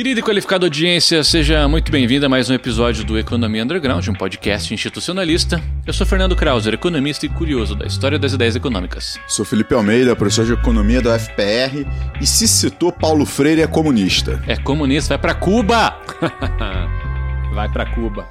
Querida 0.00 0.20
e 0.20 0.22
qualificada 0.22 0.64
audiência, 0.64 1.22
seja 1.22 1.68
muito 1.68 1.92
bem-vinda 1.92 2.24
a 2.24 2.28
mais 2.28 2.48
um 2.48 2.54
episódio 2.54 3.04
do 3.04 3.18
Economia 3.18 3.62
Underground, 3.62 4.08
um 4.08 4.14
podcast 4.14 4.72
institucionalista. 4.72 5.62
Eu 5.86 5.92
sou 5.92 6.06
Fernando 6.06 6.34
Krauser, 6.34 6.72
economista 6.72 7.26
e 7.26 7.28
curioso 7.28 7.74
da 7.74 7.84
história 7.84 8.18
das 8.18 8.32
ideias 8.32 8.56
econômicas. 8.56 9.20
Sou 9.28 9.44
Felipe 9.44 9.74
Almeida, 9.74 10.16
professor 10.16 10.46
de 10.46 10.54
economia 10.54 11.02
da 11.02 11.14
UFPR, 11.14 11.86
e 12.18 12.26
se 12.26 12.48
citou 12.48 12.90
Paulo 12.90 13.26
Freire 13.26 13.60
é 13.60 13.66
comunista. 13.66 14.42
É 14.46 14.56
comunista, 14.56 15.18
vai 15.18 15.18
pra 15.18 15.34
Cuba! 15.34 15.94
vai 17.52 17.68
pra 17.70 17.84
Cuba. 17.84 18.26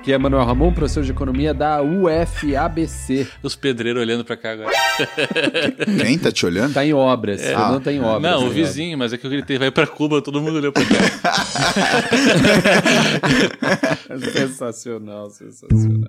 Aqui 0.00 0.14
é 0.14 0.18
Manuel 0.18 0.46
Ramon, 0.46 0.72
professor 0.72 1.04
de 1.04 1.10
economia 1.10 1.52
da 1.52 1.82
UFABC. 1.82 3.28
Os 3.42 3.54
pedreiros 3.54 4.00
olhando 4.00 4.24
pra 4.24 4.34
cá 4.34 4.52
agora. 4.52 4.70
Quem 6.02 6.18
tá 6.18 6.32
te 6.32 6.46
olhando? 6.46 6.72
Tá 6.72 6.82
em 6.86 6.94
obras. 6.94 7.38
É. 7.42 7.48
Fernando 7.48 7.84
tá 7.84 7.92
em 7.92 8.00
obras. 8.00 8.22
Não, 8.22 8.44
o 8.44 8.48
né? 8.48 8.54
vizinho, 8.54 8.96
mas 8.96 9.12
é 9.12 9.18
que 9.18 9.26
eu 9.26 9.30
gritei, 9.30 9.58
vai 9.58 9.70
pra 9.70 9.86
Cuba, 9.86 10.22
todo 10.22 10.40
mundo 10.40 10.56
olhou 10.56 10.72
pra 10.72 10.82
cá. 10.86 10.96
sensacional, 14.32 15.28
sensacional. 15.28 16.08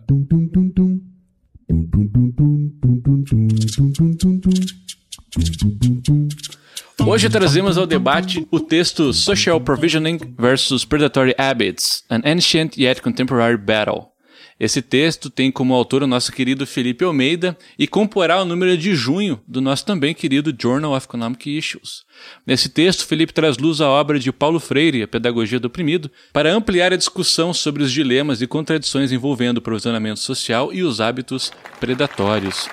Hoje 7.06 7.30
trazemos 7.30 7.78
ao 7.78 7.86
debate 7.86 8.48
o 8.52 8.60
texto 8.60 9.12
Social 9.14 9.60
Provisioning 9.60 10.20
versus 10.38 10.86
Predatory 10.86 11.34
Habits, 11.38 12.04
An 12.10 12.22
Ancient 12.24 12.78
Yet 12.78 13.02
Contemporary 13.02 13.58
Battle. 13.58 14.12
Esse 14.60 14.80
texto 14.80 15.30
tem 15.30 15.52
como 15.52 15.74
autor 15.74 16.04
o 16.04 16.08
nosso 16.08 16.32
querido 16.32 16.68
Felipe 16.68 17.04
Almeida 17.04 17.58
e 17.80 17.88
comporá 17.88 18.40
o 18.40 18.46
número 18.46 18.78
de 18.78 18.94
junho 18.94 19.42
do 19.48 19.60
nosso 19.60 19.84
também 19.84 20.14
querido 20.14 20.56
Journal 20.58 20.96
of 20.96 21.08
Economic 21.08 21.50
Issues. 21.50 22.04
Nesse 22.46 22.70
texto, 22.70 23.08
Felipe 23.08 23.34
traz 23.34 23.58
luz 23.58 23.82
à 23.82 23.90
obra 23.90 24.20
de 24.20 24.32
Paulo 24.32 24.60
Freire, 24.60 25.02
A 25.02 25.08
Pedagogia 25.08 25.60
do 25.60 25.66
Oprimido, 25.66 26.12
para 26.32 26.54
ampliar 26.54 26.94
a 26.94 26.98
discussão 26.98 27.52
sobre 27.56 27.82
os 27.82 27.92
dilemas 27.92 28.40
e 28.44 28.48
contradições 28.48 29.12
envolvendo 29.12 29.58
o 29.58 29.62
provisionamento 29.62 30.20
social 30.20 30.72
e 30.72 30.84
os 30.84 31.02
hábitos 31.02 31.52
predatórios. 31.80 32.70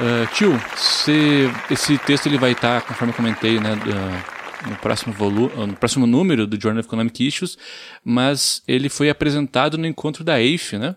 Uh, 0.00 0.32
tio, 0.32 0.52
se, 0.76 1.50
esse 1.70 1.98
texto 1.98 2.26
ele 2.26 2.38
vai 2.38 2.52
estar, 2.52 2.82
conforme 2.82 3.12
eu 3.12 3.16
comentei, 3.16 3.58
né, 3.58 3.74
uh, 3.74 4.70
no 4.70 4.76
próximo 4.76 5.12
volume, 5.12 5.50
no 5.66 5.74
próximo 5.74 6.06
número 6.06 6.46
do 6.46 6.60
Journal 6.60 6.80
of 6.80 6.86
Economic 6.86 7.26
Issues, 7.26 7.58
mas 8.04 8.62
ele 8.66 8.88
foi 8.88 9.10
apresentado 9.10 9.76
no 9.76 9.86
encontro 9.86 10.22
da 10.22 10.40
EIF, 10.40 10.78
né? 10.78 10.96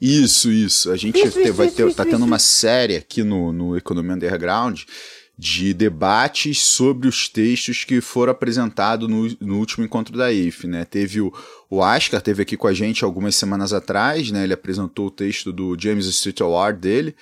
Isso, 0.00 0.50
isso. 0.50 0.90
A 0.90 0.96
gente 0.96 1.18
isso, 1.18 1.38
te, 1.38 1.44
isso, 1.44 1.54
vai 1.54 1.68
ter, 1.68 1.86
isso, 1.86 1.96
tá 1.96 2.04
tendo 2.04 2.24
uma 2.24 2.38
série 2.38 2.96
aqui 2.96 3.22
no, 3.22 3.52
no 3.52 3.76
Economia 3.76 4.14
Underground 4.14 4.82
de 5.38 5.72
debates 5.72 6.60
sobre 6.60 7.08
os 7.08 7.28
textos 7.28 7.84
que 7.84 8.00
foram 8.00 8.32
apresentados 8.32 9.08
no, 9.08 9.28
no 9.40 9.58
último 9.58 9.84
encontro 9.84 10.16
da 10.16 10.32
EIF, 10.32 10.66
né? 10.66 10.84
Teve 10.84 11.20
o, 11.20 11.32
o 11.70 11.82
Ascar, 11.82 12.20
teve 12.20 12.42
aqui 12.42 12.56
com 12.56 12.66
a 12.66 12.74
gente 12.74 13.04
algumas 13.04 13.34
semanas 13.34 13.72
atrás, 13.72 14.30
né? 14.30 14.44
Ele 14.44 14.52
apresentou 14.52 15.06
o 15.06 15.10
texto 15.10 15.52
do 15.52 15.76
James 15.78 16.06
Street 16.06 16.40
Award 16.40 16.78
dele, 16.80 17.16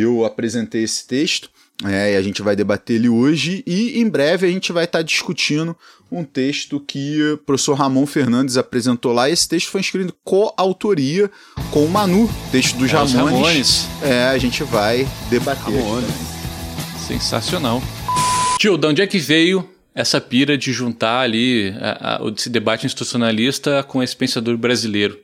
eu 0.00 0.24
apresentei 0.24 0.82
esse 0.82 1.06
texto 1.06 1.50
é, 1.84 2.12
e 2.12 2.16
a 2.16 2.22
gente 2.22 2.42
vai 2.42 2.54
debater 2.54 2.96
ele 2.96 3.08
hoje 3.08 3.62
e 3.66 4.00
em 4.00 4.08
breve 4.08 4.46
a 4.46 4.50
gente 4.50 4.72
vai 4.72 4.84
estar 4.84 5.00
tá 5.00 5.02
discutindo 5.02 5.76
um 6.10 6.24
texto 6.24 6.78
que 6.78 7.20
o 7.32 7.38
professor 7.38 7.74
Ramon 7.74 8.06
Fernandes 8.06 8.56
apresentou 8.56 9.12
lá. 9.12 9.28
Esse 9.28 9.48
texto 9.48 9.70
foi 9.70 9.80
escrito 9.80 10.14
coautoria 10.22 11.30
com 11.70 11.84
o 11.84 11.90
Manu, 11.90 12.30
texto 12.50 12.76
dos 12.76 12.90
é, 12.90 12.94
Ramones. 12.94 13.14
Ramones. 13.16 13.88
É, 14.02 14.24
a 14.24 14.38
gente 14.38 14.62
vai 14.62 15.08
debater. 15.28 15.62
Ramones. 15.64 16.10
Sensacional. 17.06 17.82
Tio, 18.58 18.78
de 18.78 18.86
onde 18.86 19.02
é 19.02 19.06
que 19.06 19.18
veio 19.18 19.68
essa 19.94 20.20
pira 20.20 20.56
de 20.56 20.72
juntar 20.72 21.20
ali 21.20 21.74
a, 21.80 22.16
a, 22.16 22.28
esse 22.30 22.48
debate 22.48 22.86
institucionalista 22.86 23.82
com 23.82 24.02
esse 24.02 24.14
pensador 24.14 24.56
brasileiro? 24.56 25.18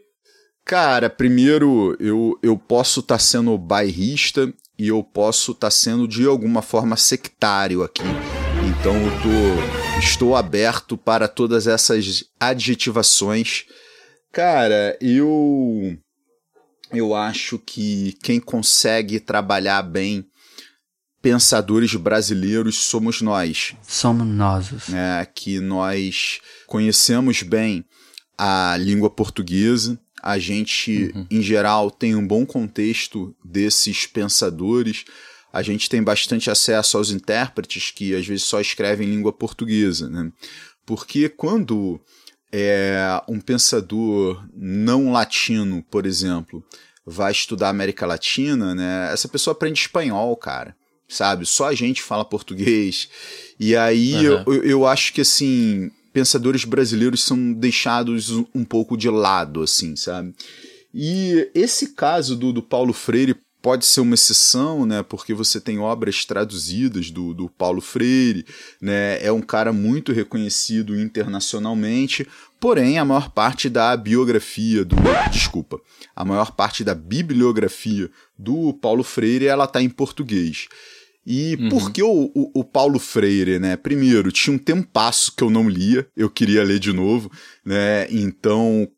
Cara, 0.65 1.09
primeiro 1.09 1.97
eu, 2.01 2.39
eu 2.43 2.59
posso 2.59 3.01
estar 3.01 3.15
tá 3.15 3.19
sendo 3.19 3.57
bairrista 3.57 4.53
e 4.79 4.89
eu 4.89 5.03
posso 5.03 5.53
estar 5.53 5.67
tá 5.67 5.71
sendo 5.71 6.07
de 6.07 6.25
alguma 6.27 6.63
forma 6.63 6.97
sectário 6.97 7.83
aqui. 7.83 8.03
Então 8.69 8.95
eu 8.95 9.11
tô, 9.23 9.99
estou 9.99 10.37
aberto 10.37 10.97
para 10.97 11.27
todas 11.27 11.67
essas 11.67 12.25
adjetivações. 12.39 13.65
Cara, 14.33 14.97
eu 15.01 15.99
eu 16.93 17.15
acho 17.15 17.59
que 17.59 18.17
quem 18.23 18.41
consegue 18.41 19.21
trabalhar 19.21 19.83
bem 19.83 20.25
pensadores 21.21 21.95
brasileiros 21.95 22.77
somos 22.77 23.21
nós. 23.21 23.75
Somos 23.83 24.27
nós. 24.27 24.71
É, 24.93 25.27
que 25.27 25.61
nós 25.61 26.41
conhecemos 26.67 27.43
bem 27.43 27.85
a 28.39 28.77
língua 28.79 29.11
portuguesa, 29.11 29.99
a 30.23 30.39
gente, 30.39 31.13
uhum. 31.15 31.27
em 31.31 31.43
geral, 31.43 31.91
tem 31.91 32.15
um 32.15 32.27
bom 32.27 32.45
contexto 32.45 33.35
desses 33.45 34.07
pensadores. 34.07 35.05
A 35.53 35.63
gente 35.63 35.89
tem 35.89 36.03
bastante 36.03 36.51
acesso 36.51 36.97
aos 36.97 37.11
intérpretes 37.11 37.91
que 37.91 38.15
às 38.15 38.27
vezes 38.27 38.45
só 38.45 38.61
escrevem 38.61 39.09
em 39.09 39.11
língua 39.13 39.33
portuguesa, 39.33 40.09
né? 40.09 40.31
Porque 40.85 41.29
quando 41.29 42.01
é, 42.53 43.21
um 43.29 43.41
pensador 43.41 44.47
não 44.55 45.13
latino, 45.13 45.83
por 45.91 46.07
exemplo, 46.07 46.65
vai 47.05 47.33
estudar 47.33 47.69
América 47.69 48.07
Latina, 48.07 48.75
né? 48.75 49.11
Essa 49.13 49.29
pessoa 49.29 49.53
aprende 49.53 49.81
espanhol, 49.81 50.37
cara. 50.37 50.75
Sabe? 51.09 51.47
Só 51.47 51.69
a 51.69 51.75
gente 51.75 52.03
fala 52.03 52.25
português. 52.25 53.09
E 53.59 53.75
aí 53.75 54.29
uhum. 54.29 54.45
eu, 54.47 54.65
eu 54.65 54.87
acho 54.87 55.13
que 55.13 55.23
assim 55.23 55.91
pensadores 56.19 56.65
brasileiros 56.65 57.23
são 57.23 57.53
deixados 57.53 58.31
um 58.53 58.65
pouco 58.65 58.97
de 58.97 59.09
lado, 59.09 59.63
assim, 59.63 59.95
sabe? 59.95 60.35
E 60.93 61.49
esse 61.55 61.95
caso 61.95 62.35
do, 62.35 62.53
do 62.53 62.61
Paulo 62.61 62.93
Freire 62.93 63.37
pode 63.63 63.87
ser 63.87 64.01
uma 64.01 64.15
exceção, 64.15 64.85
né? 64.85 65.05
Porque 65.05 65.33
você 65.33 65.61
tem 65.61 65.79
obras 65.79 66.25
traduzidas 66.25 67.09
do, 67.13 67.33
do 67.33 67.49
Paulo 67.49 67.81
Freire, 67.81 68.45
né? 68.81 69.25
É 69.25 69.31
um 69.31 69.41
cara 69.41 69.73
muito 69.73 70.13
reconhecido 70.13 70.99
internacionalmente, 70.99 72.27
porém 72.59 72.99
a 72.99 73.05
maior 73.05 73.31
parte 73.31 73.69
da 73.69 73.97
biografia 73.97 74.85
do, 74.85 74.97
desculpa, 75.31 75.81
a 76.17 76.25
maior 76.25 76.51
parte 76.51 76.83
da 76.83 76.97
bibliografia 76.97 78.11
do 78.37 78.75
Paulo 78.75 79.05
Freire 79.05 79.47
ela 79.47 79.67
está 79.67 79.81
em 79.81 79.89
português. 79.89 80.67
E 81.31 81.57
uhum. 81.57 81.69
por 81.69 81.93
que 81.93 82.03
o, 82.03 82.33
o, 82.35 82.61
o, 82.61 82.65
Paulo 82.65 82.99
Freire, 82.99 83.59
né? 83.59 83.77
Primeiro, 83.77 84.33
tinha 84.33 84.57
um 84.57 84.59
tempasso 84.59 85.31
que 85.37 85.45
eu 85.45 85.51
não 85.51 85.69
lia, 85.69 86.09
eu 86.17 86.31
queria 86.31 86.65
ler 86.65 86.79
de 86.79 86.91
novo, 86.91 87.31
né? 87.63 88.11
Então, 88.11 88.91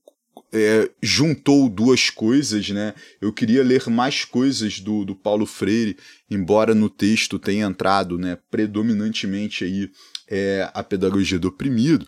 é, 0.53 0.89
juntou 1.03 1.69
duas 1.69 2.09
coisas, 2.09 2.71
né? 2.71 2.95
Eu 3.21 3.33
queria 3.33 3.65
ler 3.65 3.89
mais 3.89 4.25
coisas 4.25 4.79
do, 4.79 5.05
do 5.05 5.17
Paulo 5.17 5.45
Freire, 5.45 5.97
embora 6.31 6.73
no 6.73 6.89
texto 6.89 7.37
tenha 7.37 7.67
entrado, 7.67 8.17
né, 8.17 8.39
predominantemente 8.49 9.65
aí 9.65 9.91
é, 10.29 10.71
a 10.73 10.85
pedagogia 10.85 11.37
do 11.37 11.49
oprimido. 11.49 12.07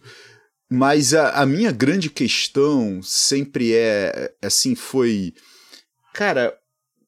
Mas 0.70 1.14
a, 1.14 1.30
a 1.30 1.44
minha 1.44 1.72
grande 1.72 2.08
questão 2.08 3.00
sempre 3.02 3.74
é, 3.74 4.32
assim, 4.40 4.76
foi, 4.76 5.34
cara, 6.14 6.56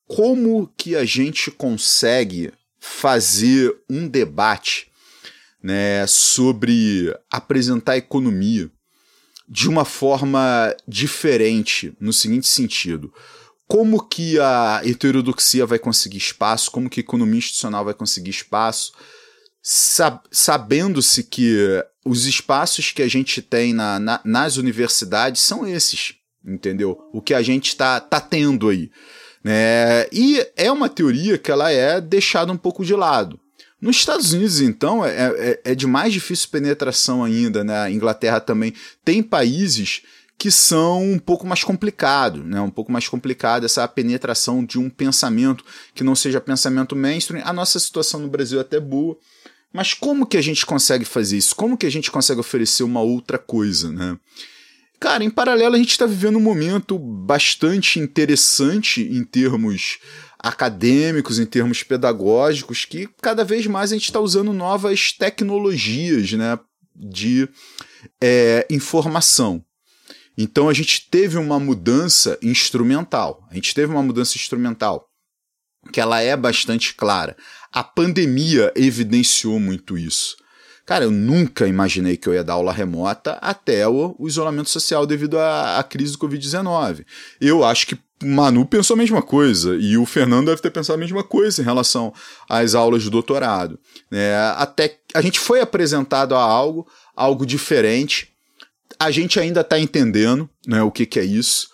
como 0.05 0.67
que 0.77 0.97
a 0.97 1.05
gente 1.05 1.53
consegue 1.53 2.51
fazer 2.87 3.75
um 3.89 4.07
debate 4.07 4.89
né, 5.63 6.07
sobre 6.07 7.17
apresentar 7.31 7.93
a 7.93 7.97
economia 7.97 8.71
de 9.49 9.71
uma 9.71 9.87
forma 9.87 10.77
diferente, 10.87 11.97
no 11.99 12.13
seguinte 12.13 12.47
sentido. 12.47 13.13
Como 13.67 14.07
que 14.07 14.39
a 14.39 14.83
heterodoxia 14.85 15.65
vai 15.65 15.79
conseguir 15.79 16.19
espaço, 16.19 16.71
como 16.71 16.91
que 16.91 17.01
a 17.01 17.03
economia 17.03 17.39
institucional 17.39 17.87
vai 17.87 17.95
conseguir 17.95 18.31
espaço, 18.31 18.93
sab 19.63 20.21
sabendo-se 20.31 21.25
que 21.25 21.83
os 22.05 22.27
espaços 22.27 22.93
que 22.93 23.01
a 23.01 23.09
gente 23.09 23.41
tem 23.41 23.73
na, 23.73 23.99
na, 23.99 24.21
nas 24.23 24.59
universidades 24.59 25.41
são 25.41 25.67
esses, 25.67 26.17
entendeu? 26.45 26.99
O 27.15 27.23
que 27.23 27.33
a 27.33 27.41
gente 27.41 27.69
está 27.69 27.99
tá 27.99 28.21
tendo 28.21 28.69
aí. 28.69 28.91
Né? 29.45 30.07
E 30.11 30.45
é 30.57 30.73
uma 30.73 30.89
teoria 30.89 31.37
que 31.37 31.51
ela 31.51 31.71
é 31.71 32.01
deixada 32.01 32.51
um 32.51 32.57
pouco 32.57 32.83
de 32.85 32.95
lado. 32.95 33.39
Nos 33.81 33.97
Estados 33.97 34.33
Unidos, 34.33 34.63
então, 34.63 35.05
é, 35.05 35.13
é, 35.37 35.61
é 35.73 35.75
de 35.75 35.87
mais 35.87 36.11
difícil 36.11 36.49
penetração 36.49 37.23
ainda. 37.23 37.63
Né? 37.63 37.77
A 37.77 37.91
Inglaterra 37.91 38.41
também 38.41 38.73
tem 39.05 39.23
países 39.23 40.01
que 40.39 40.51
são 40.51 41.03
um 41.03 41.19
pouco 41.19 41.47
mais 41.47 41.63
complicados, 41.63 42.45
né? 42.45 42.61
um 42.61 42.71
pouco 42.71 42.91
mais 42.91 43.07
complicado 43.07 43.65
essa 43.65 43.87
penetração 43.87 44.65
de 44.65 44.79
um 44.79 44.89
pensamento 44.89 45.65
que 45.95 46.03
não 46.03 46.15
seja 46.15 46.41
pensamento 46.41 46.97
mainstream. 46.97 47.43
A 47.47 47.53
nossa 47.53 47.79
situação 47.79 48.21
no 48.21 48.29
Brasil 48.29 48.59
é 48.59 48.63
até 48.63 48.81
boa, 48.81 49.17
mas 49.73 49.93
como 49.93 50.27
que 50.27 50.37
a 50.37 50.43
gente 50.43 50.65
consegue 50.65 51.05
fazer 51.05 51.37
isso? 51.37 51.55
Como 51.55 51.77
que 51.77 51.87
a 51.87 51.91
gente 51.91 52.11
consegue 52.11 52.41
oferecer 52.41 52.85
uma 52.85 53.01
outra 53.01 53.39
coisa? 53.39 53.93
Né? 53.93 54.17
Cara, 55.05 55.23
em 55.23 55.29
paralelo 55.29 55.75
a 55.75 55.79
gente 55.79 55.91
está 55.91 56.07
vivendo 56.07 56.37
um 56.37 56.41
momento 56.41 56.99
bastante 56.99 58.01
interessante 58.01 59.03
em 59.03 59.23
termos 59.23 59.99
acadêmicos, 60.39 61.39
em 61.39 61.45
termos 61.45 61.83
pedagógicos, 61.83 62.87
que 62.87 63.07
cada 63.21 63.45
vez 63.45 63.67
mais 63.67 63.93
a 63.93 63.97
gente 63.97 64.07
está 64.07 64.19
usando 64.19 64.51
novas 64.51 65.13
tecnologias, 65.13 66.33
né, 66.33 66.59
de 66.97 67.47
é 68.19 68.67
informação. 68.71 69.63
Então 70.39 70.71
a 70.71 70.73
gente 70.73 71.07
teve 71.11 71.37
uma 71.37 71.61
mudança 71.61 72.39
instrumental. 72.41 73.47
A 73.51 73.55
gente 73.57 73.75
teve 73.75 73.93
uma 73.93 74.03
mudança 74.03 74.39
instrumental 74.39 75.07
que 75.93 76.01
ela 76.01 76.23
é 76.23 76.35
bastante 76.35 76.95
clara. 76.95 77.37
A 77.71 77.85
pandemia 77.85 78.73
evidenciou 78.75 79.61
muito 79.61 79.99
isso. 79.99 80.35
Cara, 80.87 81.05
eu 81.05 81.11
nunca 81.11 81.67
imaginei 81.67 82.17
que 82.17 82.29
eu 82.29 82.35
ia 82.35 82.45
dar 82.45 82.55
aula 82.55 82.73
remota 82.73 83.39
até 83.41 83.89
o, 83.89 84.15
o 84.19 84.29
isolamento 84.29 84.69
social 84.69 85.07
devido 85.07 85.39
à, 85.39 85.79
à 85.79 85.83
crise 85.83 86.13
do 86.13 86.19
Covid-19. 86.19 87.07
Eu 87.41 87.65
acho 87.65 87.87
que 87.87 87.99
Manu 88.23 88.67
pensou 88.67 88.95
a 88.95 88.99
mesma 88.99 89.23
coisa 89.23 89.77
e 89.77 89.97
o 89.97 90.07
Fernando 90.07 90.47
deve 90.47 90.61
ter 90.61 90.71
pensado 90.71 90.97
a 90.97 91.01
mesma 91.01 91.23
coisa 91.23 91.61
em 91.61 91.65
relação 91.65 92.13
às 92.49 92.75
aulas 92.75 93.03
de 93.03 93.11
doutorado. 93.11 93.79
É, 94.13 94.37
até 94.57 94.99
a 95.15 95.21
gente 95.21 95.39
foi 95.39 95.61
apresentado 95.61 96.35
a 96.35 96.41
algo, 96.41 96.87
algo 97.17 97.47
diferente. 97.47 98.33
A 98.99 99.11
gente 99.11 99.41
ainda 99.41 99.63
está 99.63 99.79
entendendo 99.79 100.49
né, 100.67 100.83
o 100.83 100.91
que, 100.91 101.07
que 101.07 101.19
é 101.19 101.25
isso. 101.25 101.69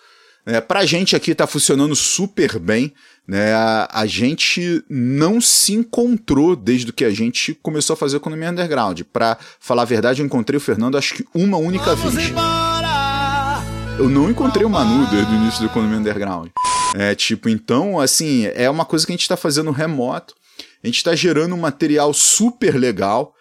É, 0.45 0.59
Para 0.59 0.79
a 0.79 0.85
gente 0.85 1.15
aqui 1.15 1.31
está 1.31 1.45
funcionando 1.45 1.95
super 1.95 2.57
bem. 2.57 2.93
Né? 3.27 3.53
A, 3.53 3.87
a, 3.91 4.05
gente 4.05 4.83
não 4.89 5.39
se 5.39 5.73
encontrou 5.73 6.55
desde 6.55 6.91
que 6.91 7.05
a 7.05 7.11
gente 7.11 7.53
começou 7.53 7.93
a 7.93 7.97
fazer 7.97 8.17
economia 8.17 8.49
underground. 8.49 9.01
Para 9.13 9.37
falar 9.59 9.83
a 9.83 9.85
verdade, 9.85 10.21
eu 10.21 10.25
encontrei 10.25 10.57
o 10.57 10.61
Fernando 10.61 10.97
acho 10.97 11.13
que 11.13 11.25
uma 11.33 11.57
única 11.57 11.95
Vamos 11.95 12.15
vez. 12.15 12.29
Embora! 12.29 13.61
Eu 13.97 14.09
não 14.09 14.29
encontrei 14.29 14.65
o 14.65 14.69
Manu 14.69 15.05
desde 15.11 15.31
o 15.31 15.35
início 15.35 15.59
do 15.61 15.67
economia 15.67 15.99
underground. 15.99 16.49
É 16.95 17.15
tipo, 17.15 17.47
então, 17.47 17.99
assim, 17.99 18.47
é 18.47 18.69
uma 18.69 18.83
coisa 18.83 19.05
que 19.05 19.11
a 19.11 19.15
gente 19.15 19.21
está 19.21 19.37
fazendo 19.37 19.71
remoto. 19.71 20.35
A 20.83 20.87
gente 20.87 20.97
está 20.97 21.15
gerando 21.15 21.53
um 21.53 21.59
material 21.59 22.13
super 22.13 22.75
legal. 22.75 23.35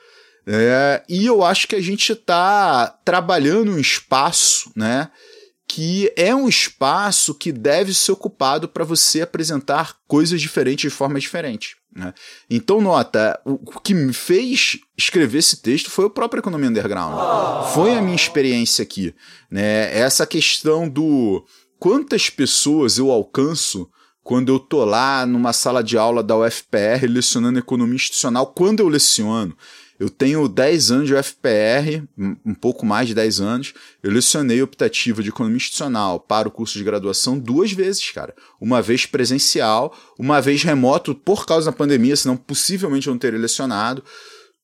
É, 0.47 1.03
e 1.09 1.27
eu 1.27 1.43
acho 1.43 1.67
que 1.67 1.77
a 1.77 1.81
gente 1.81 2.13
está 2.13 2.89
trabalhando 3.05 3.73
um 3.73 3.79
espaço, 3.79 4.71
né? 4.77 5.09
Que 5.73 6.13
é 6.17 6.35
um 6.35 6.49
espaço 6.49 7.33
que 7.33 7.53
deve 7.53 7.95
ser 7.95 8.11
ocupado 8.11 8.69
para 8.69 8.83
você 8.83 9.21
apresentar 9.21 9.97
coisas 10.09 10.41
diferentes 10.41 10.91
de 10.91 10.97
forma 10.97 11.21
diferente. 11.21 11.77
Né? 11.95 12.13
Então, 12.51 12.81
nota, 12.81 13.41
o 13.45 13.79
que 13.79 13.95
me 13.95 14.13
fez 14.13 14.81
escrever 14.99 15.39
esse 15.39 15.63
texto 15.63 15.89
foi 15.89 16.07
o 16.07 16.11
próprio 16.11 16.41
Economia 16.41 16.69
Underground. 16.69 17.15
Foi 17.73 17.95
a 17.95 18.03
minha 18.03 18.17
experiência 18.17 18.83
aqui. 18.83 19.15
Né? 19.49 19.97
Essa 19.97 20.27
questão 20.27 20.89
do 20.89 21.45
quantas 21.79 22.29
pessoas 22.29 22.99
eu 22.99 23.09
alcanço 23.13 23.89
quando 24.25 24.49
eu 24.51 24.59
tô 24.59 24.85
lá 24.85 25.25
numa 25.25 25.53
sala 25.53 25.85
de 25.85 25.97
aula 25.97 26.21
da 26.21 26.37
UFPR 26.37 27.07
lecionando 27.09 27.61
economia 27.61 27.95
institucional, 27.95 28.49
quando 28.49 28.81
eu 28.81 28.89
leciono. 28.89 29.57
Eu 30.01 30.09
tenho 30.09 30.49
10 30.49 30.91
anos 30.91 31.09
de 31.09 31.15
UFPR, 31.15 32.09
um 32.17 32.55
pouco 32.55 32.87
mais 32.87 33.07
de 33.07 33.15
10 33.15 33.39
anos. 33.43 33.75
Eu 34.03 34.11
lecionei 34.11 34.63
optativa 34.63 35.23
de 35.23 35.29
economia 35.29 35.59
institucional 35.59 36.19
para 36.19 36.49
o 36.49 36.51
curso 36.51 36.79
de 36.79 36.85
graduação 36.85 37.39
duas 37.39 37.71
vezes, 37.71 38.11
cara. 38.11 38.35
Uma 38.59 38.81
vez 38.81 39.05
presencial, 39.05 39.95
uma 40.19 40.41
vez 40.41 40.63
remoto 40.63 41.15
por 41.15 41.45
causa 41.45 41.71
da 41.71 41.77
pandemia, 41.77 42.17
senão 42.17 42.35
possivelmente 42.35 43.09
eu 43.09 43.13
não 43.13 43.19
teria 43.19 43.39
lecionado. 43.39 44.03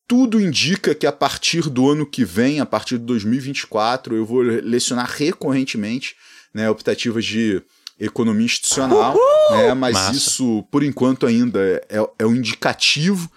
Tudo 0.09 0.41
indica 0.41 0.95
que 0.95 1.07
a 1.07 1.13
partir 1.13 1.69
do 1.69 1.91
ano 1.91 2.07
que 2.07 2.25
vem, 2.25 2.59
a 2.59 2.65
partir 2.65 2.97
de 2.97 3.05
2024, 3.05 4.17
eu 4.17 4.25
vou 4.25 4.41
lecionar 4.41 5.07
recorrentemente 5.07 6.17
né, 6.55 6.71
optativas 6.71 7.27
de 7.27 7.63
economia 8.01 8.47
institucional, 8.47 9.15
né, 9.51 9.75
mas 9.75 9.93
Massa. 9.93 10.17
isso, 10.17 10.67
por 10.71 10.83
enquanto, 10.83 11.27
ainda 11.27 11.61
é, 11.91 12.09
é 12.21 12.27
um 12.27 12.35
indicativo 12.35 13.31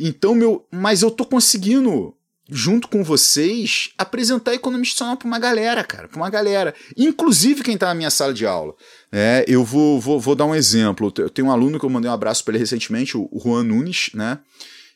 então, 0.00 0.34
meu, 0.34 0.66
mas 0.72 1.02
eu 1.02 1.10
tô 1.10 1.24
conseguindo 1.24 2.14
junto 2.50 2.88
com 2.88 3.04
vocês, 3.04 3.90
apresentar 3.96 4.50
a 4.50 4.54
economia 4.54 4.82
institucional 4.82 5.16
para 5.16 5.26
uma 5.26 5.38
galera, 5.38 5.84
cara, 5.84 6.08
para 6.08 6.16
uma 6.16 6.28
galera, 6.28 6.74
inclusive 6.96 7.62
quem 7.62 7.74
está 7.74 7.86
na 7.86 7.94
minha 7.94 8.10
sala 8.10 8.34
de 8.34 8.44
aula. 8.44 8.74
É, 9.12 9.44
eu 9.46 9.64
vou, 9.64 10.00
vou, 10.00 10.18
vou 10.18 10.34
dar 10.34 10.46
um 10.46 10.54
exemplo. 10.54 11.12
Eu 11.18 11.30
tenho 11.30 11.48
um 11.48 11.52
aluno 11.52 11.78
que 11.78 11.84
eu 11.84 11.90
mandei 11.90 12.10
um 12.10 12.14
abraço 12.14 12.44
para 12.44 12.52
ele 12.52 12.58
recentemente, 12.58 13.16
o 13.16 13.28
Juan 13.42 13.62
Nunes, 13.62 14.10
né? 14.14 14.40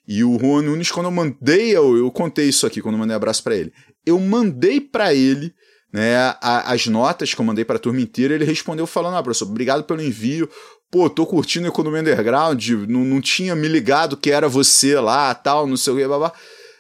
E 0.06 0.24
o 0.24 0.38
Juan 0.38 0.62
Nunes, 0.62 0.90
quando 0.90 1.06
eu 1.06 1.12
mandei, 1.12 1.76
eu, 1.76 1.96
eu 1.96 2.10
contei 2.10 2.48
isso 2.48 2.66
aqui, 2.66 2.82
quando 2.82 2.96
eu 2.96 2.98
mandei 2.98 3.14
um 3.14 3.16
abraço 3.16 3.42
para 3.42 3.56
ele. 3.56 3.72
Eu 4.04 4.18
mandei 4.18 4.80
para 4.80 5.14
ele 5.14 5.54
né, 5.94 6.16
as 6.40 6.88
notas 6.88 7.32
que 7.32 7.40
eu 7.40 7.44
mandei 7.44 7.64
para 7.64 7.76
a 7.76 7.78
turma 7.78 8.00
inteira, 8.00 8.34
ele 8.34 8.44
respondeu 8.44 8.84
falando: 8.84 9.16
ah, 9.16 9.22
professor, 9.22 9.48
obrigado 9.48 9.84
pelo 9.84 10.02
envio 10.02 10.50
pô, 10.94 11.10
tô 11.10 11.26
curtindo 11.26 11.66
Economia 11.66 12.02
Underground, 12.02 12.68
não, 12.86 13.00
não 13.04 13.20
tinha 13.20 13.56
me 13.56 13.66
ligado 13.66 14.16
que 14.16 14.30
era 14.30 14.48
você 14.48 14.94
lá, 15.00 15.34
tal, 15.34 15.66
não 15.66 15.76
sei 15.76 15.92
o 15.92 15.96
que, 15.96 16.06
babá. 16.06 16.32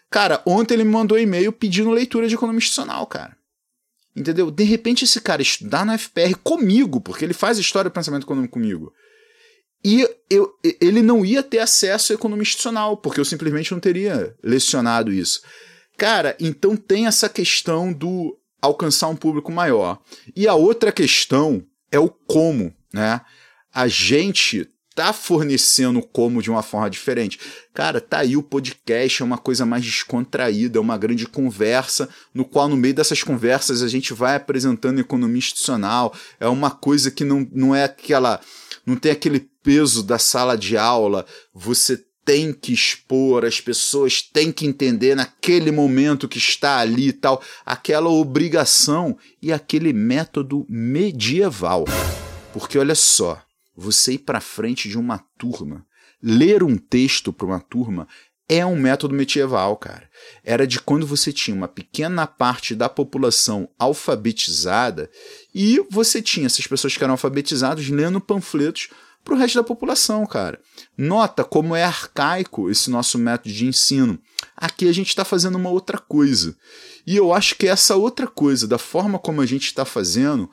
Cara, 0.08 0.40
ontem 0.46 0.74
ele 0.74 0.84
me 0.84 0.92
mandou 0.92 1.18
e-mail 1.18 1.50
pedindo 1.50 1.90
leitura 1.90 2.28
de 2.28 2.36
economia 2.36 2.58
institucional, 2.58 3.04
cara. 3.08 3.36
Entendeu? 4.14 4.52
De 4.52 4.62
repente 4.62 5.02
esse 5.02 5.20
cara 5.20 5.42
estudar 5.42 5.84
na 5.84 5.98
FPR 5.98 6.36
comigo, 6.44 7.00
porque 7.00 7.24
ele 7.24 7.34
faz 7.34 7.58
história 7.58 7.90
do 7.90 7.92
pensamento 7.92 8.22
econômico 8.22 8.52
comigo. 8.52 8.92
E 9.84 10.08
eu, 10.30 10.48
ele 10.80 11.02
não 11.02 11.26
ia 11.26 11.42
ter 11.42 11.58
acesso 11.58 12.12
à 12.12 12.14
economia 12.14 12.42
institucional, 12.42 12.96
porque 12.96 13.18
eu 13.18 13.24
simplesmente 13.24 13.72
não 13.72 13.80
teria 13.80 14.32
lecionado 14.44 15.12
isso. 15.12 15.42
Cara, 15.98 16.36
então 16.38 16.76
tem 16.76 17.08
essa 17.08 17.28
questão 17.28 17.92
do 17.92 18.38
alcançar 18.62 19.08
um 19.08 19.16
público 19.16 19.50
maior. 19.50 20.00
E 20.36 20.46
a 20.46 20.54
outra 20.54 20.92
questão 20.92 21.66
é 21.90 21.98
o 21.98 22.08
como, 22.08 22.72
né? 22.92 23.20
A 23.74 23.88
gente 23.88 24.68
tá 24.94 25.12
fornecendo 25.12 26.00
como 26.00 26.40
de 26.40 26.50
uma 26.50 26.62
forma 26.62 26.88
diferente. 26.88 27.38
Cara, 27.72 28.00
tá 28.00 28.18
aí 28.18 28.36
o 28.36 28.42
podcast, 28.42 29.20
é 29.20 29.24
uma 29.24 29.38
coisa 29.38 29.66
mais 29.66 29.84
descontraída, 29.84 30.78
é 30.78 30.80
uma 30.80 30.96
grande 30.96 31.26
conversa, 31.26 32.08
no 32.32 32.44
qual 32.44 32.68
no 32.68 32.76
meio 32.76 32.94
dessas 32.94 33.22
conversas 33.22 33.82
a 33.82 33.88
gente 33.88 34.14
vai 34.14 34.36
apresentando 34.36 35.00
economia 35.00 35.38
institucional, 35.38 36.14
é 36.38 36.46
uma 36.46 36.70
coisa 36.70 37.10
que 37.10 37.24
não, 37.24 37.46
não 37.52 37.74
é 37.74 37.84
aquela, 37.84 38.40
não 38.86 38.94
tem 38.94 39.10
aquele 39.10 39.40
peso 39.62 40.02
da 40.02 40.18
sala 40.18 40.56
de 40.56 40.76
aula, 40.76 41.26
você 41.52 42.00
tem 42.24 42.52
que 42.52 42.72
expor, 42.72 43.44
as 43.44 43.60
pessoas 43.60 44.22
têm 44.22 44.50
que 44.50 44.64
entender 44.64 45.14
naquele 45.14 45.70
momento 45.70 46.28
que 46.28 46.38
está 46.38 46.78
ali 46.78 47.08
e 47.08 47.12
tal, 47.12 47.42
aquela 47.66 48.08
obrigação 48.08 49.18
e 49.42 49.52
aquele 49.52 49.92
método 49.92 50.64
medieval. 50.68 51.84
Porque 52.52 52.78
olha 52.78 52.94
só, 52.94 53.43
você 53.76 54.12
ir 54.12 54.18
para 54.18 54.40
frente 54.40 54.88
de 54.88 54.98
uma 54.98 55.18
turma, 55.38 55.86
ler 56.22 56.62
um 56.62 56.76
texto 56.76 57.32
para 57.32 57.46
uma 57.46 57.60
turma 57.60 58.08
é 58.48 58.64
um 58.64 58.76
método 58.76 59.14
medieval, 59.14 59.76
cara. 59.76 60.08
Era 60.42 60.66
de 60.66 60.78
quando 60.80 61.06
você 61.06 61.32
tinha 61.32 61.56
uma 61.56 61.68
pequena 61.68 62.26
parte 62.26 62.74
da 62.74 62.88
população 62.88 63.68
alfabetizada 63.78 65.10
e 65.54 65.82
você 65.90 66.20
tinha 66.20 66.46
essas 66.46 66.66
pessoas 66.66 66.96
que 66.96 67.02
eram 67.02 67.14
alfabetizadas 67.14 67.88
lendo 67.88 68.20
panfletos 68.20 68.88
para 69.24 69.34
o 69.34 69.38
resto 69.38 69.54
da 69.54 69.64
população, 69.64 70.26
cara. 70.26 70.60
Nota 70.98 71.42
como 71.42 71.74
é 71.74 71.82
arcaico 71.82 72.70
esse 72.70 72.90
nosso 72.90 73.18
método 73.18 73.54
de 73.54 73.66
ensino. 73.66 74.18
Aqui 74.54 74.86
a 74.86 74.92
gente 74.92 75.08
está 75.08 75.24
fazendo 75.24 75.56
uma 75.56 75.70
outra 75.70 75.96
coisa. 75.96 76.54
E 77.06 77.16
eu 77.16 77.32
acho 77.32 77.54
que 77.56 77.66
essa 77.66 77.96
outra 77.96 78.26
coisa, 78.26 78.68
da 78.68 78.76
forma 78.76 79.18
como 79.18 79.40
a 79.40 79.46
gente 79.46 79.66
está 79.66 79.86
fazendo, 79.86 80.50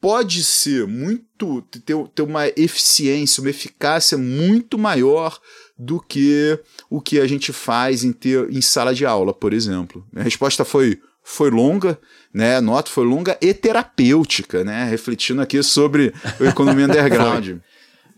pode 0.00 0.42
ser 0.42 0.86
muito 0.86 1.62
ter, 1.62 1.96
ter 2.14 2.22
uma 2.22 2.48
eficiência, 2.48 3.40
uma 3.40 3.50
eficácia 3.50 4.16
muito 4.16 4.78
maior 4.78 5.38
do 5.78 6.00
que 6.00 6.58
o 6.88 7.00
que 7.00 7.20
a 7.20 7.26
gente 7.26 7.52
faz 7.52 8.04
em, 8.04 8.12
ter, 8.12 8.50
em 8.50 8.60
sala 8.60 8.94
de 8.94 9.04
aula, 9.04 9.32
por 9.32 9.52
exemplo. 9.52 10.06
A 10.14 10.22
resposta 10.22 10.64
foi 10.64 11.00
foi 11.22 11.50
longa, 11.50 11.98
né? 12.32 12.56
A 12.56 12.60
nota 12.60 12.90
foi 12.90 13.04
longa 13.04 13.36
e 13.40 13.52
terapêutica, 13.52 14.64
né? 14.64 14.84
Refletindo 14.84 15.42
aqui 15.42 15.62
sobre 15.62 16.12
o 16.40 16.44
economia 16.44 16.86
underground. 16.88 17.58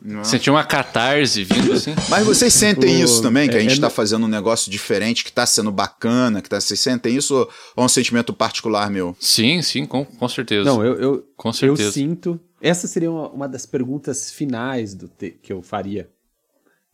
Não. 0.05 0.25
Sentiu 0.25 0.55
uma 0.55 0.65
catarse 0.65 1.45
vindo 1.45 1.73
assim. 1.73 1.95
Mas 2.09 2.27
vocês 2.27 2.53
sentem 2.53 2.97
o... 2.97 3.05
isso 3.05 3.23
também, 3.23 3.49
que 3.49 3.57
a 3.57 3.61
gente 3.61 3.75
está 3.75 3.87
é, 3.87 3.91
é... 3.91 3.93
fazendo 3.93 4.25
um 4.25 4.29
negócio 4.29 4.71
diferente, 4.71 5.23
que 5.23 5.31
está 5.31 5.47
sendo 5.47 5.71
bacana, 5.71 6.43
que 6.43 6.49
tá, 6.49 6.61
vocês 6.61 6.81
sentem 6.81 7.17
isso 7.17 7.49
ou 7.77 7.83
é 7.83 7.87
um 7.87 7.89
sentimento 7.89 8.33
particular 8.33 8.91
meu? 8.91 9.17
Sim, 9.21 9.63
sim, 9.63 9.87
com, 9.87 10.05
com 10.05 10.29
certeza. 10.29 10.65
Não, 10.65 10.85
eu, 10.85 11.01
eu, 11.01 11.29
com 11.37 11.53
certeza. 11.53 11.89
eu 11.89 11.93
sinto. 11.93 12.41
Essa 12.61 12.89
seria 12.89 13.11
uma, 13.11 13.29
uma 13.29 13.49
das 13.49 13.65
perguntas 13.65 14.31
finais 14.31 14.95
do 14.95 15.07
te, 15.07 15.31
que 15.31 15.53
eu 15.53 15.63
faria 15.63 16.09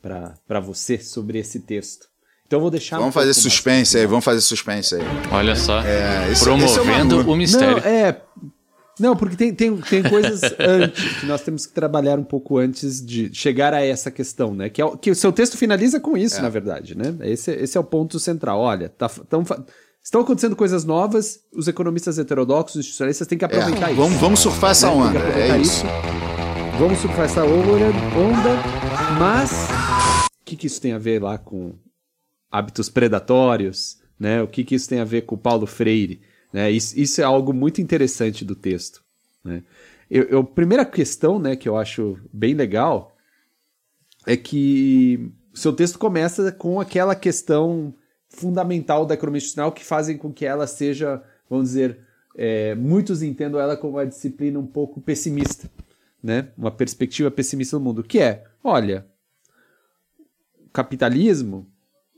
para 0.02 0.60
você 0.60 0.98
sobre 0.98 1.38
esse 1.38 1.60
texto. 1.60 2.08
Então 2.46 2.58
eu 2.58 2.62
vou 2.62 2.70
deixar. 2.70 2.96
Vamos 2.96 3.10
um 3.10 3.12
fazer 3.12 3.34
suspense 3.34 3.98
aí, 3.98 4.06
vamos 4.06 4.24
fazer 4.24 4.40
suspense 4.40 4.94
aí. 4.94 5.02
Olha 5.30 5.54
só. 5.54 5.82
É, 5.82 6.30
esse, 6.32 6.42
promovendo 6.42 7.20
esse 7.20 7.28
é 7.28 7.30
o 7.30 7.36
mistério. 7.36 7.76
Não, 7.76 7.84
é, 7.84 8.22
não, 8.98 9.16
porque 9.16 9.36
tem, 9.36 9.54
tem, 9.54 9.76
tem 9.76 10.02
coisas 10.02 10.40
antes 10.58 11.20
que 11.20 11.26
nós 11.26 11.42
temos 11.42 11.66
que 11.66 11.72
trabalhar 11.72 12.18
um 12.18 12.24
pouco 12.24 12.58
antes 12.58 13.04
de 13.04 13.32
chegar 13.32 13.72
a 13.72 13.84
essa 13.84 14.10
questão, 14.10 14.54
né? 14.54 14.68
Que, 14.68 14.82
é, 14.82 14.96
que 14.96 15.10
o 15.10 15.14
seu 15.14 15.32
texto 15.32 15.56
finaliza 15.56 16.00
com 16.00 16.16
isso, 16.16 16.38
é. 16.38 16.42
na 16.42 16.48
verdade, 16.48 16.96
né? 16.96 17.14
Esse, 17.20 17.52
esse 17.52 17.76
é 17.76 17.80
o 17.80 17.84
ponto 17.84 18.18
central. 18.18 18.58
Olha, 18.60 18.88
tá, 18.88 19.08
tão, 19.28 19.44
estão 20.02 20.20
acontecendo 20.20 20.56
coisas 20.56 20.84
novas, 20.84 21.40
os 21.54 21.68
economistas 21.68 22.18
heterodoxos, 22.18 22.76
institucionalistas 22.76 23.26
têm 23.26 23.38
que 23.38 23.44
aproveitar 23.44 23.88
é. 23.88 23.92
isso. 23.92 24.00
Vamos, 24.00 24.18
vamos 24.18 24.40
surfar 24.40 24.70
essa 24.72 24.90
onda, 24.90 25.18
é 25.18 25.58
isso. 25.58 25.84
isso. 25.84 25.86
Vamos 26.78 26.98
surfar 26.98 27.24
essa 27.24 27.44
onda, 27.44 27.88
mas 29.18 29.68
o 30.40 30.44
que, 30.44 30.56
que 30.56 30.66
isso 30.66 30.80
tem 30.80 30.92
a 30.92 30.98
ver 30.98 31.22
lá 31.22 31.36
com 31.36 31.74
hábitos 32.50 32.88
predatórios, 32.88 33.98
né? 34.18 34.42
O 34.42 34.48
que, 34.48 34.64
que 34.64 34.74
isso 34.74 34.88
tem 34.88 35.00
a 35.00 35.04
ver 35.04 35.22
com 35.22 35.34
o 35.34 35.38
Paulo 35.38 35.66
Freire? 35.66 36.20
Né? 36.52 36.70
Isso, 36.70 36.98
isso 36.98 37.20
é 37.20 37.24
algo 37.24 37.52
muito 37.52 37.80
interessante 37.80 38.44
do 38.44 38.54
texto. 38.54 39.02
Né? 39.44 39.62
Eu, 40.10 40.24
eu, 40.24 40.44
primeira 40.44 40.84
questão 40.84 41.38
né, 41.38 41.56
que 41.56 41.68
eu 41.68 41.76
acho 41.76 42.18
bem 42.32 42.54
legal 42.54 43.16
é 44.26 44.36
que 44.36 45.30
o 45.52 45.58
seu 45.58 45.72
texto 45.72 45.98
começa 45.98 46.50
com 46.52 46.80
aquela 46.80 47.14
questão 47.14 47.94
fundamental 48.28 49.06
da 49.06 49.14
institucional 49.14 49.72
que 49.72 49.84
fazem 49.84 50.16
com 50.16 50.32
que 50.32 50.44
ela 50.44 50.66
seja, 50.66 51.22
vamos 51.48 51.68
dizer, 51.68 51.98
é, 52.36 52.74
muitos 52.74 53.22
entendam 53.22 53.60
ela 53.60 53.76
como 53.76 53.94
uma 53.94 54.06
disciplina 54.06 54.58
um 54.58 54.66
pouco 54.66 55.00
pessimista, 55.00 55.70
né? 56.22 56.48
uma 56.56 56.70
perspectiva 56.70 57.30
pessimista 57.30 57.78
do 57.78 57.84
mundo, 57.84 58.02
que 58.02 58.18
é, 58.18 58.44
olha, 58.62 59.06
o 60.64 60.70
capitalismo 60.70 61.66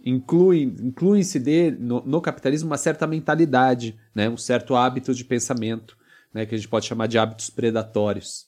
inclui, 0.05 0.63
inclui-se 0.63 1.39
no, 1.79 2.03
no 2.05 2.21
capitalismo 2.21 2.71
uma 2.71 2.79
certa 2.79 3.07
mentalidade, 3.07 3.99
né? 4.15 4.29
um 4.29 4.37
certo 4.37 4.75
hábito 4.75 5.15
de 5.15 5.25
pensamento, 5.25 5.97
né, 6.33 6.47
que 6.47 6.55
a 6.55 6.59
gente 6.59 6.69
pode 6.69 6.87
chamar 6.87 7.07
de 7.07 7.19
hábitos 7.19 7.51
predatórios. 7.51 8.47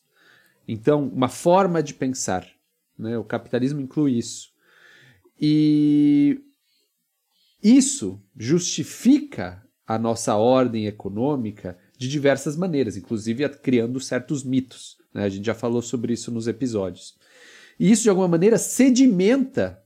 Então, 0.66 1.08
uma 1.08 1.28
forma 1.28 1.82
de 1.82 1.94
pensar. 1.94 2.46
Né, 2.98 3.18
o 3.18 3.24
capitalismo 3.24 3.80
inclui 3.80 4.16
isso. 4.16 4.50
E 5.40 6.40
isso 7.62 8.22
justifica 8.36 9.62
a 9.86 9.98
nossa 9.98 10.36
ordem 10.36 10.86
econômica 10.86 11.76
de 11.98 12.08
diversas 12.08 12.56
maneiras, 12.56 12.96
inclusive 12.96 13.48
criando 13.48 14.00
certos 14.00 14.44
mitos. 14.44 14.96
Né? 15.12 15.24
A 15.24 15.28
gente 15.28 15.44
já 15.44 15.54
falou 15.54 15.82
sobre 15.82 16.12
isso 16.12 16.30
nos 16.30 16.46
episódios. 16.46 17.16
E 17.78 17.90
isso, 17.90 18.04
de 18.04 18.08
alguma 18.08 18.28
maneira, 18.28 18.58
sedimenta 18.58 19.81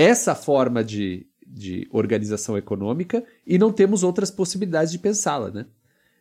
essa 0.00 0.34
forma 0.34 0.82
de, 0.82 1.26
de 1.46 1.86
organização 1.90 2.56
econômica 2.56 3.22
e 3.46 3.58
não 3.58 3.70
temos 3.70 4.02
outras 4.02 4.30
possibilidades 4.30 4.90
de 4.90 4.98
pensá-la. 4.98 5.50
Né? 5.50 5.66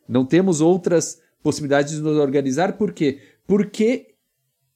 Não 0.08 0.26
temos 0.26 0.60
outras 0.60 1.22
possibilidades 1.42 1.94
de 1.94 2.02
nos 2.02 2.18
organizar, 2.18 2.74
por 2.74 2.92
quê? 2.92 3.22
Porque 3.48 4.16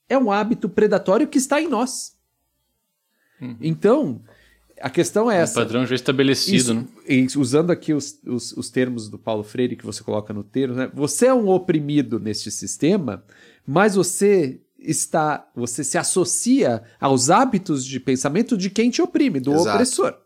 é 0.07 0.17
um 0.17 0.31
hábito 0.31 0.69
predatório 0.69 1.27
que 1.27 1.37
está 1.37 1.61
em 1.61 1.67
nós. 1.67 2.17
Uhum. 3.41 3.57
Então, 3.59 4.21
a 4.79 4.89
questão 4.89 5.29
é, 5.29 5.37
é 5.37 5.41
essa. 5.41 5.59
Um 5.59 5.63
padrão 5.63 5.85
já 5.85 5.95
estabelecido, 5.95 6.55
Isso, 6.55 6.73
né? 6.73 7.27
Usando 7.35 7.71
aqui 7.71 7.93
os, 7.93 8.21
os, 8.25 8.53
os, 8.53 8.69
termos 8.69 9.09
do 9.09 9.19
Paulo 9.19 9.43
Freire 9.43 9.75
que 9.75 9.85
você 9.85 10.01
coloca 10.01 10.33
no 10.33 10.43
termo, 10.43 10.75
né? 10.75 10.89
Você 10.93 11.25
é 11.25 11.33
um 11.33 11.49
oprimido 11.49 12.19
neste 12.19 12.49
sistema, 12.49 13.23
mas 13.67 13.95
você 13.95 14.61
está, 14.83 15.49
você 15.55 15.83
se 15.83 15.97
associa 15.97 16.83
aos 16.99 17.29
hábitos 17.29 17.85
de 17.85 17.99
pensamento 17.99 18.57
de 18.57 18.69
quem 18.69 18.89
te 18.89 19.01
oprime, 19.01 19.39
do 19.39 19.53
Exato. 19.53 19.69
opressor. 19.69 20.17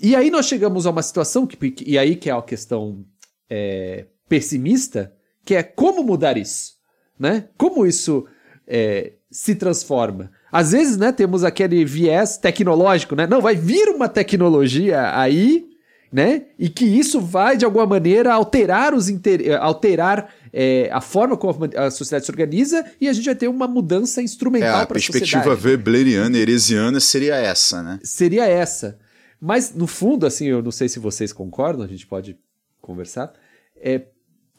E 0.00 0.16
aí 0.16 0.30
nós 0.30 0.46
chegamos 0.46 0.86
a 0.86 0.90
uma 0.90 1.02
situação 1.02 1.46
que, 1.46 1.74
e 1.86 1.98
aí 1.98 2.16
que 2.16 2.28
é 2.28 2.32
a 2.32 2.42
questão 2.42 3.04
é, 3.48 4.06
pessimista, 4.28 5.14
que 5.44 5.54
é 5.54 5.62
como 5.62 6.02
mudar 6.02 6.36
isso, 6.36 6.74
né? 7.18 7.48
Como 7.56 7.86
isso 7.86 8.26
é, 8.66 9.12
se 9.30 9.54
transforma. 9.54 10.30
Às 10.50 10.72
vezes, 10.72 10.96
né, 10.96 11.12
temos 11.12 11.44
aquele 11.44 11.84
viés 11.84 12.36
tecnológico, 12.36 13.14
né? 13.14 13.26
Não, 13.26 13.40
vai 13.40 13.54
vir 13.54 13.88
uma 13.88 14.08
tecnologia 14.08 15.16
aí, 15.16 15.71
né? 16.12 16.42
E 16.58 16.68
que 16.68 16.84
isso 16.84 17.20
vai, 17.20 17.56
de 17.56 17.64
alguma 17.64 17.86
maneira, 17.86 18.34
alterar 18.34 18.94
os 18.94 19.08
inter... 19.08 19.58
alterar 19.60 20.32
é, 20.52 20.90
a 20.92 21.00
forma 21.00 21.36
como 21.36 21.64
a 21.74 21.90
sociedade 21.90 22.26
se 22.26 22.30
organiza 22.30 22.84
e 23.00 23.08
a 23.08 23.12
gente 23.12 23.24
vai 23.24 23.34
ter 23.34 23.48
uma 23.48 23.66
mudança 23.66 24.20
instrumental 24.20 24.82
é, 24.82 24.86
para 24.86 24.98
a 24.98 25.00
sociedade. 25.00 25.34
A 25.34 25.40
perspectiva 25.40 25.68
webleriana, 25.68 26.36
heresiana 26.36 27.00
seria 27.00 27.36
essa, 27.36 27.82
né? 27.82 27.98
Seria 28.02 28.44
essa. 28.44 28.98
Mas, 29.40 29.74
no 29.74 29.86
fundo, 29.86 30.26
assim, 30.26 30.46
eu 30.46 30.62
não 30.62 30.70
sei 30.70 30.88
se 30.88 30.98
vocês 30.98 31.32
concordam, 31.32 31.84
a 31.84 31.88
gente 31.88 32.06
pode 32.06 32.36
conversar, 32.80 33.32
é, 33.80 34.02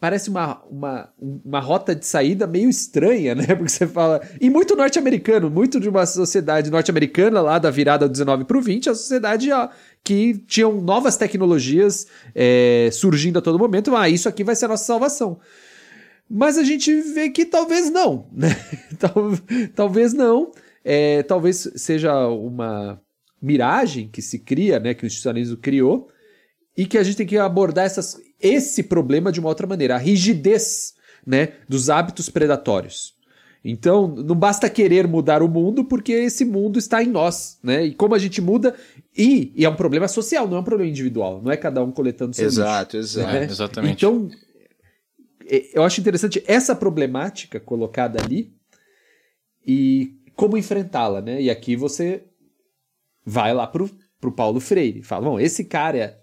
parece 0.03 0.29
uma, 0.29 0.62
uma, 0.69 1.13
uma 1.17 1.62
rota 1.62 1.95
de 1.95 2.05
saída 2.05 2.45
meio 2.45 2.69
estranha, 2.69 3.33
né? 3.33 3.45
Porque 3.55 3.69
você 3.69 3.88
fala. 3.88 4.22
E 4.41 4.50
muito 4.50 4.75
norte-americano, 4.75 5.50
muito 5.50 5.79
de 5.79 5.88
uma 5.88 6.05
sociedade 6.05 6.69
norte-americana 6.69 7.39
lá 7.39 7.57
da 7.57 7.72
virada 7.72 8.05
do 8.05 8.12
19 8.12 8.43
para 8.43 8.57
o 8.57 8.62
20, 8.62 8.89
a 8.89 8.95
sociedade 8.95 9.50
ó, 9.53 9.69
que 10.03 10.39
tinham 10.39 10.81
novas 10.81 11.15
tecnologias 11.15 12.05
é, 12.36 12.89
surgindo 12.91 13.39
a 13.39 13.41
todo 13.41 13.57
momento. 13.57 13.95
Ah, 13.95 14.10
isso 14.10 14.27
aqui 14.27 14.43
vai 14.43 14.57
ser 14.57 14.65
a 14.65 14.67
nossa 14.67 14.83
salvação. 14.83 15.39
Mas 16.29 16.57
a 16.57 16.65
gente 16.65 16.93
vê 17.13 17.29
que 17.29 17.45
talvez 17.45 17.89
não, 17.89 18.27
né? 18.36 18.50
talvez 19.74 20.12
não. 20.12 20.51
É, 20.83 21.24
talvez 21.24 21.72
seja 21.77 22.27
uma 22.27 23.00
miragem 23.41 24.10
que 24.10 24.22
se 24.22 24.38
cria, 24.38 24.81
né? 24.81 24.93
Que 24.93 25.05
o 25.05 25.07
institucionalismo 25.07 25.55
criou 25.55 26.10
e 26.75 26.86
que 26.86 26.98
a 26.98 27.03
gente 27.03 27.17
tem 27.17 27.27
que 27.27 27.38
abordar 27.38 27.86
essas, 27.86 28.19
esse 28.43 28.83
problema 28.83 29.31
de 29.31 29.39
uma 29.39 29.50
outra 29.50 29.65
maneira, 29.65 29.95
a 29.95 29.97
rigidez 29.97 30.93
né, 31.25 31.53
dos 31.67 31.89
hábitos 31.89 32.29
predatórios. 32.29 33.13
Então, 33.65 34.07
não 34.07 34.35
basta 34.35 34.69
querer 34.69 35.07
mudar 35.07 35.41
o 35.41 35.47
mundo, 35.47 35.85
porque 35.85 36.12
esse 36.12 36.43
mundo 36.43 36.77
está 36.77 37.01
em 37.01 37.07
nós, 37.07 37.57
né? 37.63 37.85
E 37.85 37.93
como 37.95 38.13
a 38.13 38.19
gente 38.19 38.41
muda, 38.41 38.75
e, 39.17 39.53
e 39.55 39.63
é 39.63 39.69
um 39.69 39.75
problema 39.75 40.05
social, 40.09 40.50
não 40.50 40.57
é 40.57 40.59
um 40.59 40.65
problema 40.65 40.91
individual, 40.91 41.41
não 41.41 41.50
é 41.50 41.55
cada 41.55 41.81
um 41.81 41.89
coletando 41.89 42.35
seu 42.35 42.45
Exato, 42.45 42.97
lixo, 42.97 43.17
exato. 43.19 43.33
Né? 43.33 43.45
exatamente. 43.45 43.93
Então, 43.93 44.29
eu 45.73 45.81
acho 45.83 46.01
interessante 46.01 46.43
essa 46.45 46.75
problemática 46.75 47.57
colocada 47.57 48.21
ali 48.21 48.53
e 49.65 50.17
como 50.35 50.57
enfrentá-la, 50.57 51.21
né? 51.21 51.41
E 51.41 51.50
aqui 51.50 51.77
você 51.77 52.25
vai 53.25 53.53
lá 53.53 53.65
pro, 53.65 53.89
pro 54.19 54.33
Paulo 54.33 54.59
Freire, 54.59 55.03
fala, 55.03 55.23
bom, 55.23 55.39
esse 55.39 55.63
cara 55.63 56.21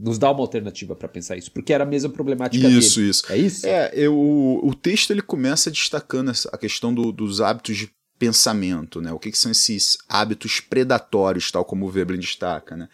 nos 0.00 0.18
dá 0.18 0.30
uma 0.30 0.40
alternativa 0.40 0.96
para 0.96 1.08
pensar 1.08 1.36
isso, 1.36 1.52
porque 1.52 1.72
era 1.72 1.84
a 1.84 1.86
mesma 1.86 2.08
problemática 2.08 2.66
isso, 2.66 2.96
dele. 2.98 3.10
Isso, 3.10 3.26
É 3.32 3.36
isso? 3.36 3.66
É, 3.66 3.90
eu, 3.94 4.14
o 4.16 4.74
texto 4.74 5.10
ele 5.10 5.22
começa 5.22 5.70
destacando 5.70 6.32
a 6.52 6.58
questão 6.58 6.92
do, 6.92 7.12
dos 7.12 7.40
hábitos 7.40 7.76
de 7.76 7.90
pensamento, 8.18 9.00
né? 9.00 9.12
O 9.12 9.18
que, 9.18 9.30
que, 9.30 9.38
são 9.38 9.50
esses 9.50 9.98
hábitos 10.08 10.60
predatórios, 10.60 11.50
tal 11.50 11.64
como 11.64 11.86
o 11.86 11.90
Veblen 11.90 12.20
destaca, 12.20 12.76
né? 12.76 12.88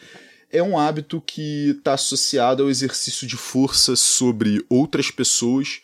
É 0.50 0.62
um 0.62 0.78
hábito 0.78 1.20
que 1.20 1.70
está 1.70 1.94
associado 1.94 2.62
ao 2.62 2.70
exercício 2.70 3.26
de 3.26 3.36
força 3.36 3.96
sobre 3.96 4.64
outras 4.68 5.10
pessoas 5.10 5.80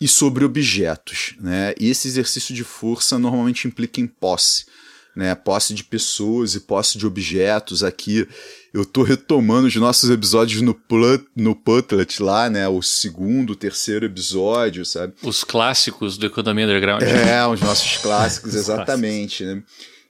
e 0.00 0.06
sobre 0.06 0.44
objetos, 0.44 1.34
né? 1.40 1.74
E 1.78 1.88
esse 1.88 2.08
exercício 2.08 2.54
de 2.54 2.64
força 2.64 3.18
normalmente 3.18 3.66
implica 3.66 4.00
em 4.00 4.06
posse 4.06 4.66
né? 5.14 5.34
Posse 5.34 5.74
de 5.74 5.84
pessoas 5.84 6.54
e 6.54 6.60
posse 6.60 6.98
de 6.98 7.06
objetos 7.06 7.84
aqui. 7.84 8.26
Eu 8.74 8.84
tô 8.84 9.04
retomando 9.04 9.68
os 9.68 9.76
nossos 9.76 10.10
episódios 10.10 10.60
no, 10.60 10.74
Plut, 10.74 11.24
no 11.36 11.54
Putlet 11.54 12.20
lá, 12.20 12.50
né? 12.50 12.66
O 12.66 12.82
segundo, 12.82 13.50
o 13.50 13.56
terceiro 13.56 14.04
episódio, 14.04 14.84
sabe? 14.84 15.14
Os 15.22 15.44
clássicos 15.44 16.18
do 16.18 16.26
Economia 16.26 16.64
Underground. 16.64 17.00
É, 17.04 17.46
os 17.46 17.60
nossos 17.60 17.98
clássicos, 18.02 18.52
exatamente, 18.52 19.44
né? 19.44 19.62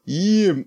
E 0.09 0.65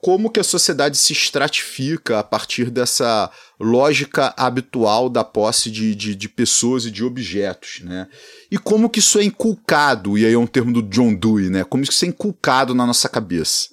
como 0.00 0.30
que 0.30 0.38
a 0.38 0.44
sociedade 0.44 0.96
se 0.96 1.12
estratifica 1.12 2.20
a 2.20 2.22
partir 2.22 2.70
dessa 2.70 3.28
lógica 3.58 4.32
habitual 4.36 5.08
da 5.08 5.24
posse 5.24 5.72
de, 5.72 5.92
de, 5.96 6.14
de, 6.14 6.28
pessoas 6.28 6.86
e 6.86 6.90
de 6.90 7.02
objetos, 7.02 7.80
né? 7.82 8.06
E 8.48 8.56
como 8.56 8.88
que 8.88 9.00
isso 9.00 9.18
é 9.18 9.24
inculcado, 9.24 10.16
e 10.16 10.24
aí 10.24 10.34
é 10.34 10.38
um 10.38 10.46
termo 10.46 10.72
do 10.72 10.82
John 10.82 11.12
Dewey, 11.12 11.50
né? 11.50 11.64
Como 11.64 11.82
isso 11.82 12.04
é 12.04 12.08
inculcado 12.08 12.76
na 12.76 12.86
nossa 12.86 13.08
cabeça. 13.08 13.70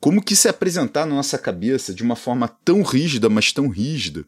Como 0.00 0.22
que 0.22 0.32
isso 0.32 0.48
é 0.48 0.50
apresentado 0.50 1.08
na 1.08 1.16
nossa 1.16 1.36
cabeça 1.36 1.92
de 1.92 2.02
uma 2.02 2.16
forma 2.16 2.48
tão 2.48 2.82
rígida, 2.82 3.28
mas 3.28 3.52
tão 3.52 3.68
rígida, 3.68 4.24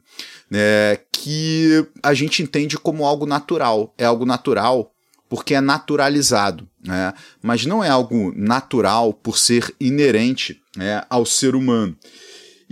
né? 0.50 0.98
Que 1.10 1.86
a 2.02 2.12
gente 2.12 2.42
entende 2.42 2.76
como 2.78 3.06
algo 3.06 3.24
natural. 3.24 3.94
É 3.96 4.04
algo 4.04 4.26
natural 4.26 4.92
porque 5.32 5.54
é 5.54 5.62
naturalizado, 5.62 6.68
né? 6.84 7.14
mas 7.40 7.64
não 7.64 7.82
é 7.82 7.88
algo 7.88 8.34
natural 8.36 9.14
por 9.14 9.38
ser 9.38 9.74
inerente 9.80 10.60
né, 10.76 11.02
ao 11.08 11.24
ser 11.24 11.54
humano. 11.54 11.96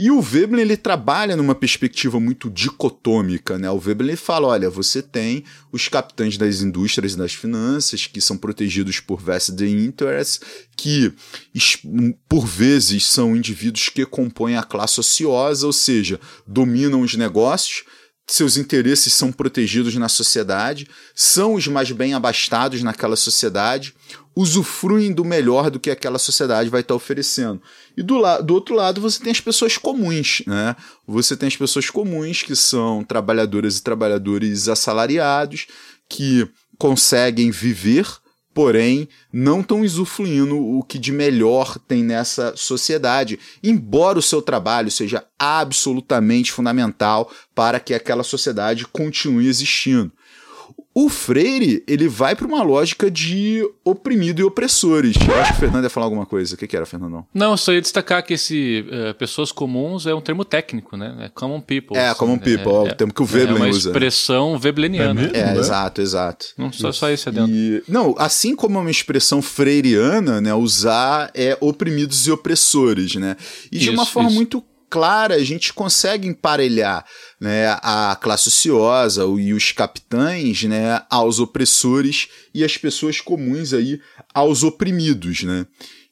E 0.03 0.11
o 0.11 0.23
Veblen 0.23 0.63
ele 0.63 0.79
trabalha 0.79 1.37
numa 1.37 1.55
perspectiva 1.55 2.19
muito 2.19 2.49
dicotômica, 2.49 3.59
né? 3.59 3.71
O 3.71 3.79
Veblen 3.79 4.17
fala, 4.17 4.49
olha, 4.49 4.71
você 4.71 5.03
tem 5.03 5.45
os 5.71 5.89
capitães 5.89 6.39
das 6.39 6.63
indústrias 6.63 7.13
e 7.13 7.19
das 7.19 7.35
finanças 7.35 8.07
que 8.07 8.19
são 8.19 8.39
protegidos 8.39 8.99
por 8.99 9.21
vested 9.21 9.63
interests, 9.69 10.41
que 10.75 11.13
por 12.27 12.47
vezes 12.47 13.05
são 13.05 13.37
indivíduos 13.37 13.91
que 13.91 14.07
compõem 14.07 14.57
a 14.57 14.63
classe 14.63 14.99
ociosa, 14.99 15.67
ou 15.67 15.73
seja, 15.73 16.19
dominam 16.47 17.03
os 17.03 17.15
negócios, 17.15 17.85
seus 18.27 18.57
interesses 18.57 19.13
são 19.13 19.31
protegidos 19.31 19.95
na 19.97 20.09
sociedade, 20.09 20.89
são 21.15 21.55
os 21.55 21.67
mais 21.67 21.91
bem 21.93 22.15
abastados 22.15 22.83
naquela 22.83 23.17
sociedade, 23.17 23.93
usufruem 24.35 25.13
do 25.13 25.25
melhor 25.25 25.71
do 25.71 25.81
que 25.81 25.91
aquela 25.91 26.19
sociedade 26.19 26.71
vai 26.71 26.81
estar 26.81 26.95
oferecendo. 26.95 27.61
E 28.01 28.03
do, 28.03 28.23
do 28.43 28.55
outro 28.55 28.75
lado 28.75 28.99
você 28.99 29.23
tem 29.23 29.31
as 29.31 29.43
pessoas 29.43 29.77
comuns, 29.77 30.43
né? 30.47 30.75
Você 31.07 31.37
tem 31.37 31.49
as 31.49 31.57
pessoas 31.57 31.91
comuns 31.91 32.43
que 32.43 32.57
são 32.57 33.05
trabalhadoras 33.05 33.77
e 33.77 33.83
trabalhadores 33.83 34.69
assalariados, 34.69 35.67
que 36.09 36.49
conseguem 36.79 37.51
viver 37.51 38.07
porém 38.53 39.09
não 39.33 39.61
estão 39.61 39.83
usufruindo 39.83 40.59
o 40.59 40.83
que 40.83 40.99
de 40.99 41.13
melhor 41.13 41.79
tem 41.79 42.03
nessa 42.03 42.55
sociedade, 42.57 43.39
embora 43.63 44.19
o 44.19 44.23
seu 44.23 44.43
trabalho 44.43 44.91
seja 44.91 45.25
absolutamente 45.39 46.51
fundamental 46.51 47.31
para 47.55 47.79
que 47.79 47.95
aquela 47.95 48.25
sociedade 48.25 48.87
continue 48.87 49.47
existindo. 49.47 50.11
O 50.95 51.09
Freire, 51.09 51.85
ele 51.87 52.09
vai 52.09 52.35
para 52.35 52.47
uma 52.47 52.63
lógica 52.63 53.11
de 53.11 53.63
oprimido 53.85 54.41
e 54.41 54.45
opressores. 54.45 55.17
Eu 55.17 55.41
acho 55.41 55.53
que 55.53 55.59
o 55.59 55.61
Fernando 55.61 55.85
ia 55.85 55.91
falar 55.91 56.07
alguma 56.07 56.27
coisa. 56.27 56.55
O 56.55 56.59
que, 56.59 56.67
que 56.67 56.77
era, 56.77 56.85
Fernandão? 56.87 57.27
Não, 57.33 57.57
só 57.57 57.73
ia 57.73 57.81
destacar 57.81 58.25
que 58.25 58.35
esse 58.35 58.85
uh, 58.89 59.15
pessoas 59.15 59.53
comuns 59.53 60.07
é 60.07 60.15
um 60.15 60.21
termo 60.21 60.45
técnico, 60.45 60.97
né? 60.97 61.17
É 61.21 61.29
common 61.29 61.61
people. 61.61 61.97
É, 61.97 62.09
assim, 62.09 62.19
common 62.19 62.37
né? 62.37 62.43
people, 62.43 62.73
é, 62.73 62.93
o 62.93 62.95
termo 62.95 63.13
que 63.13 63.23
o 63.23 63.25
Veblen 63.25 63.55
usa. 63.55 63.61
É 63.61 63.67
uma 63.67 63.71
usa. 63.71 63.89
expressão 63.91 64.59
vebleniana. 64.59 65.31
É, 65.33 65.41
é 65.41 65.59
exato, 65.59 66.01
exato. 66.01 66.47
Não 66.57 66.73
só, 66.73 66.93
só 66.93 67.11
isso 67.11 67.29
adentro. 67.29 67.51
E, 67.51 67.83
não, 67.89 68.15
assim 68.19 68.57
como 68.57 68.79
é 68.79 68.81
uma 68.81 68.91
expressão 68.91 69.41
freiriana, 69.41 70.41
né? 70.41 70.55
Usar 70.55 71.31
é 71.35 71.57
oprimidos 71.61 72.27
e 72.27 72.31
opressores, 72.31 73.15
né? 73.15 73.37
E 73.71 73.79
de 73.79 73.85
Isso, 73.85 73.93
uma 73.93 74.07
forma 74.07 74.29
isso. 74.29 74.37
muito 74.37 74.65
clara 74.91 75.37
a 75.37 75.45
gente 75.45 75.73
consegue 75.73 76.27
emparelhar 76.27 77.07
né, 77.41 77.69
a 77.83 78.17
classe 78.21 78.49
ociosa 78.49 79.25
e 79.25 79.55
os 79.55 79.73
capitães 79.73 80.65
né, 80.65 81.03
aos 81.09 81.39
opressores 81.39 82.29
e 82.53 82.63
as 82.63 82.77
pessoas 82.77 83.21
comuns 83.21 83.73
aí 83.73 84.01
aos 84.35 84.63
oprimidos, 84.63 85.43
né? 85.43 85.67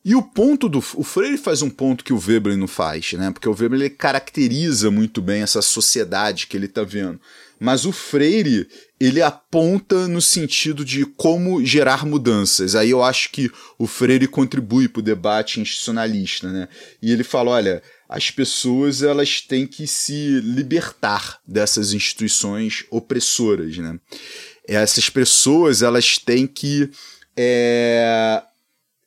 E 0.04 0.14
o 0.14 0.22
ponto 0.22 0.68
do. 0.70 0.78
O 0.78 1.02
Freire 1.02 1.36
faz 1.36 1.60
um 1.60 1.68
ponto 1.68 2.02
que 2.02 2.14
o 2.14 2.18
Veblen 2.18 2.56
não 2.56 2.68
faz, 2.68 3.12
né? 3.12 3.30
Porque 3.30 3.48
o 3.48 3.52
Veblen 3.52 3.82
ele 3.82 3.90
caracteriza 3.90 4.90
muito 4.90 5.20
bem 5.20 5.42
essa 5.42 5.60
sociedade 5.60 6.46
que 6.46 6.56
ele 6.56 6.66
está 6.66 6.82
vendo. 6.82 7.20
Mas 7.60 7.84
o 7.84 7.92
Freire, 7.92 8.68
ele 8.98 9.20
aponta 9.20 10.06
no 10.06 10.22
sentido 10.22 10.84
de 10.84 11.04
como 11.04 11.64
gerar 11.64 12.06
mudanças. 12.06 12.74
Aí 12.76 12.90
eu 12.90 13.02
acho 13.02 13.30
que 13.30 13.50
o 13.76 13.86
Freire 13.86 14.28
contribui 14.28 14.88
para 14.88 15.00
o 15.00 15.02
debate 15.02 15.60
institucionalista, 15.60 16.50
né? 16.50 16.68
E 17.02 17.12
ele 17.12 17.24
fala: 17.24 17.50
olha, 17.50 17.82
as 18.08 18.30
pessoas 18.30 19.02
elas 19.02 19.40
têm 19.42 19.66
que 19.66 19.86
se 19.86 20.40
libertar 20.40 21.38
dessas 21.46 21.92
instituições 21.92 22.84
opressoras, 22.90 23.76
né? 23.76 24.00
Essas 24.66 25.10
pessoas 25.10 25.82
elas 25.82 26.16
têm 26.18 26.46
que 26.46 26.90
é, 27.36 28.42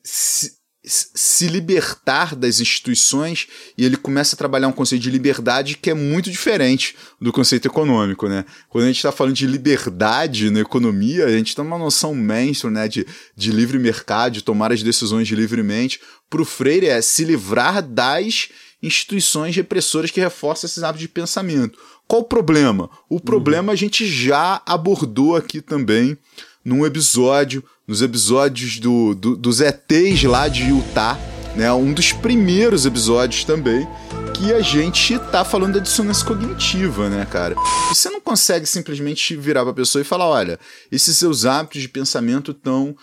se, 0.04 0.56
se 0.84 1.48
libertar 1.48 2.36
das 2.36 2.60
instituições 2.60 3.48
e 3.78 3.86
ele 3.86 3.98
começa 3.98 4.36
a 4.36 4.38
trabalhar 4.38 4.68
um 4.68 4.72
conceito 4.72 5.02
de 5.02 5.12
liberdade 5.12 5.78
que 5.78 5.90
é 5.90 5.94
muito 5.94 6.30
diferente 6.32 6.96
do 7.20 7.32
conceito 7.32 7.68
econômico, 7.68 8.28
né? 8.28 8.46
Quando 8.70 8.86
a 8.86 8.88
gente 8.88 8.98
está 8.98 9.12
falando 9.12 9.36
de 9.36 9.46
liberdade 9.46 10.50
na 10.50 10.60
economia, 10.60 11.26
a 11.26 11.32
gente 11.32 11.56
tem 11.56 11.66
uma 11.66 11.78
noção 11.78 12.16
mainstream, 12.16 12.74
né, 12.74 12.88
de, 12.88 13.06
de 13.36 13.52
livre 13.52 13.78
mercado, 13.78 14.34
de 14.34 14.44
tomar 14.44 14.72
as 14.72 14.82
decisões 14.82 15.28
livremente. 15.28 16.00
Para 16.30 16.42
o 16.42 16.46
Freire 16.46 16.88
é 16.88 17.02
se 17.02 17.24
livrar 17.24 17.82
das 17.82 18.50
instituições 18.82 19.56
repressoras 19.56 20.12
que 20.12 20.20
reforçam 20.20 20.68
esses 20.68 20.84
hábitos 20.84 21.02
de 21.02 21.08
pensamento. 21.08 21.78
Qual 22.08 22.22
o 22.22 22.26
problema? 22.26 22.90
O 23.10 23.20
problema 23.20 23.74
a 23.74 23.76
gente 23.76 24.06
já 24.06 24.62
abordou 24.66 25.36
aqui 25.36 25.62
também 25.62 26.18
num 26.64 26.86
episódio, 26.86 27.64
nos 27.88 28.02
episódios 28.02 28.80
do, 28.80 29.16
do, 29.16 29.36
dos 29.36 29.62
ETs 29.62 30.24
lá 30.24 30.48
de 30.48 30.64
Utah, 30.70 31.18
né? 31.56 31.72
Um 31.74 31.94
dos 31.94 32.12
primeiros 32.12 32.86
episódios 32.86 33.44
também, 33.44 33.88
que 34.34 34.54
a 34.54 34.62
gente 34.62 35.18
tá 35.32 35.44
falando 35.44 35.74
da 35.74 35.80
dissonância 35.80 36.26
cognitiva, 36.26 37.10
né, 37.10 37.26
cara? 37.26 37.56
Você 37.90 38.10
não 38.10 38.22
consegue 38.22 38.66
simplesmente 38.66 39.36
virar 39.36 39.64
pra 39.64 39.74
pessoa 39.74 40.02
e 40.02 40.06
falar, 40.06 40.28
olha, 40.28 40.60
esses 40.92 41.18
seus 41.18 41.46
hábitos 41.46 41.82
de 41.82 41.90
pensamento 41.90 42.52
estão 42.52 42.96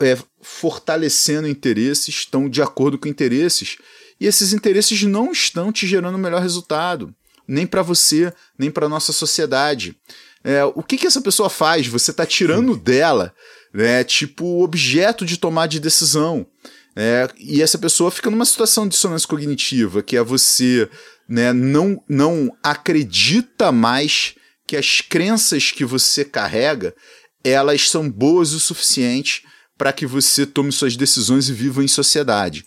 é, 0.00 0.18
fortalecendo 0.40 1.48
interesses, 1.48 2.08
estão 2.08 2.48
de 2.48 2.62
acordo 2.62 2.98
com 2.98 3.08
interesses, 3.08 3.78
e 4.22 4.26
esses 4.26 4.52
interesses 4.52 5.02
não 5.02 5.32
estão 5.32 5.72
te 5.72 5.84
gerando 5.84 6.14
o 6.14 6.18
melhor 6.18 6.40
resultado, 6.40 7.12
nem 7.46 7.66
para 7.66 7.82
você, 7.82 8.32
nem 8.56 8.70
para 8.70 8.88
nossa 8.88 9.12
sociedade. 9.12 9.96
É, 10.44 10.64
o 10.64 10.80
que, 10.80 10.96
que 10.96 11.08
essa 11.08 11.20
pessoa 11.20 11.50
faz? 11.50 11.88
Você 11.88 12.12
está 12.12 12.24
tirando 12.24 12.76
dela, 12.76 13.34
né, 13.74 14.04
tipo, 14.04 14.62
objeto 14.62 15.26
de 15.26 15.36
tomar 15.36 15.66
de 15.66 15.80
decisão. 15.80 16.46
É, 16.94 17.28
e 17.36 17.60
essa 17.60 17.76
pessoa 17.76 18.12
fica 18.12 18.30
numa 18.30 18.44
situação 18.44 18.84
de 18.84 18.90
dissonância 18.90 19.26
cognitiva, 19.26 20.04
que 20.04 20.16
é 20.16 20.22
você 20.22 20.88
né, 21.28 21.52
não, 21.52 22.00
não 22.08 22.56
acredita 22.62 23.72
mais 23.72 24.36
que 24.68 24.76
as 24.76 25.00
crenças 25.00 25.72
que 25.72 25.84
você 25.84 26.24
carrega 26.24 26.94
elas 27.42 27.90
são 27.90 28.08
boas 28.08 28.52
o 28.52 28.60
suficiente 28.60 29.42
para 29.76 29.92
que 29.92 30.06
você 30.06 30.46
tome 30.46 30.70
suas 30.70 30.96
decisões 30.96 31.48
e 31.48 31.52
viva 31.52 31.82
em 31.82 31.88
sociedade. 31.88 32.64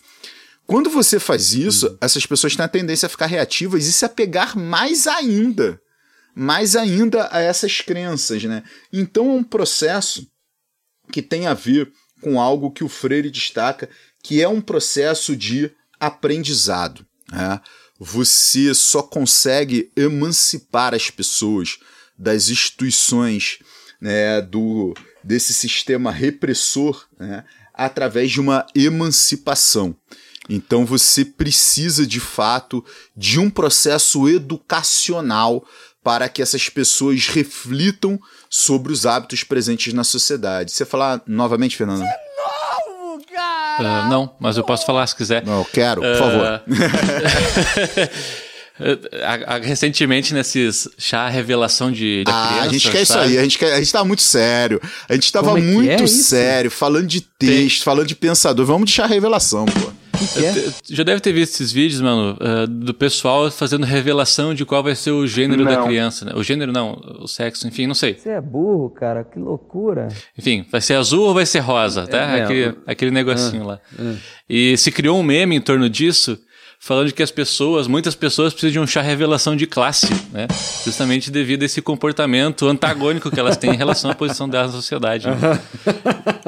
Quando 0.66 0.90
você 0.90 1.20
faz 1.20 1.54
isso, 1.54 1.86
uhum. 1.86 1.98
essas 2.00 2.26
pessoas 2.26 2.56
têm 2.56 2.64
a 2.64 2.68
tendência 2.68 3.06
a 3.06 3.10
ficar 3.10 3.26
reativas 3.26 3.86
e 3.86 3.92
se 3.92 4.04
apegar 4.04 4.56
mais 4.58 5.06
ainda 5.06 5.80
mais 6.38 6.76
ainda 6.76 7.30
a 7.32 7.40
essas 7.40 7.80
crenças, 7.80 8.44
né? 8.44 8.62
Então 8.92 9.30
é 9.30 9.32
um 9.32 9.42
processo 9.42 10.30
que 11.10 11.22
tem 11.22 11.46
a 11.46 11.54
ver 11.54 11.90
com 12.20 12.38
algo 12.38 12.70
que 12.70 12.84
o 12.84 12.88
Freire 12.90 13.30
destaca, 13.30 13.88
que 14.22 14.42
é 14.42 14.48
um 14.48 14.60
processo 14.60 15.34
de 15.34 15.70
aprendizado. 15.98 17.06
Né? 17.32 17.58
Você 17.98 18.74
só 18.74 19.02
consegue 19.02 19.90
emancipar 19.96 20.94
as 20.94 21.10
pessoas 21.10 21.78
das 22.18 22.50
instituições 22.50 23.58
né, 24.00 24.42
do, 24.42 24.92
desse 25.24 25.54
sistema 25.54 26.10
repressor 26.10 27.06
né, 27.18 27.44
através 27.72 28.30
de 28.30 28.40
uma 28.40 28.66
emancipação. 28.74 29.96
Então 30.48 30.84
você 30.84 31.24
precisa 31.24 32.06
de 32.06 32.20
fato 32.20 32.84
de 33.16 33.38
um 33.38 33.50
processo 33.50 34.28
educacional 34.28 35.64
para 36.02 36.28
que 36.28 36.40
essas 36.40 36.68
pessoas 36.68 37.26
reflitam 37.26 38.16
sobre 38.48 38.92
os 38.92 39.04
hábitos 39.04 39.42
presentes 39.42 39.92
na 39.92 40.04
sociedade. 40.04 40.70
Você 40.70 40.84
falar 40.84 41.20
novamente, 41.26 41.76
Fernando? 41.76 41.98
Você 41.98 42.04
é 42.04 42.20
novo, 42.86 43.24
cara! 43.34 44.06
Uh, 44.06 44.08
não, 44.08 44.36
mas 44.38 44.56
eu 44.56 44.62
posso 44.62 44.86
falar 44.86 45.04
se 45.08 45.16
quiser. 45.16 45.44
Não, 45.44 45.58
eu 45.58 45.64
quero, 45.64 46.00
por 46.02 46.12
uh... 46.12 46.16
favor. 46.16 46.62
Recentemente, 49.62 50.34
nesses 50.34 50.88
chá 50.98 51.28
revelação 51.28 51.90
de, 51.90 52.22
de 52.24 52.30
ah, 52.30 52.46
criança, 52.48 52.68
a 52.68 52.72
gente 52.72 52.90
quer 52.90 53.04
sabe? 53.04 53.20
isso 53.24 53.30
aí, 53.32 53.38
a 53.38 53.42
gente, 53.42 53.58
quer, 53.58 53.72
a 53.72 53.78
gente 53.78 53.92
tá 53.92 54.04
muito 54.04 54.22
sério. 54.22 54.80
A 55.08 55.14
gente 55.14 55.32
tava 55.32 55.58
é 55.58 55.62
muito 55.62 56.04
é 56.04 56.06
sério, 56.06 56.70
falando 56.70 57.06
de 57.06 57.22
texto, 57.22 57.78
Tem... 57.78 57.84
falando 57.84 58.06
de 58.06 58.14
pensador. 58.14 58.64
Vamos 58.66 58.88
de 58.88 58.94
chá 58.94 59.06
revelação, 59.06 59.64
pô. 59.64 59.90
Que 60.18 60.26
que 60.26 60.44
é? 60.46 60.72
Já 60.90 61.02
deve 61.02 61.20
ter 61.20 61.32
visto 61.32 61.54
esses 61.54 61.72
vídeos, 61.72 62.00
mano, 62.00 62.36
uh, 62.40 62.66
do 62.66 62.94
pessoal 62.94 63.50
fazendo 63.50 63.84
revelação 63.84 64.54
de 64.54 64.64
qual 64.64 64.82
vai 64.82 64.94
ser 64.94 65.10
o 65.10 65.26
gênero 65.26 65.64
não. 65.64 65.70
da 65.70 65.82
criança, 65.84 66.24
né? 66.24 66.32
O 66.34 66.42
gênero 66.42 66.72
não, 66.72 67.00
o 67.20 67.28
sexo, 67.28 67.66
enfim, 67.66 67.86
não 67.86 67.94
sei. 67.94 68.14
Você 68.14 68.30
é 68.30 68.40
burro, 68.40 68.90
cara, 68.90 69.24
que 69.24 69.38
loucura. 69.38 70.08
Enfim, 70.38 70.64
vai 70.70 70.80
ser 70.80 70.94
azul 70.94 71.28
ou 71.28 71.34
vai 71.34 71.46
ser 71.46 71.60
rosa, 71.60 72.06
tá? 72.06 72.18
É, 72.18 72.42
aquele, 72.42 72.74
aquele 72.86 73.10
negocinho 73.10 73.62
Ah, 73.64 73.66
lá. 73.66 73.80
E 74.48 74.76
se 74.76 74.90
criou 74.90 75.18
um 75.18 75.22
meme 75.22 75.56
em 75.56 75.60
torno 75.60 75.88
disso, 75.90 76.38
falando 76.78 77.12
que 77.12 77.22
as 77.22 77.30
pessoas, 77.30 77.86
muitas 77.88 78.14
pessoas 78.14 78.52
precisam 78.52 78.72
de 78.72 78.78
um 78.80 78.86
chá 78.86 79.00
revelação 79.00 79.56
de 79.56 79.66
classe, 79.66 80.08
né? 80.32 80.46
Justamente 80.84 81.30
devido 81.30 81.62
a 81.62 81.66
esse 81.66 81.82
comportamento 81.82 82.66
antagônico 82.68 83.30
que 83.30 83.40
elas 83.40 83.56
têm 83.56 83.70
em 83.72 83.76
relação 83.76 84.10
à 84.10 84.14
posição 84.14 84.48
delas 84.48 84.68
na 84.72 84.76
sociedade. 84.76 85.26
Né? 85.26 85.36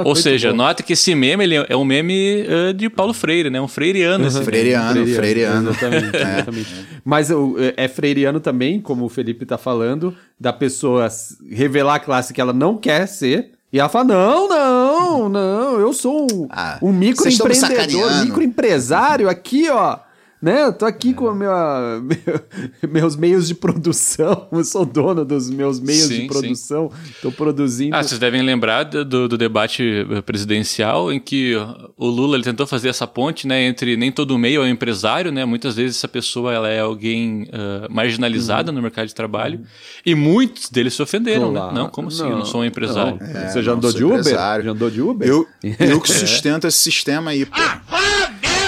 Ou 0.05 0.14
seja, 0.14 0.53
note 0.53 0.83
que 0.83 0.93
esse 0.93 1.14
meme 1.14 1.43
ele 1.45 1.57
é 1.69 1.77
um 1.77 1.85
meme 1.85 2.45
uh, 2.47 2.73
de 2.73 2.88
Paulo 2.88 3.12
Freire, 3.12 3.51
né? 3.51 3.61
Um 3.61 3.67
freiriano. 3.69 4.27
Esse 4.27 4.43
Freiriano, 4.43 5.07
freiriano. 5.17 5.71
Exatamente, 5.71 6.17
exatamente. 6.17 6.75
Mas 7.05 7.31
o- 7.31 7.57
é 7.77 7.88
freiriano 7.88 8.38
também, 8.38 8.81
como 8.81 9.05
o 9.05 9.09
Felipe 9.09 9.45
tá 9.45 9.59
falando, 9.59 10.14
da 10.38 10.53
pessoa 10.53 11.09
revelar 11.51 11.97
a 11.97 12.01
classe 12.01 12.33
que 12.33 12.41
ela 12.41 12.53
não 12.53 12.77
quer 12.77 13.07
ser. 13.07 13.53
E 13.73 13.79
ela 13.81 13.88
fala: 13.88 14.05
não, 14.05 14.49
não, 14.49 15.29
não, 15.29 15.81
eu 15.81 15.93
sou 15.93 16.27
um, 16.33 16.47
Ah, 16.51 16.79
um 16.81 16.93
microempreendedor, 16.93 18.25
microempresário 18.25 19.29
aqui, 19.29 19.69
ó. 19.69 19.99
Né? 20.40 20.62
Eu 20.66 20.72
tô 20.72 20.85
aqui 20.87 21.12
com 21.12 21.27
a 21.29 21.35
minha, 21.35 22.01
meus 22.88 23.16
meios 23.16 23.48
de 23.48 23.55
produção. 23.57 24.46
Eu 24.53 24.62
sou 24.62 24.87
dono 24.87 25.24
dos 25.24 25.51
meus 25.51 25.81
meios 25.81 26.05
Sim, 26.07 26.20
de 26.22 26.27
produção. 26.29 26.92
Tô 27.20 27.33
produzindo. 27.33 27.96
Ah, 27.96 28.03
vocês 28.03 28.20
devem 28.20 28.40
lembrar 28.42 28.85
do, 28.85 29.27
do- 29.29 29.37
debate 29.38 30.07
presidencial 30.24 31.12
em 31.12 31.18
que 31.18 31.55
o 31.96 32.07
Lula 32.07 32.37
ele 32.37 32.44
tentou 32.44 32.66
fazer 32.68 32.88
essa 32.88 33.07
ponte, 33.07 33.46
né, 33.48 33.62
entre 33.64 33.96
nem 33.96 34.12
todo 34.12 34.38
meio 34.38 34.62
é 34.62 34.64
um 34.64 34.68
empresário, 34.68 35.33
né? 35.33 35.44
Muitas 35.44 35.74
vezes 35.74 35.96
essa 35.96 36.07
pessoa 36.09 36.53
ela 36.53 36.68
é 36.68 36.81
alguém 36.81 37.48
ah, 37.53 37.88
marginalizada 37.90 38.70
no 38.70 38.81
mercado 38.81 39.09
de 39.09 39.14
trabalho 39.14 39.62
e 40.07 40.14
muitos 40.14 40.70
deles 40.70 40.94
se 40.94 41.03
ofenderam, 41.03 41.51
né? 41.53 41.59
Claro. 41.61 41.74
Não, 41.74 41.88
como 41.88 42.09
assim? 42.09 42.22
Eu 42.22 42.37
não 42.38 42.44
sou 42.44 42.61
um 42.61 42.64
empresário. 42.64 43.18
Não. 43.20 43.27
É, 43.27 43.48
Você 43.48 43.62
já 43.62 43.72
não, 43.72 43.79
andou 43.79 43.90
sou 43.90 43.98
de 43.98 44.05
Uber? 44.05 44.18
empresário. 44.20 44.64
Já 44.64 44.70
andou 44.70 44.90
de 44.90 45.03
Uber? 45.03 45.29
Eu, 45.29 45.46
eu 45.81 45.98
que 46.01 46.12
sustento 46.12 46.66
esse 46.66 46.79
sistema 46.79 47.33
aí, 47.33 47.44
pô. 47.44 47.57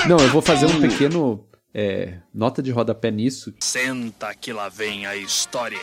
Não, 0.08 0.16
eu 0.18 0.28
vou 0.30 0.42
fazer 0.42 0.66
um 0.66 0.80
pequeno 0.80 1.44
é, 1.74 2.14
nota 2.34 2.62
de 2.62 2.70
rodapé 2.70 3.10
nisso. 3.10 3.52
Senta 3.60 4.34
que 4.34 4.52
lá 4.52 4.68
vem 4.68 5.06
a 5.06 5.16
história. 5.16 5.78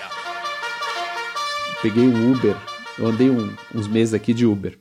Peguei 1.82 2.04
um 2.08 2.32
Uber, 2.32 2.56
eu 2.97 3.08
andei 3.08 3.30
um- 3.30 3.54
uns 3.73 3.88
meses 3.88 4.13
aqui 4.13 4.34
de 4.34 4.45
Uber. 4.45 4.78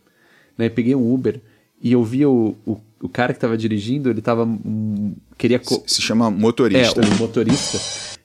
né? 0.57 0.69
Peguei 0.71 0.95
um 0.95 1.13
Uber 1.13 1.41
e 1.83 1.93
eu 1.93 2.03
vi 2.03 2.25
o, 2.25 2.57
o, 2.67 2.81
o 3.03 3.09
cara 3.11 3.35
que 3.35 3.39
tava 3.41 3.57
dirigindo, 3.59 4.09
ele 4.09 4.23
tava. 4.23 4.45
hum, 4.45 5.15
queria. 5.37 5.59
co- 5.59 5.83
Se 5.87 6.01
chama 6.01 6.31
motorista. 6.31 7.01
é, 7.03 7.05
o 7.05 7.19
motorista, 7.19 7.79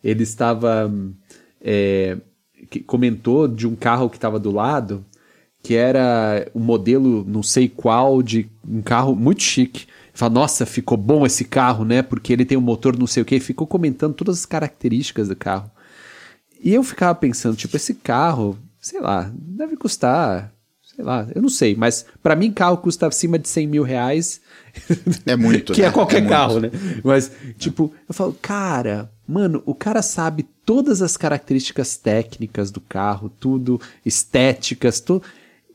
ele 0.04 0.24
estava. 0.24 0.90
é, 1.62 2.18
que 2.70 2.80
comentou 2.80 3.48
de 3.50 3.68
um 3.68 3.76
carro 3.76 4.10
que 4.10 4.16
estava 4.16 4.40
do 4.40 4.50
lado, 4.52 5.04
que 5.62 5.76
era 5.76 6.50
um 6.56 6.60
modelo 6.62 7.26
não 7.28 7.44
sei 7.44 7.68
qual, 7.68 8.24
de 8.24 8.48
um 8.66 8.82
carro 8.82 9.14
muito 9.16 9.42
chique. 9.44 9.86
Fala, 10.14 10.34
nossa, 10.34 10.66
ficou 10.66 10.98
bom 10.98 11.26
esse 11.26 11.46
carro, 11.46 11.86
né? 11.86 12.02
Porque 12.02 12.34
ele 12.34 12.46
tem 12.46 12.58
um 12.58 12.62
motor 12.62 12.98
não 12.98 13.08
sei 13.08 13.24
o 13.24 13.26
que. 13.26 13.40
Ficou 13.40 13.66
comentando 13.66 14.14
todas 14.14 14.40
as 14.40 14.46
características 14.46 15.28
do 15.30 15.36
carro. 15.36 15.72
E 16.64 16.74
eu 16.74 16.84
ficava 16.84 17.16
pensando, 17.16 17.56
tipo, 17.56 17.76
esse 17.76 17.96
carro, 17.96 18.58
sei 18.80 19.00
lá, 19.00 19.32
deve 19.36 19.76
custar, 19.76 20.54
sei 20.96 21.04
lá, 21.04 21.28
eu 21.34 21.42
não 21.42 21.50
sei, 21.50 21.76
mas 21.76 22.06
pra 22.22 22.36
mim 22.36 22.52
carro 22.52 22.78
custa 22.78 23.08
acima 23.08 23.40
de 23.40 23.48
100 23.48 23.68
mil 23.68 23.84
reais. 23.84 24.42
É 25.26 25.36
muito, 25.36 25.74
que 25.74 25.82
né? 25.82 25.88
é 25.88 25.92
qualquer 25.92 26.18
É 26.18 26.20
muito. 26.22 26.30
carro, 26.32 26.60
né? 26.60 26.70
Mas, 27.04 27.32
tipo, 27.58 27.92
eu 28.08 28.14
falo, 28.14 28.38
cara, 28.40 29.12
mano, 29.28 29.64
o 29.66 29.74
cara 29.74 30.02
sabe 30.04 30.44
todas 30.66 31.02
as 31.02 31.18
características 31.18 31.98
técnicas 31.98 32.70
do 32.70 32.80
carro, 32.80 33.30
tudo, 33.40 33.82
estéticas, 34.06 35.00
tudo, 35.00 35.24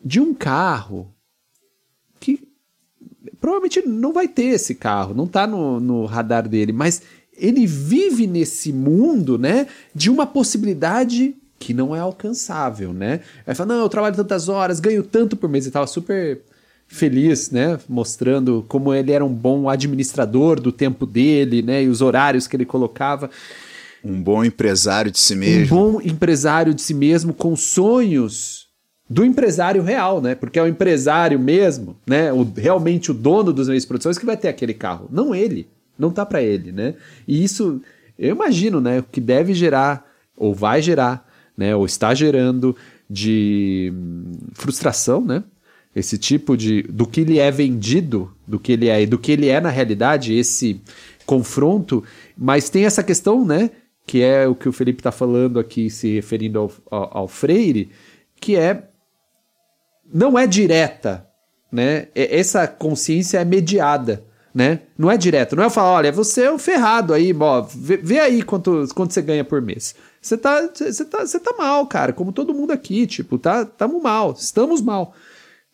de 0.04 0.20
um 0.20 0.32
carro 0.32 1.12
provavelmente 3.46 3.86
não 3.86 4.12
vai 4.12 4.26
ter 4.26 4.46
esse 4.46 4.74
carro, 4.74 5.14
não 5.14 5.26
tá 5.26 5.46
no, 5.46 5.78
no 5.78 6.04
radar 6.04 6.48
dele, 6.48 6.72
mas 6.72 7.02
ele 7.38 7.64
vive 7.64 8.26
nesse 8.26 8.72
mundo, 8.72 9.38
né, 9.38 9.68
de 9.94 10.10
uma 10.10 10.26
possibilidade 10.26 11.32
que 11.58 11.72
não 11.72 11.94
é 11.94 12.00
alcançável, 12.00 12.92
né? 12.92 13.20
Aí 13.46 13.54
fala, 13.54 13.74
não, 13.74 13.82
eu 13.82 13.88
trabalho 13.88 14.16
tantas 14.16 14.48
horas, 14.48 14.80
ganho 14.80 15.02
tanto 15.02 15.36
por 15.36 15.48
mês, 15.48 15.64
ele 15.64 15.72
tava 15.72 15.86
super 15.86 16.40
feliz, 16.88 17.52
né, 17.52 17.78
mostrando 17.88 18.64
como 18.66 18.92
ele 18.92 19.12
era 19.12 19.24
um 19.24 19.32
bom 19.32 19.68
administrador 19.68 20.60
do 20.60 20.72
tempo 20.72 21.06
dele, 21.06 21.62
né, 21.62 21.84
e 21.84 21.88
os 21.88 22.02
horários 22.02 22.48
que 22.48 22.56
ele 22.56 22.66
colocava. 22.66 23.30
Um 24.04 24.20
bom 24.20 24.44
empresário 24.44 25.10
de 25.10 25.20
si 25.20 25.36
mesmo. 25.36 25.76
Um 25.76 25.92
bom 25.92 26.00
empresário 26.00 26.74
de 26.74 26.82
si 26.82 26.94
mesmo 26.94 27.32
com 27.32 27.54
sonhos 27.54 28.65
do 29.08 29.24
empresário 29.24 29.82
real, 29.82 30.20
né? 30.20 30.34
Porque 30.34 30.58
é 30.58 30.62
o 30.62 30.66
empresário 30.66 31.38
mesmo, 31.38 31.96
né? 32.06 32.32
O, 32.32 32.42
realmente 32.56 33.10
o 33.10 33.14
dono 33.14 33.52
dos 33.52 33.68
meios 33.68 33.84
de 33.84 33.88
produção 33.88 34.12
que 34.12 34.26
vai 34.26 34.36
ter 34.36 34.48
aquele 34.48 34.74
carro, 34.74 35.08
não 35.10 35.34
ele. 35.34 35.68
Não 35.98 36.10
tá 36.10 36.26
para 36.26 36.42
ele, 36.42 36.72
né? 36.72 36.94
E 37.26 37.42
isso, 37.42 37.80
eu 38.18 38.34
imagino, 38.34 38.80
né? 38.80 38.98
O 38.98 39.02
que 39.02 39.20
deve 39.20 39.54
gerar, 39.54 40.06
ou 40.36 40.54
vai 40.54 40.82
gerar, 40.82 41.26
né? 41.56 41.74
Ou 41.74 41.86
está 41.86 42.14
gerando 42.14 42.76
de 43.08 43.92
hum, 43.94 44.32
frustração, 44.52 45.24
né? 45.24 45.42
Esse 45.94 46.18
tipo 46.18 46.56
de. 46.56 46.82
do 46.82 47.06
que 47.06 47.22
ele 47.22 47.38
é 47.38 47.50
vendido, 47.50 48.30
do 48.46 48.58
que 48.58 48.72
ele 48.72 48.88
é 48.88 49.02
e 49.02 49.06
do 49.06 49.18
que 49.18 49.32
ele 49.32 49.48
é 49.48 49.60
na 49.60 49.70
realidade, 49.70 50.34
esse 50.34 50.80
confronto. 51.24 52.04
Mas 52.36 52.68
tem 52.68 52.84
essa 52.84 53.02
questão, 53.02 53.46
né? 53.46 53.70
Que 54.06 54.22
é 54.22 54.46
o 54.46 54.54
que 54.54 54.68
o 54.68 54.72
Felipe 54.72 55.00
está 55.00 55.10
falando 55.10 55.58
aqui, 55.58 55.88
se 55.88 56.12
referindo 56.12 56.58
ao, 56.58 56.72
ao, 56.90 57.18
ao 57.18 57.28
Freire, 57.28 57.88
que 58.38 58.56
é. 58.56 58.90
Não 60.12 60.38
é 60.38 60.46
direta, 60.46 61.26
né? 61.70 62.08
Essa 62.14 62.66
consciência 62.66 63.38
é 63.38 63.44
mediada, 63.44 64.24
né? 64.54 64.80
Não 64.96 65.10
é 65.10 65.16
direta. 65.16 65.54
Não 65.56 65.62
é 65.62 65.66
eu 65.66 65.70
falar, 65.70 65.90
olha, 65.92 66.12
você 66.12 66.42
é 66.44 66.52
um 66.52 66.58
ferrado 66.58 67.12
aí, 67.12 67.34
ó, 67.38 67.62
vê, 67.62 67.96
vê 67.96 68.18
aí 68.20 68.42
quanto, 68.42 68.86
quanto 68.94 69.12
você 69.12 69.20
ganha 69.22 69.44
por 69.44 69.60
mês. 69.60 69.94
Você 70.20 70.36
tá, 70.36 70.68
você 70.74 71.04
tá, 71.04 71.26
você 71.26 71.38
tá 71.38 71.54
mal, 71.58 71.86
cara, 71.86 72.12
como 72.12 72.32
todo 72.32 72.54
mundo 72.54 72.72
aqui, 72.72 73.06
tipo, 73.06 73.38
tá, 73.38 73.64
tamo 73.64 74.02
mal, 74.02 74.34
estamos 74.38 74.80
mal. 74.80 75.14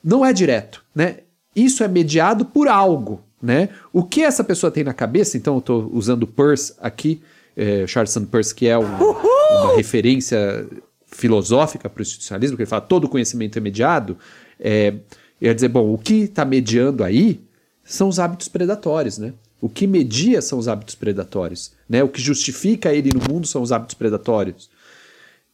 Não 0.02 0.24
é 0.26 0.32
direto, 0.32 0.84
né? 0.94 1.18
Isso 1.54 1.84
é 1.84 1.88
mediado 1.88 2.44
por 2.44 2.66
algo, 2.68 3.20
né? 3.40 3.68
O 3.92 4.02
que 4.02 4.22
essa 4.22 4.42
pessoa 4.42 4.70
tem 4.70 4.82
na 4.84 4.92
cabeça, 4.94 5.36
então 5.36 5.54
eu 5.56 5.60
tô 5.60 5.90
usando 5.92 6.26
Peirce 6.26 6.74
aqui, 6.80 7.22
é, 7.56 7.86
Charles 7.86 8.16
Peirce, 8.30 8.54
que 8.54 8.66
é 8.66 8.76
um- 8.78 8.84
uma 8.84 9.76
referência 9.76 10.66
filosófica 11.12 11.88
para 11.88 12.00
o 12.00 12.02
institucionalismo, 12.02 12.56
que 12.56 12.62
ele 12.62 12.68
fala 12.68 12.82
todo 12.82 13.08
conhecimento 13.08 13.56
é 13.56 13.60
mediado, 13.60 14.18
é, 14.58 14.94
ia 15.40 15.54
dizer, 15.54 15.68
bom, 15.68 15.92
o 15.92 15.98
que 15.98 16.22
está 16.22 16.44
mediando 16.44 17.04
aí 17.04 17.40
são 17.84 18.08
os 18.08 18.18
hábitos 18.18 18.48
predatórios, 18.48 19.18
né? 19.18 19.34
O 19.60 19.68
que 19.68 19.86
media 19.86 20.42
são 20.42 20.58
os 20.58 20.66
hábitos 20.66 20.94
predatórios, 20.94 21.72
né? 21.88 22.02
O 22.02 22.08
que 22.08 22.20
justifica 22.20 22.92
ele 22.92 23.10
no 23.14 23.32
mundo 23.32 23.46
são 23.46 23.62
os 23.62 23.70
hábitos 23.70 23.94
predatórios. 23.94 24.70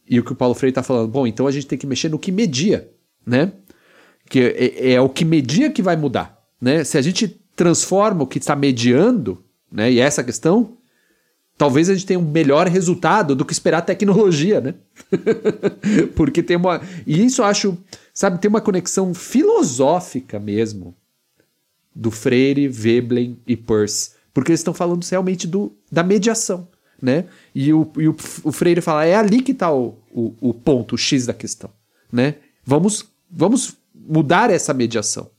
E 0.07 0.19
o 0.19 0.23
que 0.23 0.31
o 0.31 0.35
Paulo 0.35 0.55
Freire 0.55 0.71
está 0.71 0.81
falando, 0.81 1.07
bom, 1.07 1.27
então 1.27 1.45
a 1.45 1.51
gente 1.51 1.67
tem 1.67 1.77
que 1.77 1.85
mexer 1.85 2.09
no 2.09 2.17
que 2.17 2.31
media, 2.31 2.89
né? 3.25 3.51
Que 4.27 4.39
é, 4.39 4.93
é 4.93 5.01
o 5.01 5.09
que 5.09 5.23
media 5.23 5.69
que 5.69 5.81
vai 5.81 5.95
mudar, 5.95 6.39
né? 6.59 6.83
Se 6.83 6.97
a 6.97 7.01
gente 7.01 7.39
transforma 7.55 8.23
o 8.23 8.27
que 8.27 8.39
está 8.39 8.55
mediando, 8.55 9.43
né? 9.71 9.91
E 9.91 9.99
essa 9.99 10.23
questão, 10.23 10.77
talvez 11.59 11.89
a 11.89 11.93
gente 11.93 12.05
tenha 12.05 12.19
um 12.19 12.23
melhor 12.23 12.67
resultado 12.67 13.35
do 13.35 13.43
que 13.43 13.51
esperar 13.51 13.81
tecnologia, 13.81 14.61
né? 14.61 14.75
Porque 16.15 16.41
tem 16.41 16.55
uma. 16.55 16.81
E 17.05 17.25
isso 17.25 17.41
eu 17.41 17.45
acho, 17.45 17.77
sabe, 18.13 18.39
tem 18.39 18.47
uma 18.47 18.61
conexão 18.61 19.13
filosófica 19.13 20.39
mesmo 20.39 20.95
do 21.93 22.09
Freire, 22.09 22.69
Veblen 22.69 23.37
e 23.45 23.57
Peirce. 23.57 24.11
Porque 24.33 24.51
eles 24.51 24.61
estão 24.61 24.73
falando 24.73 25.03
realmente 25.03 25.45
do, 25.45 25.73
da 25.91 26.01
mediação, 26.01 26.65
né? 27.01 27.25
E, 27.53 27.73
o, 27.73 27.91
e 27.97 28.07
o, 28.07 28.15
o 28.43 28.51
Freire 28.53 28.79
fala, 28.79 29.03
é 29.03 29.15
ali 29.15 29.41
que 29.41 29.51
está 29.51 29.69
o, 29.69 29.97
o, 30.13 30.33
o 30.39 30.53
ponto, 30.53 30.95
o 30.95 30.97
X 30.97 31.25
da 31.25 31.33
questão, 31.33 31.69
né? 32.09 32.35
Vamos, 32.63 33.05
vamos 33.29 33.75
mudar 33.93 34.49
essa 34.49 34.73
mediação. 34.73 35.29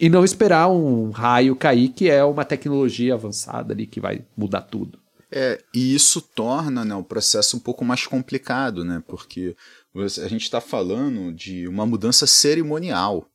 E 0.00 0.08
não 0.08 0.24
esperar 0.24 0.68
um 0.68 1.10
raio 1.10 1.54
cair, 1.54 1.90
que 1.90 2.10
é 2.10 2.24
uma 2.24 2.44
tecnologia 2.44 3.14
avançada 3.14 3.72
ali 3.72 3.86
que 3.86 4.00
vai 4.00 4.22
mudar 4.36 4.62
tudo. 4.62 5.01
É, 5.34 5.62
e 5.72 5.94
isso 5.94 6.20
torna 6.20 6.84
né, 6.84 6.94
o 6.94 7.02
processo 7.02 7.56
um 7.56 7.60
pouco 7.60 7.86
mais 7.86 8.06
complicado, 8.06 8.84
né? 8.84 9.02
Porque 9.06 9.56
a 9.94 10.28
gente 10.28 10.42
está 10.42 10.60
falando 10.60 11.32
de 11.32 11.66
uma 11.66 11.86
mudança 11.86 12.26
cerimonial. 12.26 13.26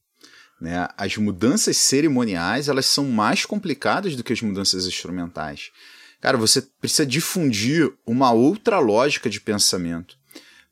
Né? 0.62 0.88
As 0.96 1.18
mudanças 1.18 1.76
cerimoniais 1.76 2.70
elas 2.70 2.86
são 2.86 3.06
mais 3.06 3.46
complicadas 3.46 4.16
do 4.16 4.24
que 4.24 4.32
as 4.32 4.42
mudanças 4.44 4.86
instrumentais. 4.86 5.72
Cara, 6.22 6.38
você 6.38 6.62
precisa 6.62 7.06
difundir 7.06 7.92
uma 8.06 8.32
outra 8.32 8.78
lógica 8.78 9.28
de 9.28 9.42
pensamento. 9.42 10.18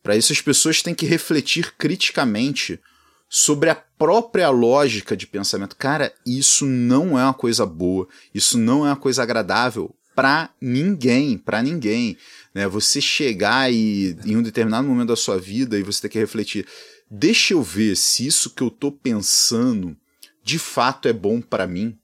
Para 0.04 0.16
isso, 0.16 0.32
as 0.32 0.42
pessoas 0.42 0.84
têm 0.84 0.94
que 0.94 1.08
refletir 1.08 1.74
criticamente 1.76 2.80
sobre 3.28 3.72
a 3.72 3.76
própria 3.76 4.50
lógica 4.50 5.18
de 5.18 5.26
pensamento. 5.26 5.76
Cara, 5.76 6.14
isso 6.26 6.68
não 6.68 7.18
é 7.18 7.24
uma 7.24 7.34
coisa 7.34 7.66
boa, 7.66 8.08
isso 8.34 8.58
não 8.60 8.86
é 8.86 8.90
uma 8.90 8.96
coisa 8.96 9.24
agradável 9.24 9.96
para 10.15 10.49
ninguém, 10.62 11.38
para 11.38 11.62
ninguém, 11.62 12.17
né? 12.54 12.67
Você 12.67 13.01
chegar 13.01 13.71
e 13.71 14.15
em 14.25 14.38
um 14.38 14.41
determinado 14.41 14.88
momento 14.88 15.10
da 15.10 15.15
sua 15.15 15.38
vida 15.38 15.78
e 15.78 15.84
você 15.84 16.04
ter 16.04 16.10
que 16.10 16.19
refletir, 16.19 16.65
deixa 17.12 17.54
eu 17.54 17.62
ver 17.62 17.95
se 17.97 18.25
isso 18.25 18.49
que 18.49 18.63
eu 18.63 18.69
tô 18.69 18.91
pensando 18.91 19.95
de 20.43 20.58
fato 20.58 21.08
é 21.08 21.13
bom 21.13 21.41
para 21.41 21.67
mim. 21.67 21.97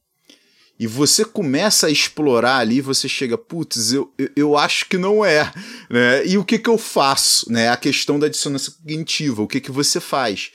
E 0.78 0.88
você 0.88 1.24
começa 1.24 1.86
a 1.86 1.91
explorar 1.91 2.58
ali, 2.58 2.82
você 2.82 3.08
chega, 3.08 3.38
putz, 3.38 3.93
eu, 3.93 4.12
eu, 4.17 4.30
eu 4.36 4.58
acho 4.58 4.89
que 4.89 4.97
não 4.97 5.24
é, 5.24 5.52
né? 5.88 6.26
E 6.26 6.39
o 6.39 6.43
que 6.43 6.58
que 6.58 6.69
eu 6.69 6.78
faço, 6.78 7.52
né? 7.52 7.69
A 7.69 7.78
questão 7.78 8.17
da 8.19 8.28
dissonância 8.28 8.71
cognitiva, 8.71 9.43
o 9.43 9.47
que 9.47 9.62
que 9.62 9.71
você 9.71 10.00
faz? 10.00 10.50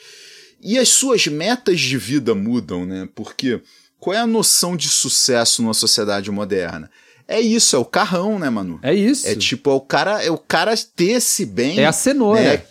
E 0.61 0.79
as 0.79 0.89
suas 0.89 1.29
metas 1.29 1.79
de 1.79 1.97
vida 1.97 2.35
mudam, 2.35 2.85
né? 2.85 3.09
Porque 3.15 3.63
qual 4.01 4.15
é 4.15 4.19
a 4.19 4.27
noção 4.27 4.77
de 4.77 4.89
sucesso 4.89 5.63
numa 5.63 5.75
sociedade 5.75 6.29
moderna? 6.31 6.91
É 7.29 7.41
isso, 7.41 7.75
é 7.75 7.79
o 7.79 7.85
carrão, 7.85 8.39
né, 8.39 8.49
Manu? 8.49 8.79
É 8.83 8.95
isso. 8.95 9.27
É 9.27 9.35
tipo, 9.35 9.71
é 9.71 9.73
o 9.75 9.81
cara, 9.81 10.23
é 10.23 10.31
o 10.31 10.39
cara 10.39 10.75
ter 10.95 11.13
esse 11.13 11.45
bem. 11.45 11.79
É 11.81 11.87
a 11.87 11.93
cenoura. 11.93 12.41
né? 12.41 12.63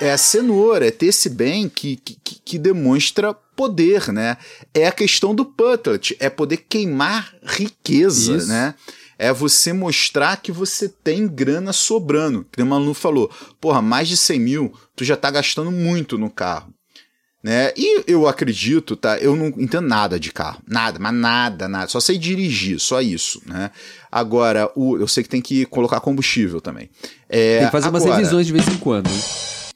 É 0.00 0.12
a 0.12 0.18
cenoura, 0.18 0.86
é 0.86 0.90
ter 0.92 1.06
esse 1.06 1.28
bem 1.28 1.68
que, 1.68 1.96
que, 1.96 2.16
que- 2.22 2.40
que 2.44 2.58
demonstra 2.58 3.34
poder, 3.56 4.12
né? 4.12 4.36
É 4.72 4.86
a 4.86 4.92
questão 4.92 5.34
do 5.34 5.44
Putlet, 5.44 6.16
é 6.20 6.30
poder 6.30 6.58
queimar 6.58 7.34
riqueza, 7.42 8.36
Isso. 8.36 8.46
né? 8.46 8.74
É 9.18 9.32
você 9.32 9.72
mostrar 9.72 10.36
que 10.40 10.52
você 10.52 10.88
tem 10.88 11.26
grana 11.26 11.72
sobrando. 11.72 12.46
Que 12.52 12.62
o 12.62 12.66
Manu 12.66 12.94
falou, 12.94 13.28
porra, 13.60 13.82
mais 13.82 14.06
de 14.06 14.16
100 14.16 14.38
mil, 14.38 14.72
tu 14.94 15.04
já 15.04 15.16
tá 15.16 15.28
gastando 15.28 15.72
muito 15.72 16.16
no 16.16 16.30
carro. 16.30 16.72
Né? 17.48 17.72
E 17.78 18.04
eu 18.06 18.28
acredito, 18.28 18.94
tá? 18.94 19.16
Eu 19.16 19.34
não 19.34 19.46
entendo 19.46 19.88
nada 19.88 20.20
de 20.20 20.30
carro, 20.30 20.60
nada, 20.68 20.98
mas 20.98 21.14
nada, 21.14 21.66
nada. 21.66 21.88
Só 21.88 21.98
sei 21.98 22.18
dirigir, 22.18 22.78
só 22.78 23.00
isso, 23.00 23.40
né? 23.46 23.70
Agora, 24.12 24.70
o, 24.76 24.98
eu 24.98 25.08
sei 25.08 25.22
que 25.22 25.30
tem 25.30 25.40
que 25.40 25.64
colocar 25.64 25.98
combustível 26.00 26.60
também. 26.60 26.90
É, 27.26 27.60
Tem 27.60 27.66
que 27.68 27.72
fazer 27.72 27.88
umas 27.88 28.02
agora- 28.02 28.18
revisões 28.18 28.46
de 28.46 28.52
vez 28.52 28.68
em 28.68 28.76
quando. 28.76 29.08
hein? 29.08 29.20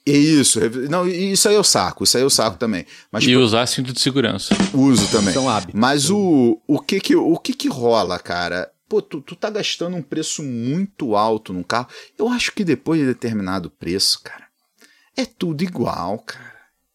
é 0.05 0.13
Isso, 0.13 0.61
não, 0.91 1.09
isso 1.09 1.49
aí 1.49 1.55
eu 1.55 1.65
saco, 1.65 2.05
isso 2.05 2.15
aí 2.19 2.23
eu 2.23 2.29
saco 2.29 2.59
também. 2.59 2.85
Mas 3.11 3.25
E 3.25 3.35
usar 3.37 3.65
cinto 3.67 3.91
de 3.91 4.01
segurança. 4.03 4.55
uso 4.75 5.11
também. 5.11 5.33
São 5.33 5.49
hábitos. 5.49 5.81
Mas 5.81 6.11
o, 6.11 6.61
o 6.67 6.79
que 6.79 7.01
que 7.01 7.17
o 7.17 7.39
que 7.39 7.55
que 7.55 7.69
rola, 7.71 8.19
cara? 8.19 8.71
Pô, 8.87 9.01
tu, 9.01 9.23
tu 9.23 9.35
tá 9.35 9.49
gastando 9.49 9.97
um 9.97 10.03
preço 10.03 10.43
muito 10.43 11.17
alto 11.17 11.55
num 11.55 11.63
carro. 11.63 11.89
Eu 12.19 12.29
acho 12.29 12.53
que 12.53 12.65
depois 12.65 13.01
de 13.01 13.07
determinado 13.07 13.71
preço, 13.71 14.21
cara, 14.23 14.45
é 15.17 15.25
tudo 15.25 15.63
igual, 15.65 16.19
cara. 16.19 16.52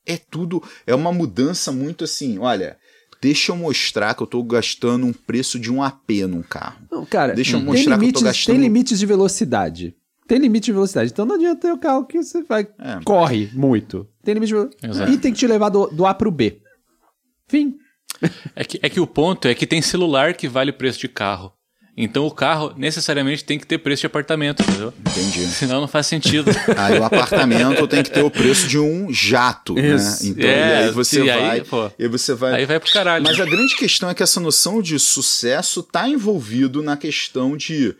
É 0.08 0.17
tudo, 0.17 0.63
é 0.86 0.96
uma 0.96 1.12
mudança 1.12 1.72
muito 1.72 2.04
assim, 2.06 2.38
olha, 2.39 2.78
deixa 3.22 3.52
eu 3.52 3.56
mostrar 3.56 4.13
que 4.15 4.24
eu 4.24 4.28
tô 4.28 4.41
gastando 4.43 5.06
um 5.06 5.13
preço 5.13 5.60
de 5.60 5.72
um 5.72 5.84
AP 5.84 6.10
num 6.30 6.41
carro. 6.41 6.80
Não, 6.91 7.06
cara, 7.06 7.34
Deixa 7.34 7.56
eu 7.56 7.60
tem 7.60 7.65
mostrar 7.65 7.84
que 7.84 7.89
eu 7.91 8.00
limites, 8.00 8.22
tô 8.22 8.26
gastando- 8.26 8.56
tem 8.56 8.63
limites 8.63 9.00
de 9.00 9.06
velocidade. 9.06 9.96
Tem 10.28 10.39
limite 10.39 10.65
de 10.65 10.74
velocidade. 10.74 11.12
Então 11.12 11.26
não 11.26 11.36
adianta 11.36 11.62
ter 11.67 11.72
o 11.72 11.78
carro 11.78 12.06
que 12.06 12.22
você 12.22 12.43
vai. 12.43 12.67
É. 12.80 13.00
Corre 13.06 13.50
muito. 13.54 14.06
Tem 14.24 14.34
limite 14.34 14.50
de 14.54 14.56
velocidade. 14.56 15.12
E 15.13 15.17
tem 15.17 15.32
que 15.32 15.39
te 15.39 15.48
levar 15.48 15.70
do, 15.70 15.88
do 15.88 16.06
A 16.06 16.13
pro 16.13 16.30
B. 16.30 16.60
Fim. 17.48 17.76
É 18.56 18.63
que, 18.63 18.80
é 18.82 18.89
que 18.89 19.00
o 19.00 19.08
ponto 19.08 19.48
é 19.48 19.56
que 19.56 19.65
tem 19.67 19.82
celular 19.82 20.34
que 20.34 20.48
vale 20.50 20.72
o 20.72 20.74
preço 20.74 21.00
de 21.00 21.08
carro. 21.08 21.54
Então 22.00 22.28
o 22.28 22.32
carro 22.32 22.74
necessariamente 22.78 23.44
tem 23.44 23.58
que 23.58 23.66
ter 23.66 23.80
preço 23.80 24.02
de 24.02 24.06
apartamento, 24.06 24.62
entendeu? 24.62 24.94
Entendi. 25.00 25.48
Senão 25.48 25.82
não 25.82 25.88
faz 25.88 26.06
sentido. 26.06 26.52
Aí 26.78 27.00
o 27.00 27.04
apartamento 27.04 27.88
tem 27.88 28.04
que 28.04 28.12
ter 28.12 28.22
o 28.24 28.30
preço 28.30 28.68
de 28.68 28.78
um 28.78 29.12
jato, 29.12 29.78
Isso. 29.80 30.24
né? 30.24 30.30
Então 30.30 30.50
É, 30.50 30.84
e 30.84 30.86
aí 30.86 30.92
você 30.92 31.24
e 31.24 31.30
aí, 31.32 31.42
vai, 31.42 31.62
pô, 31.62 31.92
e 31.98 32.08
você 32.08 32.36
vai 32.36 32.54
Aí 32.54 32.66
vai 32.68 32.80
pro 32.80 32.92
caralho. 32.92 33.24
Mas 33.24 33.40
a 33.40 33.46
grande 33.46 33.76
questão 33.76 34.10
é 34.12 34.14
que 34.14 34.22
essa 34.22 34.40
noção 34.40 34.80
de 34.80 35.00
sucesso 35.00 35.80
está 35.80 36.08
envolvido 36.08 36.84
na 36.84 36.96
questão 36.96 37.58
de 37.58 37.96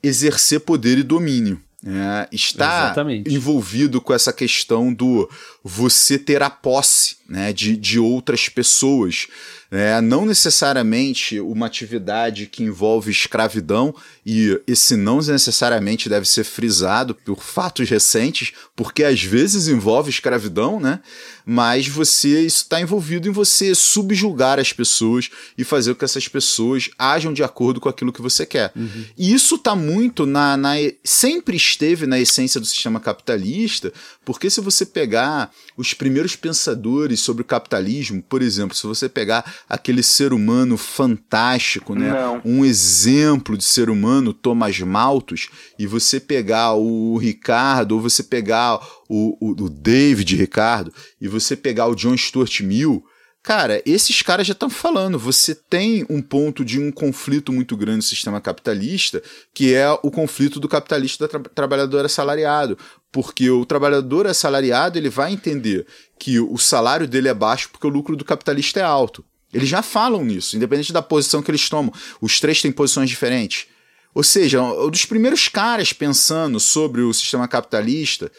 exercer 0.00 0.60
poder 0.60 0.98
e 0.98 1.02
domínio. 1.02 1.60
né? 1.82 2.28
está 2.30 2.84
Exatamente. 2.84 3.34
envolvido 3.34 4.00
com 4.00 4.14
essa 4.14 4.32
questão 4.32 4.94
do 4.94 5.28
você 5.64 6.16
ter 6.16 6.42
a 6.42 6.50
posse 6.50 7.16
né, 7.32 7.50
de, 7.50 7.78
de 7.78 7.98
outras 7.98 8.46
pessoas. 8.50 9.26
né? 9.70 10.02
não 10.02 10.26
necessariamente 10.26 11.40
uma 11.40 11.64
atividade 11.64 12.44
que 12.44 12.62
envolve 12.62 13.10
escravidão, 13.10 13.94
e 14.24 14.60
esse 14.66 14.96
não 14.96 15.16
necessariamente 15.16 16.10
deve 16.10 16.28
ser 16.28 16.44
frisado 16.44 17.14
por 17.14 17.42
fatos 17.42 17.88
recentes, 17.88 18.52
porque 18.76 19.02
às 19.02 19.22
vezes 19.22 19.66
envolve 19.66 20.10
escravidão, 20.10 20.78
né? 20.78 21.00
mas 21.46 21.88
você 21.88 22.42
isso 22.42 22.64
está 22.64 22.80
envolvido 22.82 23.26
em 23.26 23.32
você 23.32 23.74
subjugar 23.74 24.60
as 24.60 24.72
pessoas 24.72 25.30
e 25.56 25.64
fazer 25.64 25.94
com 25.94 26.00
que 26.00 26.04
essas 26.04 26.28
pessoas 26.28 26.90
ajam 26.98 27.32
de 27.32 27.42
acordo 27.42 27.80
com 27.80 27.88
aquilo 27.88 28.12
que 28.12 28.20
você 28.20 28.44
quer. 28.44 28.72
E 29.16 29.32
isso 29.32 29.54
está 29.54 29.74
muito 29.74 30.26
na, 30.26 30.54
na 30.56 30.74
sempre 31.02 31.56
esteve 31.56 32.06
na 32.06 32.20
essência 32.20 32.60
do 32.60 32.66
sistema 32.66 33.00
capitalista, 33.00 33.90
porque 34.22 34.50
se 34.50 34.60
você 34.60 34.84
pegar 34.84 35.50
os 35.76 35.94
primeiros 35.94 36.36
pensadores 36.36 37.21
sobre 37.22 37.42
o 37.42 37.46
capitalismo, 37.46 38.22
por 38.22 38.42
exemplo, 38.42 38.76
se 38.76 38.86
você 38.86 39.08
pegar 39.08 39.44
aquele 39.68 40.02
ser 40.02 40.32
humano 40.32 40.76
fantástico, 40.76 41.94
né, 41.94 42.12
um 42.44 42.64
exemplo 42.64 43.56
de 43.56 43.64
ser 43.64 43.88
humano, 43.88 44.32
Thomas 44.32 44.78
Malthus, 44.80 45.48
e 45.78 45.86
você 45.86 46.20
pegar 46.20 46.74
o 46.74 47.16
Ricardo, 47.16 47.92
ou 47.92 48.00
você 48.00 48.22
pegar 48.22 48.80
o, 49.08 49.36
o, 49.40 49.50
o 49.64 49.68
David 49.68 50.36
Ricardo, 50.36 50.92
e 51.20 51.28
você 51.28 51.56
pegar 51.56 51.86
o 51.86 51.94
John 51.94 52.16
Stuart 52.16 52.60
Mill, 52.60 53.04
Cara, 53.42 53.82
esses 53.84 54.22
caras 54.22 54.46
já 54.46 54.52
estão 54.52 54.70
falando. 54.70 55.18
Você 55.18 55.52
tem 55.52 56.06
um 56.08 56.22
ponto 56.22 56.64
de 56.64 56.78
um 56.78 56.92
conflito 56.92 57.52
muito 57.52 57.76
grande 57.76 57.96
no 57.96 58.02
sistema 58.02 58.40
capitalista, 58.40 59.20
que 59.52 59.74
é 59.74 59.90
o 59.90 60.12
conflito 60.12 60.60
do 60.60 60.68
capitalista 60.68 61.26
da 61.26 61.28
tra 61.28 61.40
trabalhador 61.52 62.04
assalariado. 62.04 62.78
Porque 63.10 63.50
o 63.50 63.66
trabalhador 63.66 64.28
assalariado 64.28 64.96
ele 64.96 65.10
vai 65.10 65.32
entender 65.32 65.84
que 66.22 66.38
o 66.38 66.56
salário 66.56 67.08
dele 67.08 67.26
é 67.26 67.34
baixo 67.34 67.68
porque 67.72 67.84
o 67.84 67.90
lucro 67.90 68.14
do 68.14 68.24
capitalista 68.24 68.78
é 68.78 68.84
alto. 68.84 69.24
Eles 69.52 69.68
já 69.68 69.82
falam 69.82 70.24
nisso, 70.24 70.54
independente 70.54 70.92
da 70.92 71.02
posição 71.02 71.42
que 71.42 71.50
eles 71.50 71.68
tomam. 71.68 71.92
Os 72.20 72.38
três 72.38 72.62
têm 72.62 72.70
posições 72.70 73.10
diferentes. 73.10 73.66
Ou 74.14 74.22
seja, 74.22 74.62
um 74.62 74.88
dos 74.88 75.04
primeiros 75.04 75.48
caras 75.48 75.92
pensando 75.92 76.60
sobre 76.60 77.00
o 77.00 77.12
sistema 77.12 77.48
capitalista 77.48 78.30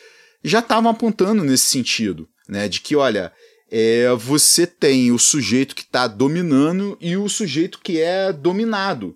já 0.41 0.59
estavam 0.59 0.89
apontando 0.89 1.43
nesse 1.43 1.65
sentido, 1.65 2.25
né? 2.47 2.69
De 2.69 2.79
que, 2.79 2.95
olha, 2.95 3.33
é, 3.69 4.07
você 4.15 4.65
tem 4.65 5.11
o 5.11 5.19
sujeito 5.19 5.75
que 5.75 5.81
está 5.81 6.07
dominando 6.07 6.97
e 7.01 7.17
o 7.17 7.27
sujeito 7.27 7.81
que 7.83 7.99
é 7.99 8.31
dominado. 8.31 9.13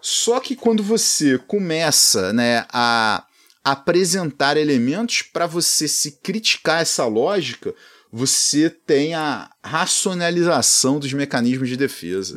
Só 0.00 0.38
que 0.38 0.54
quando 0.54 0.84
você 0.84 1.36
começa 1.36 2.32
né, 2.32 2.64
a 2.72 3.24
apresentar 3.72 4.56
elementos 4.56 5.22
para 5.22 5.46
você 5.46 5.86
se 5.88 6.12
criticar 6.22 6.82
essa 6.82 7.06
lógica, 7.06 7.74
você 8.10 8.70
tem 8.70 9.14
a 9.14 9.50
racionalização 9.62 10.98
dos 10.98 11.12
mecanismos 11.12 11.68
de 11.68 11.76
defesa. 11.76 12.36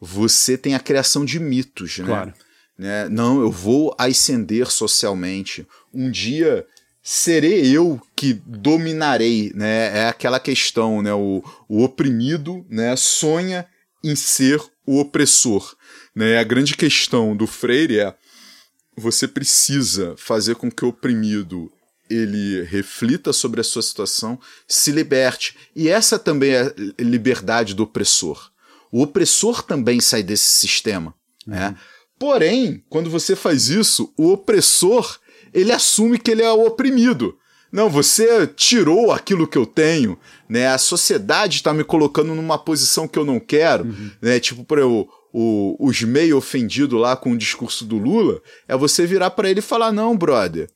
Você 0.00 0.58
tem 0.58 0.74
a 0.74 0.80
criação 0.80 1.24
de 1.24 1.38
mitos, 1.38 1.98
né? 1.98 2.06
Claro. 2.06 2.34
né? 2.78 3.08
Não, 3.08 3.40
eu 3.40 3.50
vou 3.50 3.94
ascender 3.98 4.70
socialmente. 4.70 5.66
Um 5.92 6.10
dia 6.10 6.66
serei 7.02 7.74
eu 7.74 8.00
que 8.16 8.34
dominarei, 8.44 9.52
né? 9.54 9.98
É 9.98 10.08
aquela 10.08 10.40
questão, 10.40 11.00
né? 11.00 11.14
O, 11.14 11.42
o 11.68 11.84
oprimido, 11.84 12.66
né? 12.68 12.94
Sonha 12.96 13.66
em 14.02 14.16
ser 14.16 14.60
o 14.84 15.00
opressor, 15.00 15.76
né? 16.14 16.38
A 16.38 16.44
grande 16.44 16.76
questão 16.76 17.36
do 17.36 17.46
Freire 17.46 18.00
é 18.00 18.14
você 18.96 19.28
precisa 19.28 20.14
fazer 20.16 20.54
com 20.56 20.70
que 20.70 20.84
o 20.84 20.88
oprimido 20.88 21.70
ele 22.08 22.62
reflita 22.64 23.32
sobre 23.32 23.60
a 23.60 23.64
sua 23.64 23.82
situação, 23.82 24.38
se 24.66 24.92
liberte. 24.92 25.56
E 25.74 25.88
essa 25.88 26.18
também 26.18 26.52
é 26.52 26.62
a 26.62 26.72
liberdade 27.02 27.74
do 27.74 27.82
opressor. 27.82 28.50
O 28.90 29.02
opressor 29.02 29.62
também 29.62 30.00
sai 30.00 30.22
desse 30.22 30.48
sistema, 30.48 31.14
né? 31.46 31.76
Porém, 32.18 32.82
quando 32.88 33.10
você 33.10 33.36
faz 33.36 33.68
isso, 33.68 34.12
o 34.16 34.32
opressor 34.32 35.18
ele 35.52 35.72
assume 35.72 36.18
que 36.18 36.30
ele 36.30 36.42
é 36.42 36.50
o 36.50 36.66
oprimido. 36.66 37.36
Não, 37.70 37.90
você 37.90 38.46
tirou 38.46 39.12
aquilo 39.12 39.46
que 39.46 39.58
eu 39.58 39.66
tenho, 39.66 40.18
né? 40.48 40.68
A 40.68 40.78
sociedade 40.78 41.56
está 41.56 41.74
me 41.74 41.84
colocando 41.84 42.34
numa 42.34 42.58
posição 42.58 43.08
que 43.08 43.18
eu 43.18 43.24
não 43.24 43.40
quero, 43.40 43.84
né? 44.22 44.40
Tipo, 44.40 44.64
para 44.64 44.86
o, 44.86 45.08
o, 45.38 45.76
os 45.78 46.00
meio 46.00 46.38
ofendido 46.38 46.96
lá 46.96 47.14
com 47.14 47.32
o 47.32 47.36
discurso 47.36 47.84
do 47.84 47.98
Lula, 47.98 48.40
é 48.66 48.74
você 48.74 49.04
virar 49.04 49.30
para 49.32 49.50
ele 49.50 49.58
e 49.58 49.62
falar: 49.62 49.92
não, 49.92 50.16
brother, 50.16 50.66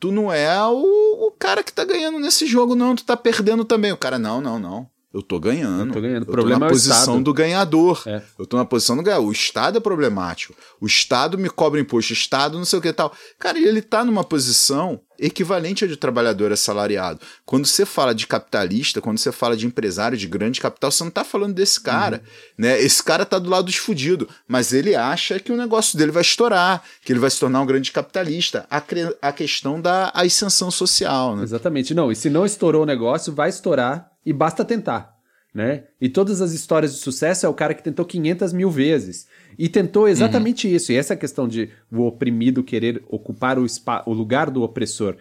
tu 0.00 0.10
não 0.10 0.32
é 0.32 0.58
o, 0.64 1.26
o 1.26 1.32
cara 1.32 1.62
que 1.62 1.70
tá 1.70 1.84
ganhando 1.84 2.18
nesse 2.18 2.46
jogo, 2.46 2.74
não, 2.74 2.96
tu 2.96 3.04
tá 3.04 3.14
perdendo 3.14 3.62
também. 3.62 3.92
O 3.92 3.96
cara, 3.96 4.18
não, 4.18 4.40
não, 4.40 4.58
não. 4.58 4.86
Eu 5.16 5.22
tô 5.22 5.40
ganhando. 5.40 5.88
Eu 5.88 5.92
tô 5.94 6.00
ganhando. 6.02 6.22
O 6.24 6.26
Eu 6.26 6.32
problema 6.32 6.58
tô 6.60 6.64
é 6.64 6.66
na 6.66 6.66
o 6.66 6.70
posição 6.74 6.98
Estado. 6.98 7.22
do 7.22 7.32
ganhador. 7.32 8.02
É. 8.04 8.22
Eu 8.38 8.46
tô 8.46 8.58
na 8.58 8.66
posição 8.66 8.94
do 8.98 9.02
ganhador. 9.02 9.26
O 9.26 9.32
Estado 9.32 9.78
é 9.78 9.80
problemático. 9.80 10.54
O 10.78 10.86
Estado 10.86 11.38
me 11.38 11.48
cobra 11.48 11.80
imposto. 11.80 12.12
O 12.12 12.12
Estado 12.12 12.58
não 12.58 12.66
sei 12.66 12.78
o 12.78 12.82
que 12.82 12.88
e 12.88 12.92
tal. 12.92 13.10
Cara, 13.38 13.58
ele 13.58 13.80
tá 13.80 14.04
numa 14.04 14.22
posição 14.22 15.00
equivalente 15.18 15.86
à 15.86 15.88
de 15.88 15.96
trabalhador 15.96 16.52
assalariado. 16.52 17.18
Quando 17.46 17.64
você 17.64 17.86
fala 17.86 18.14
de 18.14 18.26
capitalista, 18.26 19.00
quando 19.00 19.16
você 19.16 19.32
fala 19.32 19.56
de 19.56 19.66
empresário 19.66 20.18
de 20.18 20.28
grande 20.28 20.60
capital, 20.60 20.90
você 20.92 21.02
não 21.02 21.10
tá 21.10 21.24
falando 21.24 21.54
desse 21.54 21.80
cara. 21.80 22.22
Né? 22.58 22.78
Esse 22.78 23.02
cara 23.02 23.24
tá 23.24 23.38
do 23.38 23.48
lado 23.48 23.64
dos 23.64 23.76
fudidos. 23.76 24.28
Mas 24.46 24.74
ele 24.74 24.94
acha 24.94 25.40
que 25.40 25.50
o 25.50 25.56
negócio 25.56 25.96
dele 25.96 26.12
vai 26.12 26.20
estourar, 26.20 26.82
que 27.02 27.10
ele 27.10 27.20
vai 27.20 27.30
se 27.30 27.40
tornar 27.40 27.62
um 27.62 27.66
grande 27.66 27.90
capitalista. 27.90 28.66
A, 28.70 28.82
a 29.22 29.32
questão 29.32 29.80
da 29.80 30.12
ascensão 30.14 30.70
social. 30.70 31.34
Né? 31.36 31.42
Exatamente. 31.42 31.94
Não, 31.94 32.12
e 32.12 32.16
se 32.16 32.28
não 32.28 32.44
estourou 32.44 32.82
o 32.82 32.86
negócio, 32.86 33.32
vai 33.32 33.48
estourar 33.48 34.14
e 34.26 34.32
basta 34.32 34.64
tentar. 34.64 35.14
Né? 35.54 35.84
E 35.98 36.10
todas 36.10 36.42
as 36.42 36.52
histórias 36.52 36.92
de 36.92 36.98
sucesso 36.98 37.46
é 37.46 37.48
o 37.48 37.54
cara 37.54 37.72
que 37.72 37.82
tentou 37.82 38.04
500 38.04 38.52
mil 38.52 38.70
vezes. 38.70 39.26
E 39.58 39.70
tentou 39.70 40.06
exatamente 40.06 40.68
isso. 40.74 40.92
E 40.92 40.96
essa 40.96 41.16
questão 41.16 41.48
de 41.48 41.70
o 41.90 42.02
oprimido 42.02 42.62
querer 42.62 43.02
ocupar 43.08 43.58
o, 43.58 43.64
o 44.04 44.12
lugar 44.12 44.50
do 44.50 44.62
opressor. 44.62 45.16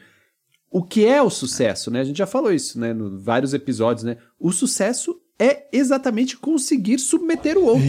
O 0.70 0.84
que 0.84 1.06
é 1.06 1.22
o 1.22 1.30
sucesso, 1.30 1.89
né? 1.89 2.02
A 2.02 2.04
gente 2.04 2.18
já 2.18 2.28
falou 2.28 2.52
isso, 2.52 2.78
né? 2.78 2.91
Em 2.91 3.18
vários 3.18 3.54
episódios, 3.54 4.04
né? 4.04 4.18
O 4.38 4.52
sucesso 4.52 5.18
é 5.39 5.68
exatamente 5.72 6.36
conseguir 6.36 7.00
submeter 7.00 7.58
o 7.58 7.63
outro. 7.63 7.88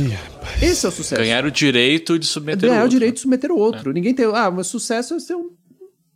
Esse 0.62 0.86
é 0.86 0.88
o 0.88 0.92
sucesso. 0.92 1.20
Ganhar 1.20 1.44
o 1.44 1.50
direito 1.50 2.16
de 2.16 2.26
submeter 2.26 2.68
Ganhar 2.68 2.74
o 2.74 2.82
o 2.82 2.82
outro. 2.84 2.90
direito 2.96 3.14
de 3.14 3.20
submeter 3.22 3.50
o 3.50 3.58
outro. 3.58 3.92
Ninguém 3.92 4.14
tem. 4.14 4.24
Ah, 4.26 4.52
mas 4.52 4.68
sucesso 4.68 5.14
é 5.14 5.18
ser 5.18 5.34
um 5.34 5.50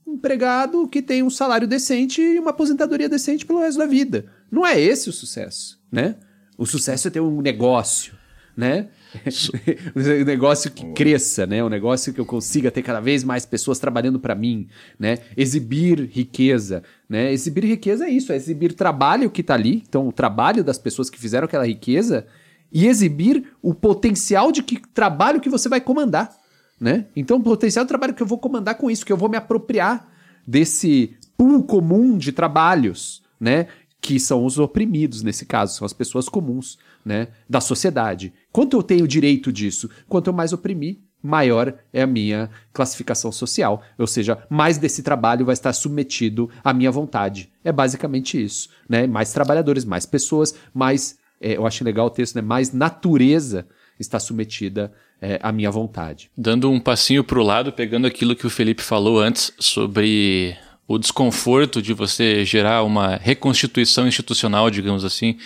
empregado 0.06 0.86
que 0.86 1.02
tem 1.02 1.22
um 1.22 1.30
salário 1.30 1.66
decente 1.66 2.20
e 2.20 2.38
uma 2.38 2.50
aposentadoria 2.50 3.08
decente 3.08 3.44
pelo 3.46 3.60
resto 3.60 3.78
da 3.78 3.86
vida. 3.86 4.26
Não 4.50 4.66
é 4.66 4.80
esse 4.80 5.08
o 5.08 5.12
sucesso, 5.12 5.78
né? 5.90 6.16
O 6.58 6.66
sucesso 6.66 7.08
é 7.08 7.10
ter 7.10 7.20
um 7.20 7.40
negócio, 7.40 8.14
né? 8.56 8.88
um 9.96 10.24
negócio 10.24 10.70
que 10.70 10.84
cresça, 10.92 11.46
né? 11.46 11.62
Um 11.64 11.68
negócio 11.68 12.12
que 12.12 12.20
eu 12.20 12.26
consiga 12.26 12.70
ter 12.70 12.82
cada 12.82 13.00
vez 13.00 13.24
mais 13.24 13.46
pessoas 13.46 13.78
trabalhando 13.78 14.20
para 14.20 14.34
mim, 14.34 14.68
né? 14.98 15.18
Exibir 15.36 16.08
riqueza, 16.12 16.82
né? 17.08 17.32
Exibir 17.32 17.64
riqueza 17.64 18.06
é 18.06 18.10
isso, 18.10 18.32
é 18.32 18.36
exibir 18.36 18.74
trabalho 18.74 19.30
que 19.30 19.42
tá 19.42 19.54
ali, 19.54 19.82
então 19.88 20.06
o 20.06 20.12
trabalho 20.12 20.62
das 20.62 20.78
pessoas 20.78 21.08
que 21.08 21.18
fizeram 21.18 21.46
aquela 21.46 21.66
riqueza 21.66 22.26
e 22.72 22.86
exibir 22.86 23.44
o 23.62 23.74
potencial 23.74 24.52
de 24.52 24.62
que 24.62 24.80
trabalho 24.92 25.40
que 25.40 25.48
você 25.48 25.68
vai 25.68 25.80
comandar, 25.80 26.30
né? 26.78 27.06
Então 27.16 27.38
o 27.38 27.42
potencial 27.42 27.84
do 27.84 27.88
trabalho 27.88 28.14
que 28.14 28.22
eu 28.22 28.26
vou 28.26 28.38
comandar 28.38 28.76
com 28.76 28.90
isso, 28.90 29.04
que 29.04 29.12
eu 29.12 29.16
vou 29.16 29.28
me 29.28 29.36
apropriar 29.36 30.08
desse 30.46 31.16
pool 31.36 31.62
comum 31.62 32.16
de 32.16 32.32
trabalhos, 32.32 33.22
né? 33.40 33.66
Que 34.00 34.18
são 34.18 34.44
os 34.44 34.58
oprimidos 34.58 35.22
nesse 35.22 35.44
caso, 35.44 35.76
são 35.76 35.84
as 35.84 35.92
pessoas 35.92 36.28
comuns, 36.28 36.78
né? 37.04 37.28
Da 37.48 37.60
sociedade. 37.60 38.32
Quanto 38.50 38.76
eu 38.76 38.82
tenho 38.82 39.06
direito 39.06 39.52
disso? 39.52 39.90
Quanto 40.08 40.28
eu 40.28 40.32
mais 40.32 40.52
oprimir, 40.52 40.98
maior 41.22 41.74
é 41.92 42.02
a 42.02 42.06
minha 42.06 42.50
classificação 42.72 43.30
social. 43.30 43.82
Ou 43.98 44.06
seja, 44.06 44.38
mais 44.48 44.78
desse 44.78 45.02
trabalho 45.02 45.44
vai 45.44 45.52
estar 45.52 45.72
submetido 45.72 46.50
à 46.64 46.72
minha 46.72 46.90
vontade. 46.90 47.50
É 47.62 47.70
basicamente 47.70 48.42
isso. 48.42 48.68
Né? 48.88 49.06
Mais 49.06 49.32
trabalhadores, 49.32 49.84
mais 49.84 50.06
pessoas, 50.06 50.54
mais. 50.72 51.18
é, 51.40 51.56
eu 51.56 51.66
acho 51.66 51.84
legal 51.84 52.06
o 52.06 52.10
texto, 52.10 52.36
né? 52.36 52.42
Mais 52.42 52.72
natureza 52.72 53.66
está 53.98 54.18
submetida 54.18 54.92
é, 55.20 55.38
à 55.42 55.52
minha 55.52 55.70
vontade. 55.70 56.30
Dando 56.36 56.70
um 56.70 56.80
passinho 56.80 57.22
para 57.22 57.38
o 57.38 57.42
lado, 57.42 57.72
pegando 57.72 58.06
aquilo 58.06 58.34
que 58.34 58.46
o 58.46 58.50
Felipe 58.50 58.82
falou 58.82 59.20
antes 59.20 59.52
sobre 59.58 60.56
o 60.90 60.98
desconforto 60.98 61.81
de 61.81 61.92
você 61.92 62.44
gerar 62.44 62.83
uma 62.83 63.14
reconstituição 63.14 64.09
institucional, 64.09 64.68
digamos 64.68 65.05
assim, 65.05 65.37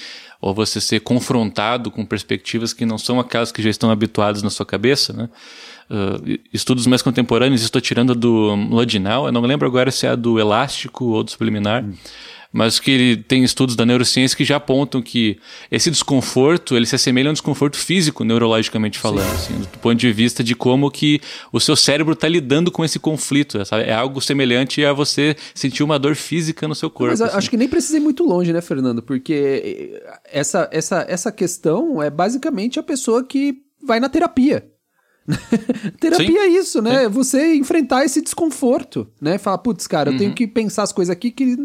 ou 0.41 0.55
você 0.55 0.81
ser 0.81 1.01
confrontado 1.01 1.91
com 1.91 2.03
perspectivas 2.03 2.73
que 2.73 2.87
não 2.87 2.97
são 2.97 3.21
aquelas 3.21 3.53
que 3.53 3.61
já 3.61 3.69
estão 3.69 3.91
habituadas 3.91 4.43
na 4.43 4.49
sua 4.49 4.65
cabeça, 4.65 5.13
né? 5.13 5.29
Uh, 5.91 6.41
estudos 6.51 6.87
mais 6.87 7.03
contemporâneos, 7.03 7.61
estou 7.61 7.79
tirando 7.79 8.15
do 8.15 8.55
Lodinal, 8.55 9.27
eu 9.27 9.33
não 9.33 9.43
lembro 9.43 9.69
agora 9.69 9.91
se 9.91 10.07
é 10.07 10.17
do 10.17 10.41
elástico 10.41 11.05
ou 11.05 11.23
do 11.23 11.31
subliminar, 11.31 11.85
hum 11.85 11.93
mas 12.55 12.79
que 12.79 12.89
ele 12.93 13.17
tem 13.17 13.43
estudos 13.43 13.75
da 13.75 13.85
neurociência 13.85 14.37
que 14.37 14.45
já 14.45 14.57
apontam 14.57 15.03
que 15.03 15.37
esse 15.69 15.91
desconforto, 15.91 16.77
ele 16.77 16.87
se 16.87 16.95
assemelha 16.95 17.29
a 17.29 17.31
um 17.31 17.33
desconforto 17.33 17.77
físico, 17.77 18.23
neurologicamente 18.23 18.97
falando, 18.97 19.29
assim, 19.33 19.55
do 19.59 19.79
ponto 19.81 19.97
de 19.97 20.13
vista 20.13 20.45
de 20.45 20.55
como 20.55 20.89
que 20.89 21.21
o 21.53 21.59
seu 21.59 21.75
cérebro 21.75 22.13
está 22.13 22.29
lidando 22.29 22.71
com 22.71 22.85
esse 22.85 23.01
conflito, 23.01 23.65
sabe? 23.67 23.83
É 23.83 23.93
algo 23.93 24.21
semelhante 24.21 24.85
a 24.85 24.93
você 24.93 25.35
sentir 25.53 25.83
uma 25.83 25.99
dor 25.99 26.15
física 26.15 26.69
no 26.69 26.77
seu 26.77 26.89
corpo. 26.89 27.11
Mas 27.11 27.21
assim. 27.21 27.37
acho 27.37 27.51
que 27.51 27.57
nem 27.57 27.67
precisei 27.67 27.99
muito 27.99 28.23
longe, 28.23 28.53
né, 28.53 28.61
Fernando? 28.61 29.03
Porque 29.03 30.01
essa, 30.25 30.69
essa, 30.71 31.05
essa 31.09 31.33
questão 31.33 32.01
é 32.01 32.09
basicamente 32.09 32.79
a 32.79 32.85
pessoa 32.85 33.25
que 33.25 33.65
vai 33.83 33.99
na 33.99 34.09
terapia. 34.09 34.65
terapia 35.99 36.27
Sim. 36.29 36.39
é 36.39 36.47
isso, 36.47 36.81
né? 36.81 37.03
Sim. 37.03 37.09
Você 37.09 37.55
enfrentar 37.57 38.05
esse 38.05 38.23
desconforto, 38.23 39.09
né? 39.21 39.39
Falar, 39.39 39.59
putz, 39.59 39.89
cara, 39.89 40.11
eu 40.11 40.13
uhum. 40.13 40.19
tenho 40.19 40.35
que 40.35 40.47
pensar 40.47 40.85
as 40.85 40.93
coisas 40.93 41.13
aqui 41.13 41.33
que 41.33 41.57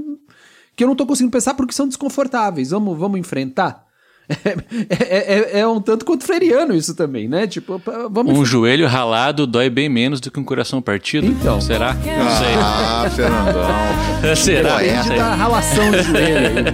que 0.80 0.84
eu 0.86 0.88
não 0.88 0.96
tô 0.96 1.06
conseguindo 1.06 1.34
pensar 1.34 1.56
porque 1.56 1.74
são 1.74 1.90
desconfortáveis. 1.90 2.70
Vamos, 2.70 2.98
vamos 2.98 3.20
enfrentar? 3.20 3.86
É, 4.92 5.58
é, 5.58 5.60
é, 5.62 5.68
um 5.68 5.82
tanto 5.82 6.06
quanto 6.06 6.24
freiriano 6.24 6.76
isso 6.76 6.94
também, 6.94 7.28
né? 7.28 7.48
Tipo, 7.48 7.82
vamos. 8.12 8.38
Um 8.38 8.46
joelho 8.46 8.86
ralado 8.86 9.48
dói 9.48 9.72
bem 9.72 9.90
menos 9.90 10.22
do 10.22 10.30
que 10.30 10.40
um 10.40 10.44
coração 10.44 10.84
partido. 10.84 11.26
Então. 11.26 11.60
Será? 11.60 11.96
Não 11.96 12.04
sei. 12.04 12.54
Ah, 12.62 13.10
Fernandão. 13.10 14.36
Será? 14.38 14.78
Depende 14.78 15.10
da 15.10 15.34
ralação 15.34 15.92
de 15.92 16.04
joelho. 16.04 16.66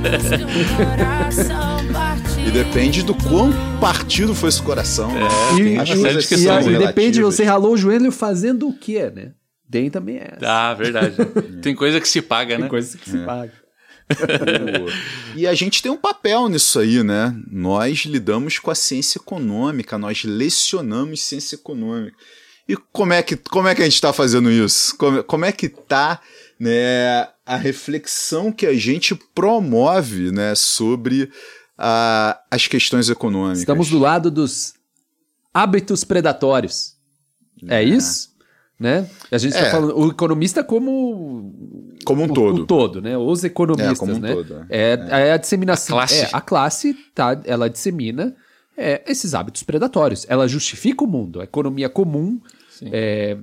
e 2.45 2.51
depende 2.51 3.03
do 3.03 3.15
quão 3.15 3.53
partido 3.79 4.35
foi 4.35 4.49
esse 4.49 4.61
coração. 4.61 5.09
É, 5.11 5.55
e, 5.57 5.61
e, 5.61 5.77
e, 5.77 6.75
e 6.75 6.77
depende, 6.77 7.21
você 7.21 7.45
ralou 7.45 7.71
o 7.71 7.77
joelho 7.77 8.11
fazendo 8.11 8.67
o 8.67 8.73
quê, 8.77 9.09
né? 9.15 9.31
Tem 9.71 9.89
também 9.89 10.17
essa. 10.17 10.45
Ah, 10.45 10.73
verdade. 10.73 11.15
Tem 11.63 11.73
coisa 11.73 12.01
que 12.01 12.07
se 12.07 12.21
paga, 12.21 12.49
Tem 12.49 12.57
né? 12.57 12.63
Tem 12.63 12.69
coisa 12.69 12.97
que 12.97 13.09
se 13.09 13.17
é. 13.17 13.25
paga 13.25 13.64
e 15.35 15.47
a 15.47 15.53
gente 15.53 15.81
tem 15.81 15.91
um 15.91 15.97
papel 15.97 16.47
nisso 16.47 16.79
aí, 16.79 17.03
né? 17.03 17.35
Nós 17.49 17.99
lidamos 17.99 18.59
com 18.59 18.69
a 18.69 18.75
ciência 18.75 19.17
econômica, 19.17 19.97
nós 19.97 20.23
lecionamos 20.23 21.21
ciência 21.21 21.55
econômica. 21.55 22.15
E 22.67 22.75
como 22.75 23.13
é 23.13 23.21
que, 23.21 23.35
como 23.35 23.67
é 23.67 23.75
que 23.75 23.81
a 23.81 23.85
gente 23.85 23.95
está 23.95 24.11
fazendo 24.13 24.51
isso? 24.51 24.95
Como, 24.97 25.23
como 25.23 25.45
é 25.45 25.51
que 25.51 25.67
está 25.67 26.19
né, 26.59 27.27
a 27.45 27.55
reflexão 27.57 28.51
que 28.51 28.65
a 28.65 28.73
gente 28.73 29.15
promove 29.33 30.31
né, 30.31 30.55
sobre 30.55 31.31
a, 31.77 32.39
as 32.49 32.67
questões 32.67 33.09
econômicas? 33.09 33.59
Estamos 33.59 33.89
do 33.89 33.99
lado 33.99 34.31
dos 34.31 34.73
hábitos 35.53 36.03
predatórios. 36.03 36.95
É, 37.67 37.77
é 37.77 37.83
isso? 37.83 38.35
né? 38.79 39.09
A 39.31 39.37
gente 39.37 39.53
está 39.53 39.67
é. 39.67 39.71
falando 39.71 39.97
o 39.97 40.09
economista 40.09 40.63
como 40.63 41.53
como 42.05 42.21
um 42.21 42.25
o, 42.25 42.33
todo, 42.33 42.61
o 42.61 42.65
todo, 42.65 43.01
né? 43.01 43.17
Os 43.17 43.43
economistas, 43.43 43.93
é, 43.93 43.99
como 43.99 44.13
um 44.13 44.19
né? 44.19 44.33
Todo, 44.33 44.65
é. 44.69 44.93
é. 44.93 45.27
é 45.27 45.31
a 45.33 45.37
disseminação, 45.37 45.97
a 45.97 46.01
classe, 46.01 46.21
é, 46.21 46.29
a 46.31 46.41
classe 46.41 46.93
tá, 47.13 47.41
ela 47.45 47.69
dissemina 47.69 48.35
é, 48.77 49.03
esses 49.07 49.33
hábitos 49.33 49.63
predatórios. 49.63 50.25
Ela 50.29 50.47
justifica 50.47 51.03
o 51.03 51.07
mundo. 51.07 51.41
A 51.41 51.43
economia 51.43 51.89
comum, 51.89 52.39
é, 52.91 53.37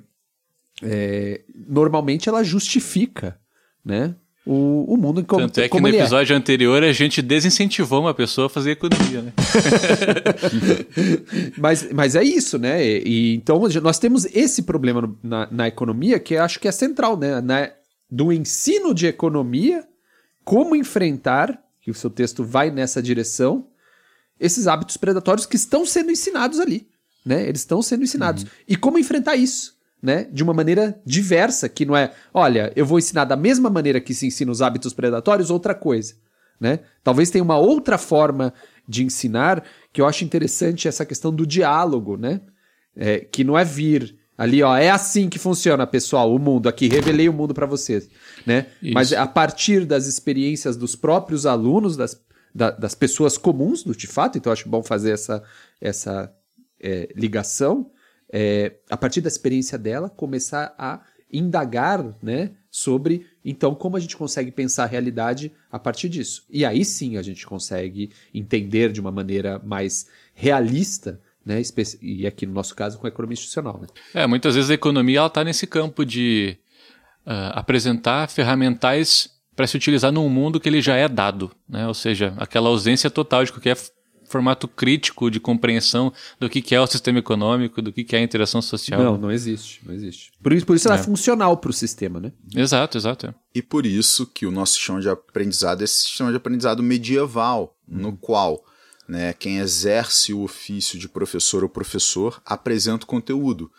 é, 0.82 1.40
normalmente, 1.68 2.28
ela 2.28 2.42
justifica, 2.42 3.38
né? 3.84 4.14
o, 4.44 4.94
o 4.94 4.96
mundo 4.96 5.24
como 5.24 5.42
Tanto 5.42 5.60
é 5.60 5.64
que 5.64 5.68
como 5.68 5.86
no 5.86 5.94
é. 5.94 5.98
episódio 5.98 6.34
é. 6.34 6.36
anterior 6.36 6.82
a 6.82 6.92
gente 6.92 7.22
desincentivou 7.22 8.00
uma 8.00 8.12
pessoa 8.12 8.48
a 8.48 8.50
fazer 8.50 8.72
economia, 8.72 9.22
né? 9.22 9.32
mas, 11.56 11.88
mas 11.92 12.16
é 12.16 12.24
isso, 12.24 12.58
né? 12.58 12.84
E, 12.84 13.02
e, 13.06 13.34
então 13.36 13.62
nós 13.80 14.00
temos 14.00 14.24
esse 14.26 14.62
problema 14.62 15.14
na, 15.22 15.48
na 15.50 15.68
economia 15.68 16.18
que 16.18 16.36
acho 16.36 16.58
que 16.58 16.66
é 16.66 16.72
central, 16.72 17.16
né? 17.16 17.40
Na, 17.40 17.70
do 18.12 18.30
ensino 18.30 18.92
de 18.92 19.06
economia, 19.06 19.88
como 20.44 20.76
enfrentar, 20.76 21.58
que 21.80 21.90
o 21.90 21.94
seu 21.94 22.10
texto 22.10 22.44
vai 22.44 22.70
nessa 22.70 23.02
direção, 23.02 23.66
esses 24.38 24.66
hábitos 24.66 24.98
predatórios 24.98 25.46
que 25.46 25.56
estão 25.56 25.86
sendo 25.86 26.10
ensinados 26.10 26.60
ali, 26.60 26.86
né? 27.24 27.48
Eles 27.48 27.62
estão 27.62 27.80
sendo 27.80 28.04
ensinados. 28.04 28.42
Uhum. 28.42 28.48
E 28.68 28.76
como 28.76 28.98
enfrentar 28.98 29.36
isso? 29.36 29.80
né, 30.02 30.26
de 30.32 30.42
uma 30.42 30.52
maneira 30.52 31.00
diversa, 31.06 31.68
que 31.68 31.86
não 31.86 31.96
é, 31.96 32.12
olha, 32.34 32.72
eu 32.74 32.84
vou 32.84 32.98
ensinar 32.98 33.24
da 33.24 33.36
mesma 33.36 33.70
maneira 33.70 34.00
que 34.00 34.12
se 34.12 34.26
ensina 34.26 34.50
os 34.50 34.60
hábitos 34.60 34.92
predatórios 34.92 35.48
outra 35.48 35.76
coisa, 35.76 36.14
né? 36.58 36.80
Talvez 37.04 37.30
tenha 37.30 37.44
uma 37.44 37.56
outra 37.56 37.96
forma 37.96 38.52
de 38.88 39.04
ensinar 39.04 39.64
que 39.92 40.00
eu 40.00 40.06
acho 40.06 40.24
interessante 40.24 40.88
essa 40.88 41.06
questão 41.06 41.32
do 41.32 41.46
diálogo, 41.46 42.16
né? 42.16 42.40
É, 42.96 43.20
que 43.20 43.44
não 43.44 43.56
é 43.56 43.64
vir 43.64 44.18
ali, 44.36 44.62
ó, 44.62 44.76
é 44.76 44.90
assim 44.90 45.28
que 45.28 45.38
funciona, 45.38 45.86
pessoal, 45.86 46.34
o 46.34 46.38
mundo 46.38 46.68
aqui, 46.68 46.88
revelei 46.88 47.28
o 47.28 47.32
mundo 47.32 47.54
para 47.54 47.66
vocês, 47.66 48.08
né? 48.46 48.66
Isso. 48.82 48.94
Mas 48.94 49.12
a 49.12 49.26
partir 49.26 49.84
das 49.84 50.06
experiências 50.06 50.76
dos 50.76 50.96
próprios 50.96 51.46
alunos, 51.46 51.96
das, 51.96 52.20
da, 52.54 52.70
das 52.70 52.94
pessoas 52.94 53.36
comuns, 53.36 53.82
do 53.82 53.94
de 53.94 54.06
fato, 54.06 54.38
então 54.38 54.52
acho 54.52 54.68
bom 54.68 54.82
fazer 54.82 55.12
essa, 55.12 55.42
essa 55.80 56.32
é, 56.80 57.08
ligação, 57.14 57.90
é, 58.32 58.76
a 58.88 58.96
partir 58.96 59.20
da 59.20 59.28
experiência 59.28 59.78
dela, 59.78 60.08
começar 60.08 60.74
a 60.78 61.02
indagar 61.32 62.14
né, 62.22 62.52
sobre, 62.70 63.26
então, 63.44 63.74
como 63.74 63.96
a 63.96 64.00
gente 64.00 64.16
consegue 64.16 64.50
pensar 64.50 64.84
a 64.84 64.86
realidade 64.86 65.52
a 65.70 65.78
partir 65.78 66.08
disso. 66.08 66.44
E 66.50 66.64
aí 66.64 66.84
sim 66.84 67.16
a 67.16 67.22
gente 67.22 67.46
consegue 67.46 68.10
entender 68.34 68.92
de 68.92 69.00
uma 69.00 69.10
maneira 69.10 69.58
mais 69.64 70.06
realista 70.34 71.20
né, 71.44 71.60
e 72.00 72.26
aqui 72.26 72.46
no 72.46 72.52
nosso 72.52 72.74
caso 72.74 72.98
com 72.98 73.06
a 73.06 73.08
economia 73.08 73.34
institucional. 73.34 73.80
Né? 73.80 73.88
É, 74.14 74.26
muitas 74.26 74.54
vezes 74.54 74.70
a 74.70 74.74
economia 74.74 75.26
está 75.26 75.42
nesse 75.42 75.66
campo 75.66 76.04
de 76.04 76.56
uh, 77.26 77.52
apresentar 77.54 78.28
ferramentais 78.28 79.30
para 79.54 79.66
se 79.66 79.76
utilizar 79.76 80.12
num 80.12 80.28
mundo 80.28 80.58
que 80.58 80.68
ele 80.68 80.80
já 80.80 80.96
é 80.96 81.08
dado, 81.08 81.50
né? 81.68 81.86
ou 81.86 81.94
seja, 81.94 82.34
aquela 82.38 82.68
ausência 82.68 83.10
total 83.10 83.44
de 83.44 83.52
qualquer 83.52 83.76
formato 84.32 84.66
crítico 84.66 85.30
de 85.30 85.38
compreensão 85.38 86.10
do 86.40 86.48
que, 86.48 86.62
que 86.62 86.74
é 86.74 86.80
o 86.80 86.86
sistema 86.86 87.18
econômico, 87.18 87.82
do 87.82 87.92
que, 87.92 88.02
que 88.02 88.16
é 88.16 88.18
a 88.18 88.22
interação 88.22 88.62
social. 88.62 89.02
Não, 89.02 89.18
não 89.18 89.30
existe, 89.30 89.82
não 89.84 89.92
existe. 89.92 90.32
Por 90.42 90.54
isso, 90.54 90.64
por 90.64 90.74
isso 90.74 90.88
ela 90.88 90.96
é, 90.96 91.00
é 91.00 91.02
funcional 91.02 91.58
para 91.58 91.70
o 91.70 91.72
sistema, 91.72 92.18
né? 92.18 92.32
Exato, 92.56 92.96
exato. 92.96 93.26
É. 93.26 93.34
E 93.54 93.60
por 93.60 93.84
isso 93.84 94.26
que 94.26 94.46
o 94.46 94.50
nosso 94.50 94.76
sistema 94.76 95.02
de 95.02 95.10
aprendizado 95.10 95.82
é 95.82 95.84
esse 95.84 96.04
sistema 96.04 96.30
de 96.30 96.38
aprendizado 96.38 96.82
medieval, 96.82 97.76
uhum. 97.86 97.98
no 97.98 98.16
qual 98.16 98.64
né, 99.12 99.34
quem 99.34 99.58
exerce 99.58 100.32
o 100.32 100.42
ofício 100.42 100.98
de 100.98 101.06
professor 101.06 101.62
ou 101.62 101.68
professor 101.68 102.40
apresenta 102.46 103.04
o 103.04 103.06
conteúdo. 103.06 103.70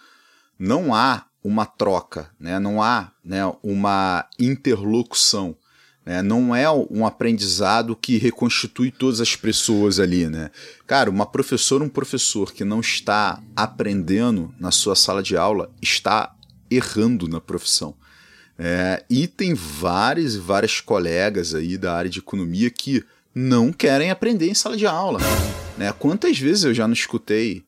Não 0.60 0.94
há 0.94 1.26
uma 1.44 1.66
troca, 1.66 2.30
né, 2.40 2.60
não 2.60 2.84
há 2.84 3.12
né, 3.26 3.42
uma 3.64 4.30
interlocução. 4.38 5.58
Né? 6.06 6.22
Não 6.22 6.56
é 6.56 6.70
um 6.70 7.04
aprendizado 7.04 7.96
que 7.96 8.20
reconstitui 8.20 8.92
todas 8.92 9.20
as 9.22 9.36
pessoas 9.36 10.00
ali, 10.00 10.28
né? 10.28 10.52
Cara, 10.86 11.10
uma 11.10 11.26
professora, 11.26 11.84
um 11.84 11.90
professor 11.90 12.52
que 12.52 12.64
não 12.64 12.82
está 12.82 13.42
aprendendo 13.56 14.54
na 14.60 14.70
sua 14.70 14.96
sala 14.96 15.24
de 15.24 15.36
aula 15.36 15.72
está 15.82 16.36
errando 16.70 17.28
na 17.28 17.40
profissão. 17.40 17.96
É, 18.60 19.04
e 19.10 19.28
tem 19.28 19.54
várias 19.54 20.36
e 20.36 20.40
várias 20.40 20.80
colegas 20.80 21.56
aí 21.56 21.78
da 21.78 21.96
área 21.96 22.10
de 22.10 22.20
economia 22.20 22.70
que 22.70 23.04
não 23.34 23.72
querem 23.72 24.12
aprender 24.12 24.50
em 24.50 24.54
sala 24.54 24.78
de 24.78 24.86
aula. 24.86 25.20
Né? 25.78 25.92
Quantas 25.94 26.38
vezes 26.38 26.64
eu 26.64 26.74
já 26.74 26.88
não 26.88 26.94
escutei? 26.94 27.64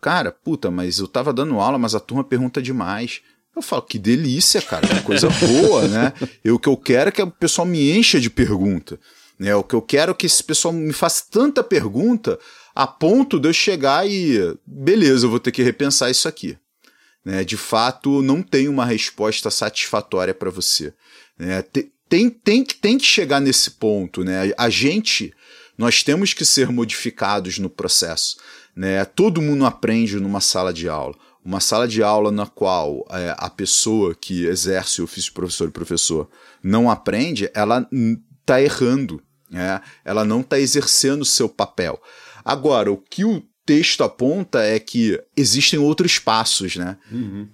Cara, 0.00 0.32
puta, 0.32 0.70
mas 0.70 0.98
eu 0.98 1.06
tava 1.06 1.32
dando 1.32 1.60
aula, 1.60 1.78
mas 1.78 1.94
a 1.94 2.00
turma 2.00 2.24
pergunta 2.24 2.60
demais. 2.60 3.20
Eu 3.54 3.62
falo, 3.62 3.82
que 3.82 3.98
delícia, 3.98 4.60
cara, 4.62 4.86
que 4.86 5.02
coisa 5.02 5.28
boa, 5.38 5.86
né? 5.86 6.12
Eu, 6.42 6.56
o 6.56 6.58
que 6.58 6.68
eu 6.68 6.76
quero 6.76 7.08
é 7.08 7.12
que 7.12 7.22
o 7.22 7.30
pessoal 7.30 7.66
me 7.66 7.96
encha 7.96 8.18
de 8.18 8.30
pergunta. 8.30 8.98
Né? 9.38 9.54
O 9.54 9.62
que 9.62 9.74
eu 9.74 9.82
quero 9.82 10.12
é 10.12 10.14
que 10.14 10.26
esse 10.26 10.42
pessoal 10.42 10.72
me 10.72 10.92
faça 10.92 11.24
tanta 11.30 11.62
pergunta 11.62 12.38
a 12.74 12.86
ponto 12.86 13.38
de 13.38 13.48
eu 13.48 13.52
chegar 13.52 14.08
e, 14.08 14.56
beleza, 14.66 15.26
eu 15.26 15.30
vou 15.30 15.38
ter 15.38 15.52
que 15.52 15.62
repensar 15.62 16.10
isso 16.10 16.26
aqui. 16.26 16.56
Né? 17.24 17.44
De 17.44 17.56
fato, 17.56 18.22
não 18.22 18.42
tem 18.42 18.68
uma 18.68 18.84
resposta 18.84 19.50
satisfatória 19.50 20.34
para 20.34 20.50
você. 20.50 20.92
Né? 21.38 21.62
Tem, 22.12 22.28
tem, 22.28 22.62
tem 22.62 22.98
que 22.98 23.06
chegar 23.06 23.40
nesse 23.40 23.70
ponto. 23.70 24.22
Né? 24.22 24.52
A 24.58 24.68
gente, 24.68 25.32
nós 25.78 26.02
temos 26.02 26.34
que 26.34 26.44
ser 26.44 26.68
modificados 26.70 27.58
no 27.58 27.70
processo. 27.70 28.36
Né? 28.76 29.02
Todo 29.06 29.40
mundo 29.40 29.64
aprende 29.64 30.20
numa 30.20 30.42
sala 30.42 30.74
de 30.74 30.90
aula 30.90 31.14
uma 31.44 31.58
sala 31.58 31.88
de 31.88 32.04
aula 32.04 32.30
na 32.30 32.46
qual 32.46 33.04
é, 33.10 33.34
a 33.36 33.50
pessoa 33.50 34.14
que 34.14 34.44
exerce 34.44 35.00
o 35.00 35.04
ofício 35.04 35.30
de 35.30 35.32
professor 35.32 35.68
e 35.68 35.72
professor 35.72 36.30
não 36.62 36.88
aprende, 36.88 37.50
ela 37.52 37.84
está 38.40 38.62
errando, 38.62 39.20
né? 39.50 39.80
ela 40.04 40.24
não 40.24 40.42
está 40.42 40.60
exercendo 40.60 41.22
o 41.22 41.26
seu 41.26 41.48
papel. 41.48 42.00
Agora, 42.44 42.92
o 42.92 42.96
que 42.96 43.24
o 43.24 43.42
texto 43.66 44.04
aponta 44.04 44.62
é 44.62 44.78
que 44.78 45.20
existem 45.36 45.80
outros 45.80 46.12
espaços, 46.12 46.76
né? 46.76 46.96
Uhum. 47.10 47.48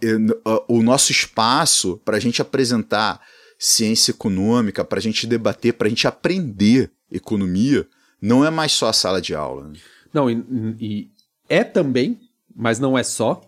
O 0.68 0.82
nosso 0.82 1.10
espaço 1.10 1.98
para 2.04 2.18
a 2.18 2.20
gente 2.20 2.42
apresentar 2.42 3.20
ciência 3.58 4.12
econômica, 4.12 4.84
para 4.84 4.98
a 4.98 5.02
gente 5.02 5.26
debater, 5.26 5.74
para 5.74 5.86
a 5.86 5.90
gente 5.90 6.06
aprender 6.06 6.90
economia, 7.10 7.86
não 8.20 8.44
é 8.44 8.50
mais 8.50 8.72
só 8.72 8.88
a 8.88 8.92
sala 8.92 9.20
de 9.20 9.34
aula. 9.34 9.68
Né? 9.68 9.78
Não, 10.12 10.30
e, 10.30 10.44
e 10.80 11.10
é 11.48 11.64
também, 11.64 12.20
mas 12.54 12.78
não 12.78 12.96
é 12.96 13.02
só. 13.02 13.42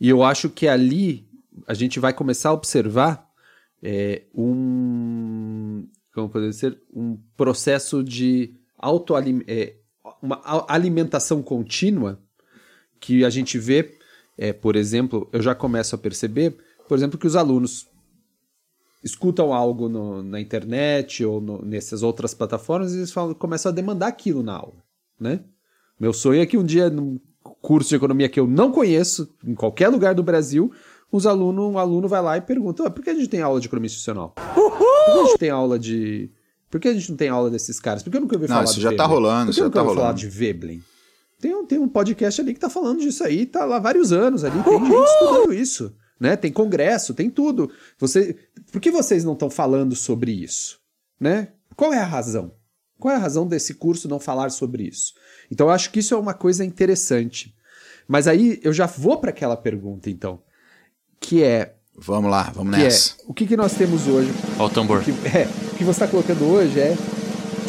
E 0.00 0.08
eu 0.08 0.22
acho 0.22 0.50
que 0.50 0.68
ali 0.68 1.26
a 1.66 1.74
gente 1.74 1.98
vai 1.98 2.12
começar 2.12 2.50
a 2.50 2.52
observar 2.52 3.26
é, 3.82 4.22
um 4.34 5.86
como 6.14 6.28
poderia 6.28 6.52
ser 6.52 6.78
um 6.94 7.18
processo 7.36 8.02
de 8.02 8.54
auto 8.78 9.14
é, 9.46 9.74
uma 10.22 10.40
alimentação 10.68 11.42
contínua 11.42 12.20
que 13.00 13.24
a 13.24 13.30
gente 13.30 13.58
vê, 13.58 13.98
é, 14.38 14.52
por 14.52 14.76
exemplo, 14.76 15.28
eu 15.32 15.42
já 15.42 15.54
começo 15.54 15.94
a 15.94 15.98
perceber, 15.98 16.56
por 16.88 16.96
exemplo, 16.96 17.18
que 17.18 17.26
os 17.26 17.36
alunos 17.36 17.88
escutam 19.04 19.52
algo 19.52 19.88
no, 19.88 20.22
na 20.22 20.40
internet 20.40 21.24
ou 21.24 21.40
no, 21.40 21.62
nessas 21.62 22.02
outras 22.02 22.32
plataformas 22.32 22.94
e 22.94 22.98
eles 22.98 23.12
falam, 23.12 23.34
começam 23.34 23.70
a 23.70 23.74
demandar 23.74 24.06
aquilo 24.08 24.42
na 24.42 24.54
aula, 24.54 24.82
né? 25.20 25.40
Meu 26.00 26.12
sonho 26.12 26.40
é 26.40 26.46
que 26.46 26.56
um 26.56 26.64
dia, 26.64 26.88
num 26.88 27.20
curso 27.60 27.90
de 27.90 27.96
economia 27.96 28.28
que 28.28 28.40
eu 28.40 28.46
não 28.46 28.72
conheço, 28.72 29.28
em 29.46 29.54
qualquer 29.54 29.88
lugar 29.88 30.14
do 30.14 30.22
Brasil, 30.22 30.72
os 31.12 31.26
alunos, 31.26 31.64
um 31.64 31.78
aluno 31.78 32.08
vai 32.08 32.22
lá 32.22 32.36
e 32.36 32.40
pergunta: 32.40 32.90
por 32.90 33.04
que 33.04 33.10
a 33.10 33.14
gente 33.14 33.28
tem 33.28 33.42
aula 33.42 33.60
de 33.60 33.66
economia 33.66 33.86
institucional? 33.86 34.34
Uhul! 34.56 34.70
Por 34.70 35.04
que 35.14 35.20
a 35.20 35.24
gente 35.26 35.38
tem 35.38 35.50
aula 35.50 35.78
de. 35.78 36.30
Por 36.70 36.80
que 36.80 36.88
a 36.88 36.92
gente 36.94 37.10
não 37.10 37.16
tem 37.16 37.28
aula 37.28 37.50
desses 37.50 37.78
caras? 37.78 38.02
Por 38.02 38.10
que 38.10 38.16
eu 38.16 38.20
nunca 38.20 38.34
ouvi 38.34 38.48
não, 38.48 38.54
falar 38.56 38.64
isso 38.64 38.74
de 38.74 38.80
já 38.80 38.90
tá 38.90 39.04
Veblen? 39.04 39.14
rolando, 39.14 39.46
Por 39.46 39.54
que 39.54 39.60
eu 39.60 39.62
já 39.62 39.64
nunca 39.66 39.78
tá 39.78 39.82
ouvi 39.84 39.94
falar 39.94 40.12
de 40.14 40.28
Veblen? 40.28 40.82
Tem 41.40 41.54
um, 41.54 41.66
tem 41.66 41.78
um 41.78 41.88
podcast 41.88 42.40
ali 42.40 42.54
que 42.54 42.58
tá 42.58 42.70
falando 42.70 43.00
disso 43.00 43.22
aí, 43.22 43.46
tá 43.46 43.64
lá 43.64 43.76
há 43.76 43.78
vários 43.78 44.12
anos 44.12 44.42
ali, 44.44 44.60
tem 44.62 44.80
gente 44.80 45.04
estudando 45.04 45.52
isso, 45.52 45.94
né? 46.18 46.36
Tem 46.36 46.52
congresso, 46.52 47.14
tem 47.14 47.30
tudo. 47.30 47.70
Você, 47.98 48.36
por 48.72 48.80
que 48.80 48.90
vocês 48.90 49.24
não 49.24 49.32
estão 49.32 49.50
falando 49.50 49.94
sobre 49.94 50.32
isso, 50.32 50.78
né? 51.18 51.48
Qual 51.76 51.92
é 51.92 51.98
a 51.98 52.04
razão? 52.06 52.54
Qual 52.98 53.12
é 53.12 53.16
a 53.16 53.20
razão 53.20 53.46
desse 53.46 53.74
curso 53.74 54.08
não 54.08 54.20
falar 54.20 54.50
sobre 54.50 54.84
isso? 54.84 55.14
Então 55.50 55.66
eu 55.66 55.72
acho 55.72 55.90
que 55.90 56.00
isso 56.00 56.14
é 56.14 56.18
uma 56.18 56.34
coisa 56.34 56.64
interessante. 56.64 57.54
Mas 58.06 58.28
aí 58.28 58.60
eu 58.62 58.72
já 58.72 58.86
vou 58.86 59.18
para 59.18 59.30
aquela 59.30 59.56
pergunta 59.56 60.10
então, 60.10 60.42
que 61.20 61.42
é 61.42 61.74
Vamos 61.96 62.28
lá, 62.28 62.50
vamos 62.52 62.74
que 62.74 62.82
nessa. 62.82 63.12
é 63.12 63.24
o 63.28 63.32
que, 63.32 63.46
que 63.46 63.56
nós 63.56 63.74
temos 63.74 64.08
hoje? 64.08 64.28
Ó 64.58 64.66
o 64.66 64.70
tambor. 64.70 65.02
Que, 65.04 65.12
é, 65.12 65.46
o 65.72 65.76
que 65.76 65.84
você 65.84 66.04
está 66.04 66.08
colocando 66.08 66.44
hoje 66.44 66.80
é 66.80 66.96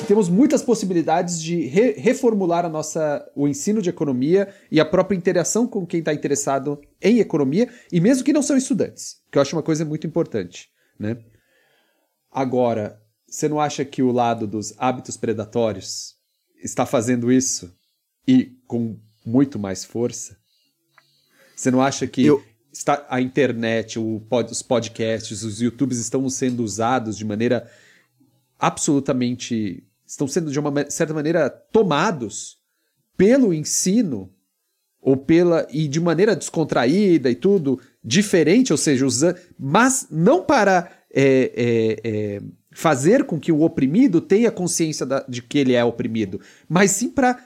temos 0.05 0.29
muitas 0.29 0.61
possibilidades 0.61 1.41
de 1.41 1.61
re- 1.67 1.93
reformular 1.97 2.65
a 2.65 2.69
nossa, 2.69 3.29
o 3.35 3.47
ensino 3.47 3.81
de 3.81 3.89
economia 3.89 4.53
e 4.71 4.79
a 4.79 4.85
própria 4.85 5.17
interação 5.17 5.67
com 5.67 5.85
quem 5.85 5.99
está 5.99 6.13
interessado 6.13 6.79
em 7.01 7.19
economia, 7.19 7.69
e 7.91 7.99
mesmo 7.99 8.23
que 8.23 8.33
não 8.33 8.41
são 8.41 8.55
estudantes, 8.57 9.17
que 9.31 9.37
eu 9.37 9.41
acho 9.41 9.55
uma 9.55 9.63
coisa 9.63 9.83
muito 9.85 10.07
importante. 10.07 10.69
Né? 10.99 11.17
Agora, 12.31 13.01
você 13.27 13.47
não 13.49 13.59
acha 13.59 13.83
que 13.83 14.01
o 14.01 14.11
lado 14.11 14.45
dos 14.47 14.73
hábitos 14.77 15.17
predatórios 15.17 16.15
está 16.63 16.85
fazendo 16.85 17.31
isso 17.31 17.73
e 18.27 18.57
com 18.67 18.97
muito 19.25 19.57
mais 19.59 19.83
força? 19.83 20.37
Você 21.55 21.71
não 21.71 21.81
acha 21.81 22.05
que 22.07 22.25
Eu- 22.25 22.43
está 22.71 23.05
a 23.09 23.21
internet, 23.21 23.97
pod- 24.29 24.51
os 24.51 24.61
podcasts, 24.61 25.41
os 25.43 25.61
YouTubes 25.61 25.97
estão 25.97 26.27
sendo 26.29 26.63
usados 26.63 27.17
de 27.17 27.23
maneira 27.25 27.69
absolutamente. 28.59 29.83
Estão 30.15 30.27
sendo, 30.27 30.49
de 30.51 30.59
uma 30.59 30.71
ma- 30.71 30.89
certa 30.89 31.13
maneira, 31.13 31.49
tomados 31.49 32.57
pelo 33.17 33.53
ensino 33.53 34.31
ou 35.01 35.15
pela 35.15 35.67
e 35.71 35.87
de 35.87 35.99
maneira 35.99 36.35
descontraída 36.35 37.29
e 37.29 37.35
tudo 37.35 37.79
diferente, 38.03 38.71
ou 38.71 38.77
seja, 38.77 39.05
usando, 39.05 39.37
mas 39.59 40.07
não 40.09 40.43
para 40.43 40.91
é, 41.13 41.51
é, 41.55 42.09
é, 42.37 42.41
fazer 42.71 43.23
com 43.25 43.39
que 43.39 43.51
o 43.51 43.61
oprimido 43.61 44.19
tenha 44.19 44.51
consciência 44.51 45.05
da- 45.05 45.25
de 45.29 45.41
que 45.41 45.57
ele 45.59 45.73
é 45.73 45.83
oprimido, 45.83 46.41
mas 46.67 46.91
sim 46.91 47.09
para 47.09 47.37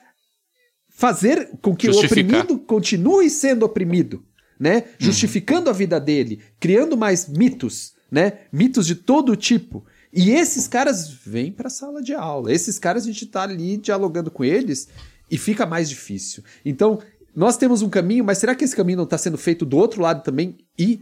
fazer 0.89 1.49
com 1.61 1.75
que 1.75 1.87
Justificar. 1.87 2.17
o 2.17 2.43
oprimido 2.43 2.65
continue 2.65 3.29
sendo 3.29 3.63
oprimido, 3.65 4.23
né? 4.59 4.85
Justificando 4.97 5.69
a 5.69 5.73
vida 5.73 5.99
dele, 5.99 6.41
criando 6.59 6.97
mais 6.97 7.27
mitos, 7.27 7.93
né? 8.11 8.39
Mitos 8.51 8.85
de 8.87 8.95
todo 8.95 9.35
tipo. 9.35 9.85
E 10.11 10.31
esses 10.31 10.67
caras 10.67 11.07
vêm 11.09 11.51
para 11.51 11.67
a 11.67 11.71
sala 11.71 12.01
de 12.01 12.13
aula. 12.13 12.51
Esses 12.51 12.79
caras 12.79 13.03
a 13.03 13.07
gente 13.07 13.25
está 13.25 13.43
ali 13.43 13.77
dialogando 13.77 14.31
com 14.31 14.43
eles 14.43 14.87
e 15.29 15.37
fica 15.37 15.65
mais 15.65 15.87
difícil. 15.89 16.43
Então, 16.65 16.99
nós 17.35 17.57
temos 17.57 17.81
um 17.81 17.89
caminho, 17.89 18.23
mas 18.23 18.39
será 18.39 18.55
que 18.55 18.63
esse 18.65 18.75
caminho 18.75 18.97
não 18.97 19.03
está 19.03 19.17
sendo 19.17 19.37
feito 19.37 19.65
do 19.65 19.77
outro 19.77 20.01
lado 20.01 20.23
também 20.23 20.57
e 20.77 21.01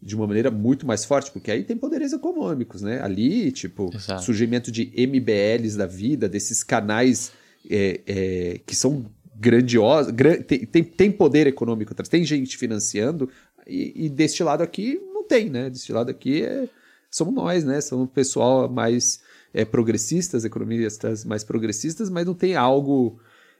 de 0.00 0.14
uma 0.14 0.26
maneira 0.26 0.50
muito 0.50 0.86
mais 0.86 1.04
forte? 1.06 1.30
Porque 1.30 1.50
aí 1.50 1.64
tem 1.64 1.76
poderes 1.76 2.12
econômicos, 2.12 2.82
né? 2.82 3.00
Ali, 3.02 3.50
tipo, 3.50 3.90
Exato. 3.94 4.22
surgimento 4.22 4.70
de 4.70 4.92
MBLs 4.94 5.78
da 5.78 5.86
vida, 5.86 6.28
desses 6.28 6.62
canais 6.62 7.32
é, 7.70 8.00
é, 8.06 8.60
que 8.66 8.76
são 8.76 9.06
grandiosos, 9.36 10.12
gran- 10.12 10.42
tem, 10.42 10.66
tem, 10.66 10.84
tem 10.84 11.10
poder 11.10 11.46
econômico 11.46 11.92
atrás, 11.92 12.08
tem 12.08 12.22
gente 12.24 12.56
financiando, 12.58 13.28
e, 13.66 14.04
e 14.04 14.08
deste 14.10 14.42
lado 14.44 14.62
aqui 14.62 15.00
não 15.12 15.24
tem, 15.26 15.48
né? 15.48 15.70
Deste 15.70 15.90
lado 15.92 16.10
aqui 16.10 16.42
é, 16.42 16.68
somos 17.14 17.34
nós, 17.34 17.64
né? 17.64 17.80
Somos 17.80 18.06
o 18.06 18.08
pessoal 18.08 18.68
mais 18.68 19.20
é, 19.52 19.64
progressistas, 19.64 20.44
economistas 20.44 21.24
mais 21.24 21.44
progressistas, 21.44 22.10
mas 22.10 22.26
não 22.26 22.34
tem 22.34 22.56
algo 22.56 23.18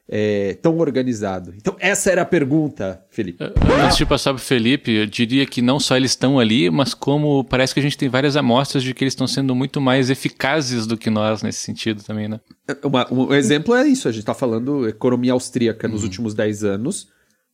é, 0.09 0.55
tão 0.61 0.78
organizado. 0.78 1.55
Então, 1.57 1.76
essa 1.78 2.11
era 2.11 2.22
a 2.22 2.24
pergunta, 2.26 3.02
Felipe. 3.11 3.42
Antes 3.82 3.96
de 3.96 4.05
passar 4.05 4.34
pro 4.34 4.42
Felipe, 4.42 4.90
eu 4.90 5.07
diria 5.07 5.46
que 5.46 5.62
não 5.62 5.78
só 5.78 5.96
eles 5.96 6.11
estão 6.11 6.38
ali, 6.38 6.68
mas 6.68 6.92
como 6.94 7.44
parece 7.44 7.72
que 7.72 7.80
a 7.80 7.82
gente 7.82 7.96
tem 7.96 8.09
várias 8.09 8.36
amostras 8.36 8.82
de 8.82 8.92
que 8.92 9.05
eles 9.05 9.12
estão 9.12 9.26
sendo 9.26 9.55
muito 9.55 9.80
mais 9.80 10.11
eficazes 10.11 10.86
do 10.86 10.96
que 10.96 11.09
nós 11.09 11.42
nesse 11.42 11.61
sentido 11.61 12.02
também, 12.02 12.28
né? 12.28 12.40
Uma- 12.82 13.07
um 13.12 13.32
exemplo 13.32 13.74
é 13.74 13.86
isso, 13.86 14.09
a 14.09 14.11
gente 14.12 14.20
está 14.20 14.34
falando 14.34 14.88
economia 14.88 15.32
austríaca 15.32 15.86
nos 15.88 16.02
últimos 16.02 16.34
10 16.34 16.64
anos. 16.64 17.09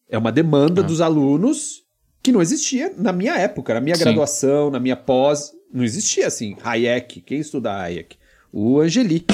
É 0.09 0.17
uma 0.19 0.33
demanda 0.33 0.83
dos 0.83 1.01
alunos 1.01 1.83
que 2.23 2.33
não 2.33 2.43
existia 2.43 2.93
na 2.99 3.13
minha 3.13 3.37
época, 3.37 3.75
na 3.75 3.81
minha 3.81 3.95
Sim. 3.95 4.03
graduação, 4.05 4.71
na 4.71 4.81
minha 4.81 4.97
pós. 4.97 5.53
Não 5.73 5.85
existia 5.85 6.27
assim. 6.27 6.57
Hayek, 6.63 7.21
quem 7.21 7.39
estuda 7.41 7.73
Hayek? 7.73 8.17
O 8.53 8.81
Angeli. 8.81 9.25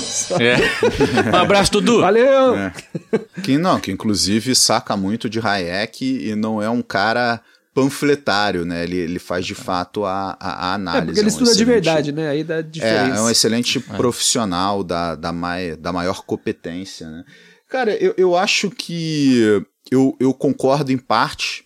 Só- 0.00 0.36
É. 0.40 0.56
Um 1.32 1.36
abraço, 1.36 1.72
Dudu! 1.72 2.00
Valeu! 2.00 2.54
É. 2.56 2.72
Que 3.42 3.58
não, 3.58 3.80
que 3.80 3.90
inclusive 3.90 4.54
saca 4.54 4.96
muito 4.96 5.28
de 5.28 5.40
Hayek 5.40 6.04
e 6.28 6.34
não 6.36 6.62
é 6.62 6.70
um 6.70 6.82
cara 6.82 7.40
panfletário, 7.74 8.64
né? 8.64 8.84
Ele, 8.84 8.96
ele 8.96 9.18
faz 9.18 9.44
de 9.44 9.54
fato 9.54 10.04
a, 10.04 10.36
a, 10.40 10.68
a 10.68 10.72
É, 10.72 10.74
análise. 10.74 11.06
porque 11.06 11.20
ele 11.20 11.26
um 11.26 11.28
estuda 11.30 11.54
de 11.54 11.64
verdade, 11.64 12.12
né? 12.12 12.28
Aí 12.30 12.42
dá 12.44 12.60
diferença. 12.62 13.14
É, 13.14 13.18
é 13.18 13.20
um 13.20 13.28
excelente 13.30 13.78
profissional 13.80 14.82
da, 14.82 15.14
da, 15.14 15.32
mai, 15.32 15.76
da 15.76 15.92
maior 15.92 16.22
competência, 16.24 17.08
né? 17.10 17.24
Cara, 17.68 17.94
eu, 17.96 18.14
eu 18.16 18.36
acho 18.36 18.70
que 18.70 19.62
eu, 19.90 20.16
eu 20.20 20.32
concordo 20.32 20.90
em 20.92 20.96
parte 20.98 21.64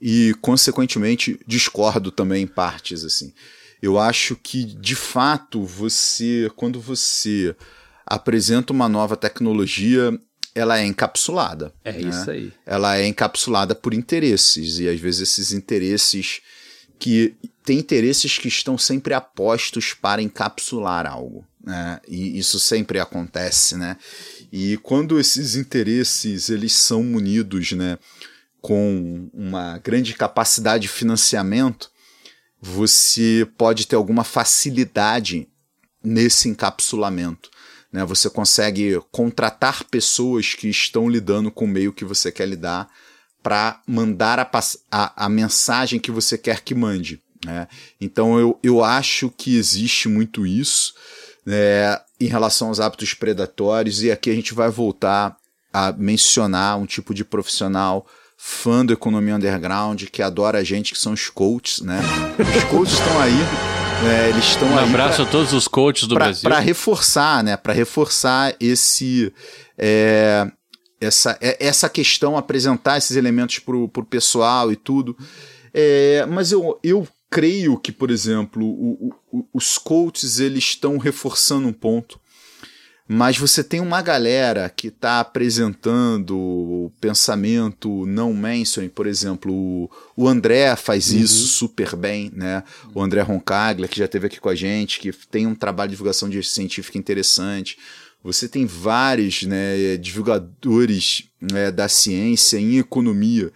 e, 0.00 0.34
consequentemente, 0.40 1.38
discordo 1.46 2.10
também 2.10 2.42
em 2.42 2.46
partes, 2.46 3.04
assim. 3.04 3.32
Eu 3.80 3.98
acho 3.98 4.36
que, 4.36 4.64
de 4.64 4.94
fato, 4.94 5.64
você, 5.64 6.50
quando 6.56 6.80
você 6.80 7.54
apresenta 8.06 8.72
uma 8.72 8.88
nova 8.88 9.16
tecnologia, 9.16 10.18
ela 10.54 10.78
é 10.78 10.86
encapsulada. 10.86 11.72
É 11.84 11.92
né? 11.92 12.08
isso 12.08 12.30
aí. 12.30 12.52
ela 12.64 12.96
é 12.96 13.06
encapsulada 13.06 13.74
por 13.74 13.92
interesses 13.92 14.78
e 14.78 14.88
às 14.88 14.98
vezes 14.98 15.28
esses 15.28 15.52
interesses 15.52 16.40
que 16.98 17.34
tem 17.62 17.78
interesses 17.78 18.38
que 18.38 18.48
estão 18.48 18.78
sempre 18.78 19.12
apostos 19.12 19.92
para 19.92 20.22
encapsular 20.22 21.04
algo, 21.04 21.44
né? 21.62 22.00
E 22.08 22.38
isso 22.38 22.58
sempre 22.58 22.98
acontece, 22.98 23.76
né? 23.76 23.98
E 24.50 24.78
quando 24.78 25.18
esses 25.20 25.56
interesses 25.56 26.48
eles 26.48 26.72
são 26.72 27.02
munidos, 27.02 27.72
né, 27.72 27.98
com 28.66 29.30
uma 29.32 29.78
grande 29.78 30.12
capacidade 30.12 30.82
de 30.82 30.88
financiamento, 30.88 31.88
você 32.60 33.48
pode 33.56 33.86
ter 33.86 33.94
alguma 33.94 34.24
facilidade 34.24 35.48
nesse 36.02 36.48
encapsulamento. 36.48 37.48
Né? 37.92 38.04
Você 38.04 38.28
consegue 38.28 39.00
contratar 39.12 39.84
pessoas 39.84 40.54
que 40.54 40.66
estão 40.68 41.08
lidando 41.08 41.48
com 41.48 41.64
o 41.64 41.68
meio 41.68 41.92
que 41.92 42.04
você 42.04 42.32
quer 42.32 42.48
lidar 42.48 42.88
para 43.40 43.80
mandar 43.86 44.40
a, 44.40 44.50
a, 44.90 45.26
a 45.26 45.28
mensagem 45.28 46.00
que 46.00 46.10
você 46.10 46.36
quer 46.36 46.62
que 46.62 46.74
mande. 46.74 47.22
Né? 47.44 47.68
Então 48.00 48.36
eu, 48.36 48.58
eu 48.64 48.82
acho 48.82 49.30
que 49.30 49.56
existe 49.56 50.08
muito 50.08 50.44
isso 50.44 50.92
né, 51.46 52.00
em 52.18 52.26
relação 52.26 52.66
aos 52.66 52.80
hábitos 52.80 53.14
predatórios, 53.14 54.02
e 54.02 54.10
aqui 54.10 54.28
a 54.28 54.34
gente 54.34 54.54
vai 54.54 54.70
voltar 54.70 55.36
a 55.72 55.92
mencionar 55.92 56.76
um 56.80 56.86
tipo 56.86 57.14
de 57.14 57.24
profissional 57.24 58.04
fã 58.36 58.84
do 58.84 58.92
Economia 58.92 59.34
Underground, 59.36 60.04
que 60.04 60.22
adora 60.22 60.58
a 60.58 60.64
gente, 60.64 60.92
que 60.92 60.98
são 60.98 61.12
os 61.12 61.28
coaches, 61.30 61.80
né? 61.80 62.00
Os 62.56 62.64
coaches 62.64 62.94
estão 62.98 63.20
aí. 63.20 63.32
É, 64.06 64.28
eles 64.28 64.44
estão 64.44 64.68
Um 64.68 64.78
abraço 64.78 65.16
pra- 65.16 65.24
a 65.24 65.28
todos 65.28 65.52
os 65.54 65.66
coaches 65.66 66.06
do 66.06 66.14
pra- 66.14 66.26
Brasil. 66.26 66.42
Pra 66.48 66.58
reforçar, 66.58 67.42
né? 67.42 67.56
Para 67.56 67.72
reforçar 67.72 68.54
esse 68.60 69.32
é, 69.78 70.46
essa, 71.00 71.36
é- 71.40 71.56
essa 71.66 71.88
questão, 71.88 72.36
apresentar 72.36 72.98
esses 72.98 73.16
elementos 73.16 73.58
pro, 73.58 73.88
pro 73.88 74.04
pessoal 74.04 74.70
e 74.70 74.76
tudo. 74.76 75.16
É, 75.72 76.26
mas 76.28 76.52
eu, 76.52 76.78
eu 76.82 77.08
creio 77.30 77.78
que, 77.78 77.90
por 77.90 78.10
exemplo, 78.10 78.64
o- 78.66 79.08
o- 79.32 79.38
o- 79.40 79.46
os 79.54 79.78
coaches 79.78 80.38
eles 80.40 80.64
estão 80.64 80.98
reforçando 80.98 81.66
um 81.66 81.72
ponto. 81.72 82.20
Mas 83.08 83.38
você 83.38 83.62
tem 83.62 83.80
uma 83.80 84.02
galera 84.02 84.68
que 84.68 84.88
está 84.88 85.20
apresentando 85.20 86.36
o 86.36 86.92
pensamento 87.00 88.04
não 88.04 88.32
mainstream, 88.32 88.88
por 88.88 89.06
exemplo, 89.06 89.52
o, 89.52 89.90
o 90.16 90.26
André 90.26 90.74
faz 90.74 91.12
isso 91.12 91.46
super 91.46 91.94
bem, 91.94 92.32
né? 92.34 92.64
O 92.92 93.00
André 93.00 93.20
Roncaglia, 93.22 93.86
que 93.86 93.98
já 93.98 94.06
esteve 94.06 94.26
aqui 94.26 94.40
com 94.40 94.48
a 94.48 94.56
gente, 94.56 94.98
que 94.98 95.12
tem 95.30 95.46
um 95.46 95.54
trabalho 95.54 95.90
de 95.90 95.94
divulgação 95.94 96.28
de 96.28 96.42
científica 96.42 96.98
interessante. 96.98 97.78
Você 98.24 98.48
tem 98.48 98.66
vários 98.66 99.44
né, 99.44 99.96
divulgadores 99.96 101.28
né, 101.40 101.70
da 101.70 101.88
ciência 101.88 102.58
em 102.58 102.78
economia 102.78 103.52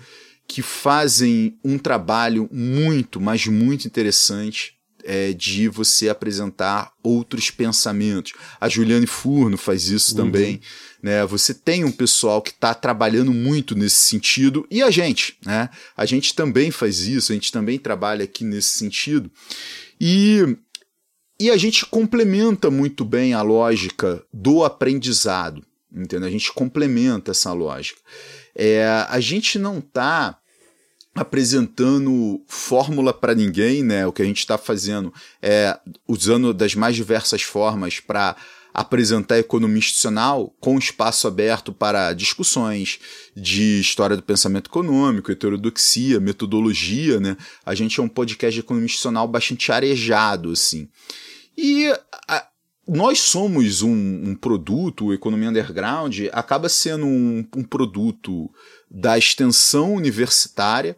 que 0.47 0.63
fazem 0.63 1.59
um 1.65 1.77
trabalho 1.77 2.49
muito, 2.53 3.21
mas 3.21 3.47
muito 3.47 3.85
interessante 3.85 4.80
é, 5.05 5.33
de 5.33 5.69
você 5.69 6.09
apresentar 6.09 6.93
outros 7.03 7.51
pensamentos. 7.51 8.33
A 8.61 8.69
Juliane 8.69 9.07
Furno 9.07 9.57
faz 9.57 9.89
isso 9.89 10.15
também. 10.15 10.61
Né? 11.03 11.25
Você 11.27 11.55
tem 11.55 11.85
um 11.85 11.93
pessoal 11.93 12.43
que 12.43 12.51
está 12.51 12.75
trabalhando 12.75 13.33
muito 13.33 13.75
nesse 13.75 13.97
sentido 13.97 14.67
e 14.71 14.83
a 14.83 14.91
gente, 14.91 15.37
né? 15.45 15.71
A 15.97 16.05
gente 16.05 16.35
também 16.35 16.71
faz 16.71 17.01
isso, 17.01 17.33
a 17.33 17.35
gente 17.35 17.51
também 17.51 17.79
trabalha 17.79 18.25
aqui 18.25 18.45
nesse 18.45 18.69
sentido. 18.69 19.31
E 20.01 20.57
e 21.41 21.51
a 21.51 21.57
gente 21.57 21.87
complementa 21.87 22.71
muito 22.71 23.03
bem 23.03 23.33
a 23.33 23.41
lógica 23.41 24.23
do 24.31 24.63
aprendizado, 24.63 25.65
entendeu? 25.91 26.29
A 26.29 26.31
gente 26.31 26.53
complementa 26.53 27.31
essa 27.31 27.51
lógica. 27.55 27.99
É, 28.55 28.85
a 29.09 29.19
gente 29.21 29.59
não 29.59 29.79
está 29.79 30.39
apresentando 31.21 32.43
fórmula 32.47 33.13
para 33.13 33.35
ninguém, 33.35 33.83
né? 33.83 34.07
O 34.07 34.13
que 34.13 34.23
a 34.23 34.25
gente 34.25 34.39
está 34.39 34.57
fazendo 34.57 35.13
é 35.43 35.79
usando 36.09 36.55
das 36.55 36.75
mais 36.75 36.97
diversas 36.97 37.43
formas 37.43 38.01
para 38.01 38.35
apresentar 38.73 39.35
a 39.35 39.41
economia 39.41 39.79
institucional 39.79 40.55
com 40.61 40.79
espaço 40.79 41.27
aberto 41.27 41.73
para 41.73 42.13
discussões 42.15 43.01
de 43.37 43.81
história 43.81 44.17
do 44.17 44.23
pensamento 44.23 44.71
econômico, 44.71 45.31
heterodoxia, 45.31 46.21
metodologia, 46.21 47.21
né? 47.21 47.37
A 47.67 47.75
gente 47.75 48.01
é 48.01 48.03
um 48.03 48.09
podcast 48.09 48.55
de 48.55 48.61
economia 48.61 48.87
institucional 48.87 49.29
bastante 49.29 49.71
arejado, 49.71 50.53
assim. 50.53 50.89
E 51.57 51.93
a- 52.29 52.47
nós 52.89 53.21
somos 53.21 53.83
um, 53.83 53.91
um 54.31 54.35
produto, 54.35 55.07
o 55.07 55.15
Economia 55.15 55.51
Underground 55.51 56.19
acaba 56.33 56.69
sendo 56.69 57.07
um, 57.07 57.47
um 57.55 57.63
produto 57.63 58.51
da 58.91 59.17
extensão 59.19 59.95
universitária, 59.95 60.97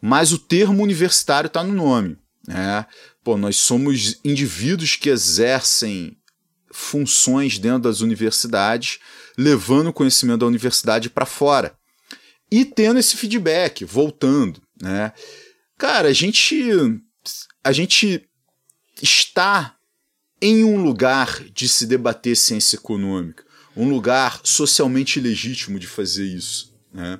mas 0.00 0.32
o 0.32 0.38
termo 0.38 0.82
universitário 0.82 1.48
está 1.48 1.62
no 1.62 1.72
nome. 1.72 2.16
Né? 2.46 2.86
Pô, 3.22 3.36
nós 3.36 3.56
somos 3.56 4.18
indivíduos 4.24 4.96
que 4.96 5.10
exercem 5.10 6.16
funções 6.70 7.58
dentro 7.58 7.80
das 7.80 8.00
universidades, 8.00 8.98
levando 9.36 9.88
o 9.88 9.92
conhecimento 9.92 10.40
da 10.40 10.46
universidade 10.46 11.10
para 11.10 11.26
fora 11.26 11.76
e 12.50 12.64
tendo 12.64 12.98
esse 12.98 13.16
feedback, 13.16 13.84
voltando. 13.84 14.62
Né? 14.80 15.12
Cara, 15.76 16.08
a 16.08 16.12
gente, 16.12 17.00
a 17.62 17.72
gente 17.72 18.26
está 19.02 19.76
em 20.40 20.64
um 20.64 20.82
lugar 20.82 21.44
de 21.50 21.68
se 21.68 21.86
debater 21.86 22.36
ciência 22.36 22.76
econômica, 22.76 23.44
um 23.76 23.88
lugar 23.88 24.40
socialmente 24.44 25.20
legítimo 25.20 25.78
de 25.78 25.86
fazer 25.86 26.24
isso. 26.24 26.72
Né? 26.92 27.18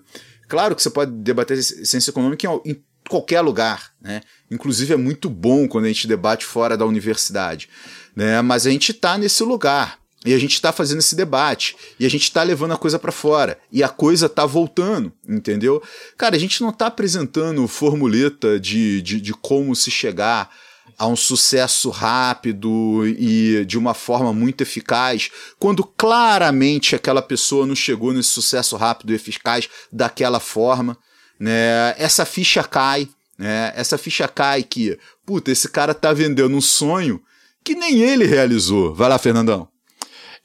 Claro 0.49 0.75
que 0.75 0.83
você 0.83 0.91
pode 0.91 1.13
debater 1.13 1.63
ciência 1.63 2.11
econômica 2.11 2.47
em, 2.47 2.71
em 2.73 2.83
qualquer 3.09 3.41
lugar, 3.41 3.93
né? 4.01 4.23
Inclusive 4.51 4.95
é 4.95 4.97
muito 4.97 5.29
bom 5.29 5.69
quando 5.69 5.85
a 5.85 5.89
gente 5.89 6.09
debate 6.09 6.45
fora 6.45 6.77
da 6.77 6.87
universidade, 6.87 7.69
né? 8.17 8.41
Mas 8.43 8.67
a 8.67 8.71
gente 8.71 8.93
está 8.93 9.19
nesse 9.19 9.43
lugar 9.43 9.99
e 10.25 10.35
a 10.35 10.39
gente 10.39 10.55
está 10.55 10.73
fazendo 10.73 10.99
esse 10.99 11.15
debate 11.15 11.77
e 11.99 12.05
a 12.05 12.11
gente 12.11 12.25
está 12.25 12.43
levando 12.43 12.73
a 12.73 12.79
coisa 12.79 12.99
para 12.99 13.13
fora 13.13 13.59
e 13.71 13.83
a 13.83 13.89
coisa 13.89 14.27
está 14.27 14.45
voltando, 14.45 15.13
entendeu? 15.29 15.83
Cara, 16.17 16.35
a 16.35 16.39
gente 16.39 16.61
não 16.61 16.71
está 16.71 16.87
apresentando 16.87 17.69
formuleta 17.69 18.59
de, 18.59 19.01
de, 19.03 19.21
de 19.21 19.33
como 19.33 19.77
se 19.77 19.91
chegar 19.91 20.51
a 20.99 21.07
um 21.07 21.15
sucesso 21.15 21.91
rápido 21.91 23.07
e 23.07 23.65
de 23.65 23.79
uma 23.79 23.95
forma 23.95 24.33
muito 24.33 24.63
eficaz, 24.63 25.31
quando 25.59 25.85
claramente 25.85 26.97
aquela 26.97 27.23
pessoa 27.23 27.65
não 27.65 27.77
chegou 27.77 28.13
nesse 28.13 28.31
sucesso 28.31 28.77
rápido 28.77 29.13
e 29.13 29.15
eficaz 29.15 29.69
daquela 29.93 30.41
forma, 30.41 30.99
né? 31.39 31.95
Essa 31.97 32.27
ficha 32.27 32.65
cai, 32.65 33.09
né? 33.39 33.73
Essa 33.77 33.97
ficha 33.97 34.27
cai 34.27 34.65
que, 34.65 34.99
puta, 35.25 35.53
esse 35.53 35.69
cara 35.69 35.95
tá 35.95 36.13
vendendo 36.13 36.57
um 36.57 36.61
sonho 36.61 37.23
que 37.63 37.77
nem 37.77 38.01
ele 38.01 38.25
realizou. 38.25 38.93
Vai 38.93 39.09
lá, 39.09 39.19
Fernandão. 39.19 39.69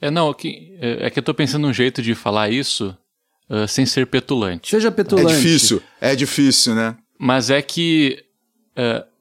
É, 0.00 0.10
não, 0.10 0.32
que, 0.32 0.76
é, 0.80 1.06
é 1.06 1.10
que 1.10 1.18
eu 1.18 1.22
tô 1.22 1.34
pensando 1.34 1.62
num 1.62 1.72
jeito 1.72 2.00
de 2.00 2.14
falar 2.14 2.50
isso 2.50 2.96
uh, 3.50 3.66
sem 3.66 3.86
ser 3.86 4.06
petulante. 4.06 4.70
Seja 4.70 4.92
petulante. 4.92 5.32
É 5.32 5.36
difícil, 5.36 5.82
é 6.00 6.14
difícil, 6.14 6.74
né? 6.76 6.96
Mas 7.18 7.50
é 7.50 7.60
que 7.62 8.22
uh, 8.76 9.13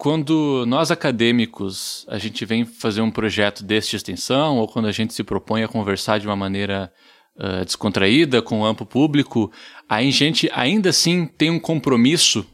quando 0.00 0.64
nós 0.66 0.90
acadêmicos 0.90 2.06
a 2.08 2.16
gente 2.16 2.46
vem 2.46 2.64
fazer 2.64 3.02
um 3.02 3.10
projeto 3.10 3.62
desse 3.62 3.90
de 3.90 3.96
extensão, 3.96 4.56
ou 4.56 4.66
quando 4.66 4.88
a 4.88 4.92
gente 4.92 5.12
se 5.12 5.22
propõe 5.22 5.62
a 5.62 5.68
conversar 5.68 6.18
de 6.18 6.26
uma 6.26 6.34
maneira 6.34 6.90
uh, 7.36 7.66
descontraída 7.66 8.40
com 8.40 8.60
o 8.62 8.64
amplo 8.64 8.86
público, 8.86 9.52
a 9.86 10.02
gente 10.04 10.50
ainda 10.54 10.88
assim 10.88 11.26
tem 11.26 11.50
um 11.50 11.60
compromisso 11.60 12.46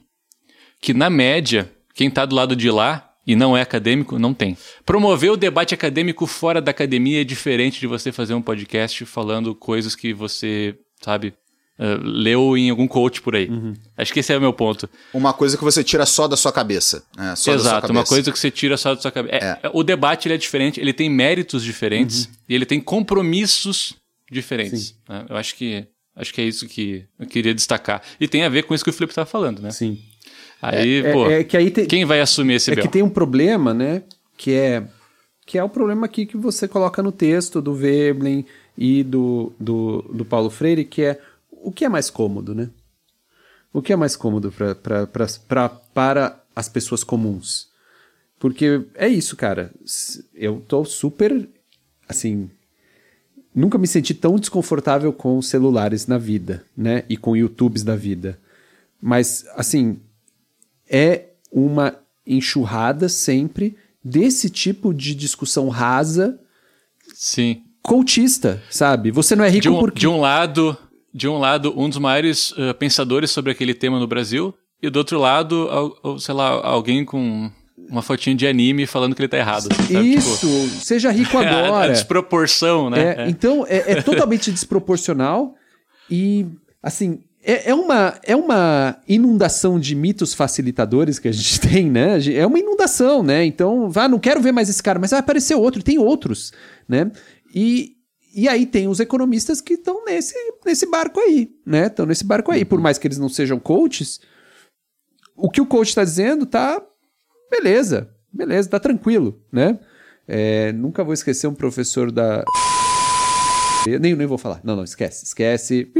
que, 0.80 0.92
na 0.92 1.08
média, 1.08 1.72
quem 1.94 2.08
está 2.08 2.26
do 2.26 2.34
lado 2.34 2.56
de 2.56 2.68
lá 2.68 3.12
e 3.24 3.36
não 3.36 3.56
é 3.56 3.62
acadêmico, 3.62 4.18
não 4.18 4.34
tem. 4.34 4.58
Promover 4.84 5.30
o 5.30 5.36
debate 5.36 5.72
acadêmico 5.72 6.26
fora 6.26 6.60
da 6.60 6.72
academia 6.72 7.20
é 7.20 7.24
diferente 7.24 7.78
de 7.78 7.86
você 7.86 8.10
fazer 8.10 8.34
um 8.34 8.42
podcast 8.42 9.04
falando 9.04 9.54
coisas 9.54 9.94
que 9.94 10.12
você, 10.12 10.76
sabe, 11.00 11.32
uh, 11.78 12.00
leu 12.02 12.56
em 12.56 12.70
algum 12.70 12.86
coach 12.88 13.20
por 13.22 13.34
aí. 13.36 13.48
Acho 13.96 14.12
que 14.12 14.20
esse 14.20 14.32
é 14.32 14.36
o 14.36 14.40
meu 14.40 14.52
ponto. 14.52 14.88
Uma 15.14 15.32
coisa 15.32 15.56
que 15.56 15.64
você 15.64 15.82
tira 15.84 16.04
só 16.06 16.26
da 16.28 16.36
sua 16.36 16.52
cabeça. 16.52 17.02
né? 17.16 17.34
Só 17.36 17.52
da 17.52 17.58
sua 17.58 17.70
Exato, 17.70 17.86
uma 17.88 17.94
cabeça. 18.00 18.08
coisa 18.14 18.32
que 18.32 18.38
você 18.38 18.50
tira 18.50 18.76
só 18.76 18.94
da 18.94 19.00
sua 19.00 19.10
cabeça. 19.10 19.36
É, 19.62 19.70
O 19.72 19.82
debate 19.82 20.28
ele 20.28 20.34
é 20.34 20.38
diferente, 20.38 20.80
ele 20.80 20.92
tem 20.92 21.08
méritos 21.10 21.62
diferentes 21.62 22.28
e 22.48 22.54
ele 22.54 22.66
tem 22.66 22.80
compromissos 22.80 23.94
diferentes. 24.30 24.94
né? 25.08 25.24
Eu 25.28 25.36
acho 25.36 25.54
que 25.56 25.86
acho 26.14 26.32
que 26.32 26.40
é 26.40 26.44
isso 26.44 26.66
que 26.66 27.04
eu 27.18 27.26
queria 27.26 27.54
destacar. 27.54 28.02
E 28.20 28.26
tem 28.26 28.42
a 28.44 28.48
ver 28.48 28.62
com 28.64 28.74
isso 28.74 28.82
que 28.84 28.90
o 28.90 28.92
Felipe 28.92 29.12
estava 29.12 29.26
falando, 29.26 29.60
né? 29.60 29.70
Sim. 29.70 29.98
Aí, 30.62 31.00
É, 31.04 31.12
pô, 31.12 31.30
é 31.30 31.44
que 31.44 31.56
aí 31.56 31.70
tem, 31.70 31.86
quem 31.86 32.04
vai 32.06 32.20
assumir 32.20 32.54
esse 32.54 32.70
é 32.72 32.76
que 32.76 32.88
tem 32.88 33.02
um 33.02 33.10
problema, 33.10 33.74
né? 33.74 34.02
Que 34.36 34.52
é 34.54 34.82
que 35.46 35.56
é 35.58 35.62
o 35.62 35.68
problema 35.68 36.06
aqui 36.06 36.26
que 36.26 36.36
você 36.36 36.66
coloca 36.66 37.00
no 37.02 37.12
texto 37.12 37.62
do 37.62 37.72
Veblen 37.74 38.44
e 38.76 39.04
do, 39.04 39.52
do, 39.60 40.02
do 40.12 40.24
Paulo 40.24 40.50
Freire, 40.50 40.84
que 40.84 41.02
é 41.02 41.20
o 41.62 41.72
que 41.72 41.84
é 41.84 41.88
mais 41.88 42.10
cômodo, 42.10 42.54
né? 42.54 42.70
O 43.72 43.82
que 43.82 43.92
é 43.92 43.96
mais 43.96 44.16
cômodo 44.16 44.50
pra, 44.50 44.74
pra, 44.74 45.06
pra, 45.06 45.26
pra, 45.48 45.68
para 45.68 46.44
as 46.54 46.68
pessoas 46.68 47.04
comuns? 47.04 47.68
Porque 48.38 48.82
é 48.94 49.08
isso, 49.08 49.36
cara. 49.36 49.72
Eu 50.34 50.62
tô 50.66 50.84
super, 50.84 51.48
assim, 52.08 52.50
nunca 53.54 53.78
me 53.78 53.86
senti 53.86 54.14
tão 54.14 54.36
desconfortável 54.36 55.12
com 55.12 55.40
celulares 55.40 56.06
na 56.06 56.18
vida, 56.18 56.64
né? 56.76 57.04
E 57.08 57.16
com 57.16 57.36
YouTubes 57.36 57.82
da 57.82 57.96
vida. 57.96 58.38
Mas, 59.00 59.44
assim, 59.56 59.98
é 60.88 61.26
uma 61.50 61.98
enxurrada 62.26 63.08
sempre 63.08 63.76
desse 64.04 64.50
tipo 64.50 64.92
de 64.92 65.14
discussão 65.14 65.68
rasa 65.68 66.38
Sim. 67.14 67.62
coachista, 67.82 68.62
sabe? 68.70 69.10
Você 69.10 69.34
não 69.34 69.44
é 69.44 69.48
rico 69.48 69.62
De 69.62 69.68
um, 69.68 69.78
porque... 69.78 70.00
de 70.00 70.08
um 70.08 70.20
lado, 70.20 70.76
de 71.16 71.26
um 71.26 71.38
lado, 71.38 71.72
um 71.80 71.88
dos 71.88 71.98
maiores 71.98 72.50
uh, 72.52 72.74
pensadores 72.78 73.30
sobre 73.30 73.50
aquele 73.50 73.72
tema 73.72 73.98
no 73.98 74.06
Brasil, 74.06 74.52
e 74.82 74.90
do 74.90 74.98
outro 74.98 75.18
lado, 75.18 75.68
al- 75.70 76.18
sei 76.18 76.34
lá, 76.34 76.48
alguém 76.66 77.04
com 77.04 77.50
uma 77.88 78.02
fotinha 78.02 78.36
de 78.36 78.46
anime 78.46 78.86
falando 78.86 79.14
que 79.14 79.22
ele 79.22 79.28
tá 79.28 79.38
errado. 79.38 79.68
sabe? 79.74 80.14
Isso, 80.14 80.68
seja 80.80 81.10
rico 81.10 81.30
Tipo, 81.30 81.38
a- 81.42 81.50
a, 81.50 81.66
agora. 81.66 81.92
desproporção, 81.92 82.90
né? 82.90 83.14
É, 83.16 83.22
É. 83.22 83.28
Então, 83.30 83.64
é, 83.66 83.92
é 83.92 84.02
totalmente 84.02 84.52
desproporcional 84.52 85.54
e, 86.10 86.46
assim, 86.82 87.20
é, 87.42 87.70
é 87.70 87.74
uma, 87.74 88.14
é 88.24 88.34
uma 88.36 88.98
inundação 89.08 89.78
de 89.80 89.94
mitos 89.94 90.34
facilitadores 90.34 91.18
que 91.18 91.28
a 91.28 91.32
gente 91.32 91.60
tem, 91.66 91.90
né? 91.90 92.18
É 92.34 92.46
uma 92.46 92.58
inundação, 92.58 93.22
né? 93.22 93.44
Então, 93.44 93.88
vá, 93.88 94.08
não 94.08 94.18
quero 94.18 94.40
ver 94.42 94.52
mais 94.52 94.68
esse 94.68 94.82
cara, 94.82 94.98
mas 94.98 95.12
vai 95.12 95.20
aparecer 95.20 95.54
outro, 95.54 95.82
tem 95.82 95.96
outros, 95.98 96.52
né? 96.88 97.10
E, 97.54 97.95
e 98.36 98.48
aí 98.48 98.66
tem 98.66 98.86
os 98.86 99.00
economistas 99.00 99.60
que 99.60 99.74
estão 99.74 100.04
nesse, 100.04 100.34
nesse 100.64 100.86
barco 100.86 101.18
aí, 101.18 101.50
né? 101.64 101.86
Estão 101.86 102.04
nesse 102.06 102.24
barco 102.24 102.52
aí. 102.52 102.64
Por 102.64 102.80
mais 102.80 102.98
que 102.98 103.06
eles 103.06 103.18
não 103.18 103.28
sejam 103.28 103.58
coaches, 103.58 104.20
o 105.34 105.50
que 105.50 105.60
o 105.60 105.66
coach 105.66 105.88
está 105.88 106.04
dizendo 106.04 106.44
tá 106.46 106.80
beleza, 107.50 108.10
beleza, 108.32 108.68
tá 108.68 108.78
tranquilo, 108.78 109.40
né? 109.50 109.78
É, 110.28 110.72
nunca 110.72 111.02
vou 111.04 111.14
esquecer 111.14 111.46
um 111.46 111.54
professor 111.54 112.10
da. 112.12 112.44
Nem, 114.00 114.14
nem 114.16 114.26
vou 114.26 114.38
falar. 114.38 114.60
Não, 114.64 114.74
não, 114.76 114.84
esquece, 114.84 115.24
esquece. 115.24 115.90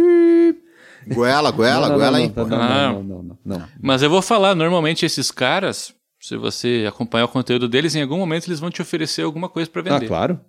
Goela, 1.06 1.52
goela, 1.52 1.82
não, 1.82 1.88
não, 1.90 1.96
goela 1.98 2.18
não, 2.18 2.24
aí. 2.24 2.32
não, 2.34 2.46
não, 2.48 2.60
Ah. 2.60 2.92
não, 2.92 3.02
não, 3.02 3.22
não, 3.22 3.38
não. 3.44 3.68
Mas 3.80 4.02
eu 4.02 4.10
vou 4.10 4.20
falar, 4.20 4.56
normalmente 4.56 5.06
esses 5.06 5.30
caras, 5.30 5.94
se 6.20 6.36
você 6.36 6.84
acompanhar 6.88 7.26
o 7.26 7.28
conteúdo 7.28 7.68
deles, 7.68 7.94
em 7.94 8.02
algum 8.02 8.18
momento 8.18 8.48
eles 8.48 8.58
vão 8.58 8.70
te 8.70 8.82
oferecer 8.82 9.22
alguma 9.22 9.48
coisa 9.48 9.70
pra 9.70 9.82
Ah, 9.82 9.84
vender. 9.94 10.08
claro. 10.08 10.40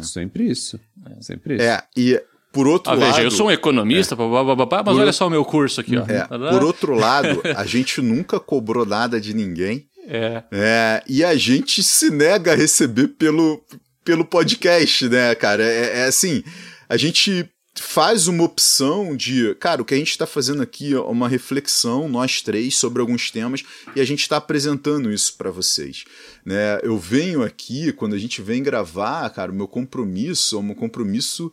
Sempre 0.00 0.44
isso. 0.50 0.80
Sempre 1.20 1.54
isso. 1.56 1.64
É, 1.64 1.82
e 1.96 2.20
por 2.52 2.66
outro 2.66 2.92
Ah, 2.92 2.96
lado. 2.96 3.10
veja, 3.12 3.22
eu 3.22 3.30
sou 3.30 3.48
um 3.48 3.50
economista, 3.50 4.16
blá, 4.16 4.28
blá, 4.28 4.44
blá, 4.44 4.54
blá, 4.56 4.66
blá, 4.66 4.82
mas 4.84 4.94
Por- 4.94 5.02
olha 5.02 5.12
só 5.12 5.26
o 5.26 5.30
meu 5.30 5.44
curso 5.44 5.80
aqui, 5.80 5.96
ó. 5.96 6.04
É, 6.08 6.20
Tá 6.26 6.38
por 6.38 6.62
outro 6.64 6.94
lado, 6.94 7.42
a 7.56 7.64
gente 7.66 8.00
nunca 8.00 8.40
cobrou 8.40 8.86
nada 8.86 9.20
de 9.20 9.34
ninguém. 9.34 9.86
É. 10.08 10.42
É, 10.52 11.02
e 11.08 11.24
a 11.24 11.34
gente 11.36 11.82
se 11.82 12.10
nega 12.10 12.52
a 12.52 12.54
receber 12.54 13.08
pelo, 13.08 13.60
pelo 14.04 14.24
podcast, 14.24 15.08
né, 15.08 15.34
cara? 15.34 15.64
É, 15.64 16.00
é 16.00 16.04
assim, 16.04 16.42
a 16.88 16.96
gente 16.96 17.48
faz 17.82 18.26
uma 18.26 18.44
opção 18.44 19.16
de, 19.16 19.54
cara, 19.56 19.82
o 19.82 19.84
que 19.84 19.94
a 19.94 19.96
gente 19.98 20.10
está 20.10 20.26
fazendo 20.26 20.62
aqui 20.62 20.94
é 20.94 21.00
uma 21.00 21.28
reflexão, 21.28 22.08
nós 22.08 22.40
três, 22.42 22.76
sobre 22.76 23.00
alguns 23.00 23.30
temas, 23.30 23.62
e 23.94 24.00
a 24.00 24.04
gente 24.04 24.20
está 24.20 24.36
apresentando 24.36 25.12
isso 25.12 25.36
para 25.36 25.50
vocês. 25.50 26.04
Né? 26.44 26.78
Eu 26.82 26.98
venho 26.98 27.42
aqui, 27.42 27.92
quando 27.92 28.14
a 28.14 28.18
gente 28.18 28.40
vem 28.42 28.62
gravar, 28.62 29.28
cara, 29.30 29.52
o 29.52 29.54
meu 29.54 29.68
compromisso 29.68 30.56
é 30.56 30.58
um 30.58 30.74
compromisso 30.74 31.52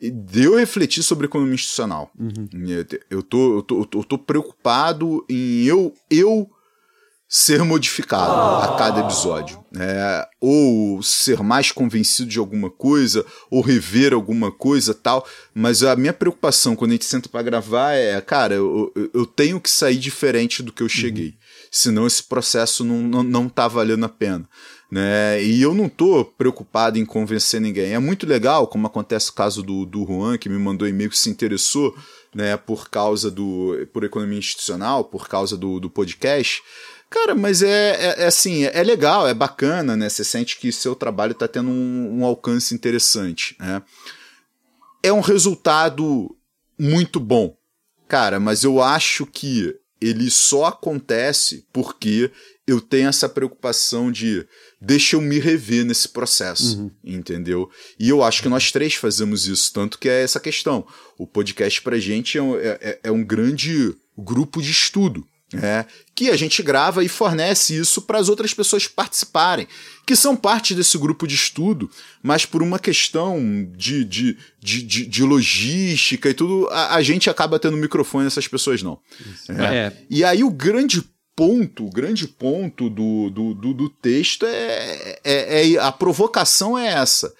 de 0.00 0.42
eu 0.44 0.56
refletir 0.56 1.02
sobre 1.02 1.26
economia 1.26 1.54
institucional. 1.54 2.10
Eu, 3.10 3.22
tô, 3.22 3.56
eu, 3.56 3.62
tô, 3.62 3.78
eu 3.80 3.84
tô- 3.86 3.98
eu 4.00 4.04
tô 4.04 4.18
preocupado 4.18 5.24
em 5.28 5.62
eu, 5.64 5.94
eu 6.10 6.50
ser 7.34 7.64
modificado 7.64 8.30
a 8.62 8.76
cada 8.76 9.00
episódio. 9.00 9.58
né? 9.72 10.22
ou 10.38 11.02
ser 11.02 11.40
mais 11.42 11.72
convencido 11.72 12.28
de 12.28 12.38
alguma 12.38 12.68
coisa, 12.68 13.24
ou 13.50 13.62
rever 13.62 14.12
alguma 14.12 14.50
coisa 14.52 14.92
tal. 14.92 15.26
Mas 15.54 15.82
a 15.82 15.96
minha 15.96 16.12
preocupação 16.12 16.76
quando 16.76 16.90
a 16.90 16.94
gente 16.94 17.06
senta 17.06 17.30
para 17.30 17.40
gravar 17.42 17.92
é, 17.92 18.20
cara, 18.20 18.54
eu, 18.54 18.92
eu- 19.14 19.24
tenho 19.24 19.58
que 19.60 19.70
sair 19.70 19.96
diferente 19.96 20.62
do 20.62 20.72
que 20.72 20.82
eu 20.82 20.88
cheguei. 20.90 21.34
Senão 21.70 22.06
esse 22.06 22.22
processo 22.24 22.84
não, 22.84 22.98
não, 22.98 23.22
não 23.22 23.48
tá 23.48 23.66
valendo 23.66 24.04
a 24.04 24.08
pena. 24.10 24.46
Né? 24.90 25.42
E 25.42 25.62
eu 25.62 25.72
não 25.72 25.88
tô 25.88 26.22
preocupado 26.22 26.98
em 26.98 27.06
convencer 27.06 27.58
ninguém. 27.62 27.94
É 27.94 27.98
muito 27.98 28.26
legal, 28.26 28.66
como 28.66 28.86
acontece 28.86 29.30
o 29.30 29.34
caso 29.34 29.62
do, 29.62 29.86
do 29.86 30.04
Juan, 30.04 30.36
que 30.36 30.50
me 30.50 30.58
mandou 30.58 30.86
e-mail 30.86 31.08
que 31.08 31.16
se 31.18 31.30
interessou 31.30 31.96
né, 32.34 32.58
por 32.58 32.90
causa 32.90 33.30
do. 33.30 33.88
por 33.90 34.04
economia 34.04 34.38
institucional, 34.38 35.04
por 35.04 35.28
causa 35.28 35.56
do, 35.56 35.80
do 35.80 35.88
podcast. 35.88 36.62
Cara, 37.12 37.34
mas 37.34 37.62
é, 37.62 37.90
é, 37.90 38.22
é 38.22 38.26
assim, 38.26 38.64
é 38.64 38.82
legal, 38.82 39.28
é 39.28 39.34
bacana, 39.34 39.94
né? 39.96 40.08
Você 40.08 40.24
sente 40.24 40.58
que 40.58 40.72
seu 40.72 40.94
trabalho 40.94 41.32
está 41.32 41.46
tendo 41.46 41.68
um, 41.68 42.20
um 42.20 42.24
alcance 42.24 42.74
interessante, 42.74 43.54
né? 43.60 43.82
É 45.02 45.12
um 45.12 45.20
resultado 45.20 46.34
muito 46.78 47.20
bom, 47.20 47.54
cara, 48.08 48.40
mas 48.40 48.64
eu 48.64 48.80
acho 48.82 49.26
que 49.26 49.74
ele 50.00 50.30
só 50.30 50.64
acontece 50.66 51.66
porque 51.72 52.30
eu 52.66 52.80
tenho 52.80 53.08
essa 53.08 53.28
preocupação 53.28 54.10
de 54.10 54.46
deixa 54.80 55.14
eu 55.16 55.20
me 55.20 55.38
rever 55.38 55.84
nesse 55.84 56.08
processo, 56.08 56.90
entendeu? 57.04 57.68
E 58.00 58.08
eu 58.08 58.22
acho 58.22 58.42
que 58.42 58.48
nós 58.48 58.72
três 58.72 58.94
fazemos 58.94 59.46
isso, 59.46 59.72
tanto 59.72 59.98
que 59.98 60.08
é 60.08 60.22
essa 60.22 60.40
questão. 60.40 60.86
O 61.18 61.26
podcast 61.26 61.82
pra 61.82 61.98
gente 61.98 62.38
é 62.38 62.42
um, 62.42 62.56
é- 62.56 62.78
é- 62.80 63.00
é 63.04 63.10
um 63.12 63.22
grande 63.24 63.94
grupo 64.16 64.62
de 64.62 64.70
estudo. 64.70 65.26
É, 65.54 65.84
que 66.14 66.30
a 66.30 66.36
gente 66.36 66.62
grava 66.62 67.04
e 67.04 67.08
fornece 67.08 67.76
isso 67.76 68.02
para 68.02 68.18
as 68.18 68.28
outras 68.28 68.54
pessoas 68.54 68.86
participarem, 68.86 69.66
que 70.06 70.16
são 70.16 70.34
parte 70.34 70.74
desse 70.74 70.96
grupo 70.96 71.26
de 71.26 71.34
estudo, 71.34 71.90
mas 72.22 72.46
por 72.46 72.62
uma 72.62 72.78
questão 72.78 73.38
de, 73.76 74.04
de, 74.04 74.36
de, 74.60 74.82
de, 74.82 75.06
de 75.06 75.22
logística 75.22 76.30
e 76.30 76.34
tudo, 76.34 76.68
a, 76.70 76.94
a 76.94 77.02
gente 77.02 77.28
acaba 77.28 77.58
tendo 77.58 77.76
microfone, 77.76 78.26
essas 78.26 78.48
pessoas 78.48 78.82
não. 78.82 78.98
É. 79.48 79.76
É. 79.76 79.92
E 80.08 80.24
aí 80.24 80.42
o 80.42 80.50
grande 80.50 81.02
ponto, 81.36 81.86
o 81.86 81.90
grande 81.90 82.28
ponto 82.28 82.88
do, 82.90 83.30
do, 83.30 83.54
do, 83.54 83.74
do 83.74 83.88
texto 83.88 84.44
é, 84.46 85.18
é, 85.24 85.72
é- 85.72 85.78
A 85.78 85.90
provocação 85.90 86.78
é 86.78 86.86
essa. 86.88 87.32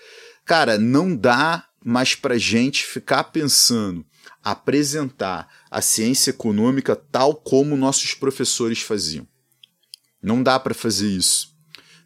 Cara, 0.45 0.79
não 0.79 1.15
dá 1.15 1.65
mais 1.85 2.15
pra 2.15 2.39
gente 2.39 2.85
ficar 2.85 3.25
pensando, 3.25 4.05
apresentar 4.43 5.49
a 5.71 5.81
ciência 5.81 6.31
econômica 6.31 6.95
tal 6.97 7.35
como 7.35 7.77
nossos 7.77 8.15
professores 8.15 8.81
faziam. 8.81 9.27
Não 10.23 10.43
dá 10.43 10.59
pra 10.59 10.75
fazer 10.75 11.09
isso. 11.09 11.49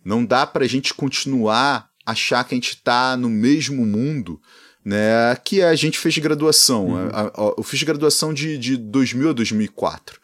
Não 0.04 0.24
dá 0.24 0.46
pra 0.46 0.66
gente 0.66 0.94
continuar 0.94 1.88
a 2.06 2.12
achar 2.12 2.44
que 2.44 2.54
a 2.54 2.56
gente 2.56 2.76
tá 2.82 3.16
no 3.16 3.28
mesmo 3.28 3.84
mundo 3.84 4.40
né, 4.84 5.34
que 5.44 5.60
a 5.62 5.74
gente 5.74 5.98
fez 5.98 6.16
graduação. 6.18 6.96
A- 7.12 7.22
a- 7.26 7.54
eu 7.58 7.62
fiz 7.64 7.82
graduação 7.82 8.32
de, 8.32 8.56
de 8.56 8.76
2000 8.76 9.30
a 9.30 9.32
2004 9.32 10.20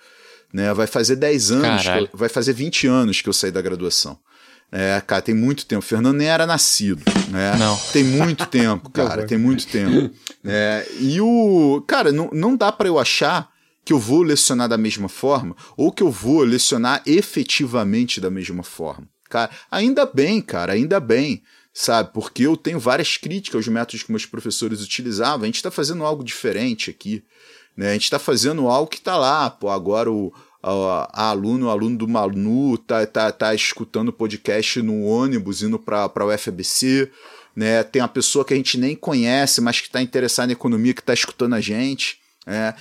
né? 0.55 0.72
Vai 0.74 0.86
fazer 0.86 1.16
10 1.16 1.51
anos, 1.51 1.64
eu- 2.03 2.09
vai 2.12 2.28
fazer 2.28 2.53
20 2.53 2.86
anos 2.86 3.20
que 3.22 3.28
eu 3.28 3.32
saí 3.32 3.51
da 3.51 3.62
graduação. 3.62 4.18
É, 4.75 5.03
cara, 5.07 5.20
tem 5.20 5.35
muito 5.35 5.66
tempo. 5.66 5.85
O 5.85 5.87
Fernando 5.87 6.16
nem 6.16 6.29
era 6.29 6.47
nascido, 6.47 7.03
né? 7.29 7.55
Não. 7.59 7.77
Tem 7.93 8.03
muito 8.03 8.47
tempo, 8.47 8.89
cara, 8.91 9.27
tem 9.27 9.37
muito 9.37 9.66
tempo. 9.66 10.14
É, 10.43 10.89
e 10.99 11.20
o. 11.20 11.85
Cara, 11.87 12.11
não, 12.11 12.31
não 12.33 12.57
dá 12.57 12.73
pra 12.73 12.89
eu 12.89 12.99
achar 12.99 13.53
que 13.85 13.93
eu 13.93 13.99
vou 13.99 14.23
lecionar 14.23 14.68
da 14.68 14.79
mesma 14.79 15.09
forma 15.09 15.55
ou 15.77 15.93
que 15.93 16.03
eu 16.03 16.11
vou 16.11 16.41
lecionar 16.41 17.03
efetivamente 17.05 18.18
da 18.18 18.31
mesma 18.31 18.62
forma. 18.62 19.07
Cara, 19.29 19.51
ainda 19.70 20.07
bem, 20.07 20.41
cara, 20.41 20.73
ainda 20.73 20.99
bem, 20.99 21.43
sabe? 21.75 22.11
Porque 22.14 22.45
eu 22.45 22.57
tenho 22.57 22.79
várias 22.79 23.18
críticas 23.18 23.57
aos 23.57 23.68
métodos 23.68 24.03
que 24.03 24.11
meus 24.11 24.25
professores 24.25 24.83
utilizavam. 24.83 25.43
A 25.43 25.47
gente 25.47 25.57
está 25.57 25.70
fazendo 25.70 26.05
algo 26.05 26.25
diferente 26.25 26.89
aqui. 26.89 27.23
Né? 27.77 27.91
A 27.91 27.93
gente 27.93 28.05
está 28.05 28.18
fazendo 28.18 28.68
algo 28.68 28.91
que 28.91 28.99
está 28.99 29.16
lá, 29.16 29.49
pô, 29.51 29.68
agora 29.68 30.11
o 30.11 30.33
a, 30.62 31.08
a 31.12 31.28
aluno, 31.30 31.68
aluno 31.68 31.96
do 31.98 32.06
Manu 32.08 32.78
tá, 32.78 33.04
tá, 33.06 33.32
tá 33.32 33.54
escutando 33.54 34.12
podcast 34.12 34.80
no 34.82 35.02
ônibus 35.04 35.62
indo 35.62 35.78
para 35.78 36.24
o 36.24 36.30
FBC, 36.38 37.10
né? 37.54 37.82
Tem 37.82 38.00
uma 38.00 38.08
pessoa 38.08 38.44
que 38.44 38.54
a 38.54 38.56
gente 38.56 38.78
nem 38.78 38.94
conhece, 38.94 39.60
mas 39.60 39.80
que 39.80 39.86
está 39.88 40.00
interessada 40.00 40.52
em 40.52 40.54
economia, 40.54 40.94
que 40.94 41.00
está 41.00 41.12
escutando 41.14 41.54
a 41.54 41.60
gente. 41.60 42.18
né? 42.46 42.74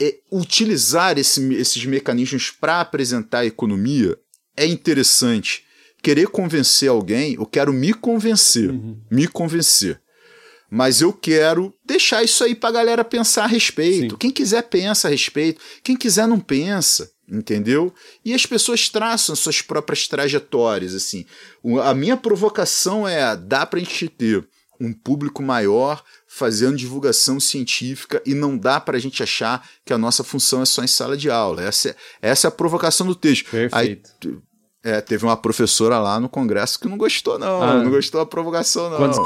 E 0.00 0.18
utilizar 0.32 1.16
esse- 1.18 1.54
esses 1.54 1.84
mecanismos 1.84 2.50
para 2.50 2.80
apresentar 2.80 3.40
a 3.40 3.46
economia 3.46 4.18
é 4.56 4.66
interessante. 4.66 5.62
Querer 6.02 6.26
convencer 6.28 6.88
alguém, 6.90 7.34
eu 7.34 7.46
quero 7.46 7.72
me 7.72 7.94
convencer, 7.94 8.72
me 9.10 9.26
convencer. 9.28 10.00
Mas 10.70 11.00
eu 11.00 11.12
quero 11.12 11.72
deixar 11.84 12.24
isso 12.24 12.42
aí 12.42 12.54
pra 12.56 12.72
galera 12.72 13.04
pensar 13.04 13.44
a 13.44 13.46
respeito. 13.46 14.14
Sim. 14.14 14.18
Quem 14.18 14.30
quiser 14.30 14.62
pensa 14.62 15.06
a 15.06 15.10
respeito, 15.12 15.60
quem 15.84 15.96
quiser 15.96 16.26
não 16.26 16.40
pensa, 16.40 17.10
entendeu? 17.28 17.92
E 18.24 18.34
as 18.34 18.44
pessoas 18.46 18.88
traçam 18.88 19.34
suas 19.36 19.60
próprias 19.62 20.06
trajetórias, 20.08 20.94
assim. 20.94 21.24
A 21.82 21.94
minha 21.94 22.16
provocação 22.16 23.06
é, 23.08 23.36
dá 23.36 23.64
pra 23.66 23.78
gente 23.80 24.08
ter 24.08 24.46
um 24.80 24.92
público 24.92 25.40
maior 25.42 26.02
fazendo 26.26 26.76
divulgação 26.76 27.38
científica 27.38 28.20
e 28.26 28.34
não 28.34 28.58
dá 28.58 28.80
pra 28.80 28.98
gente 28.98 29.22
achar 29.22 29.66
que 29.84 29.92
a 29.92 29.98
nossa 29.98 30.24
função 30.24 30.62
é 30.62 30.66
só 30.66 30.82
em 30.82 30.86
sala 30.88 31.16
de 31.16 31.30
aula. 31.30 31.62
Essa 31.62 31.90
é, 31.90 31.96
essa 32.20 32.46
é 32.46 32.48
a 32.48 32.50
provocação 32.50 33.06
do 33.06 33.14
texto. 33.14 33.46
Aí, 33.70 33.96
Perfeito. 33.96 34.42
é, 34.82 35.00
teve 35.00 35.24
uma 35.24 35.36
professora 35.36 35.98
lá 36.00 36.18
no 36.18 36.28
congresso 36.28 36.78
que 36.80 36.88
não 36.88 36.98
gostou, 36.98 37.38
não. 37.38 37.62
Ah. 37.62 37.82
não 37.82 37.90
gostou 37.90 38.20
da 38.20 38.26
provocação, 38.26 38.90
não. 38.90 38.96
Quantos- 38.98 39.18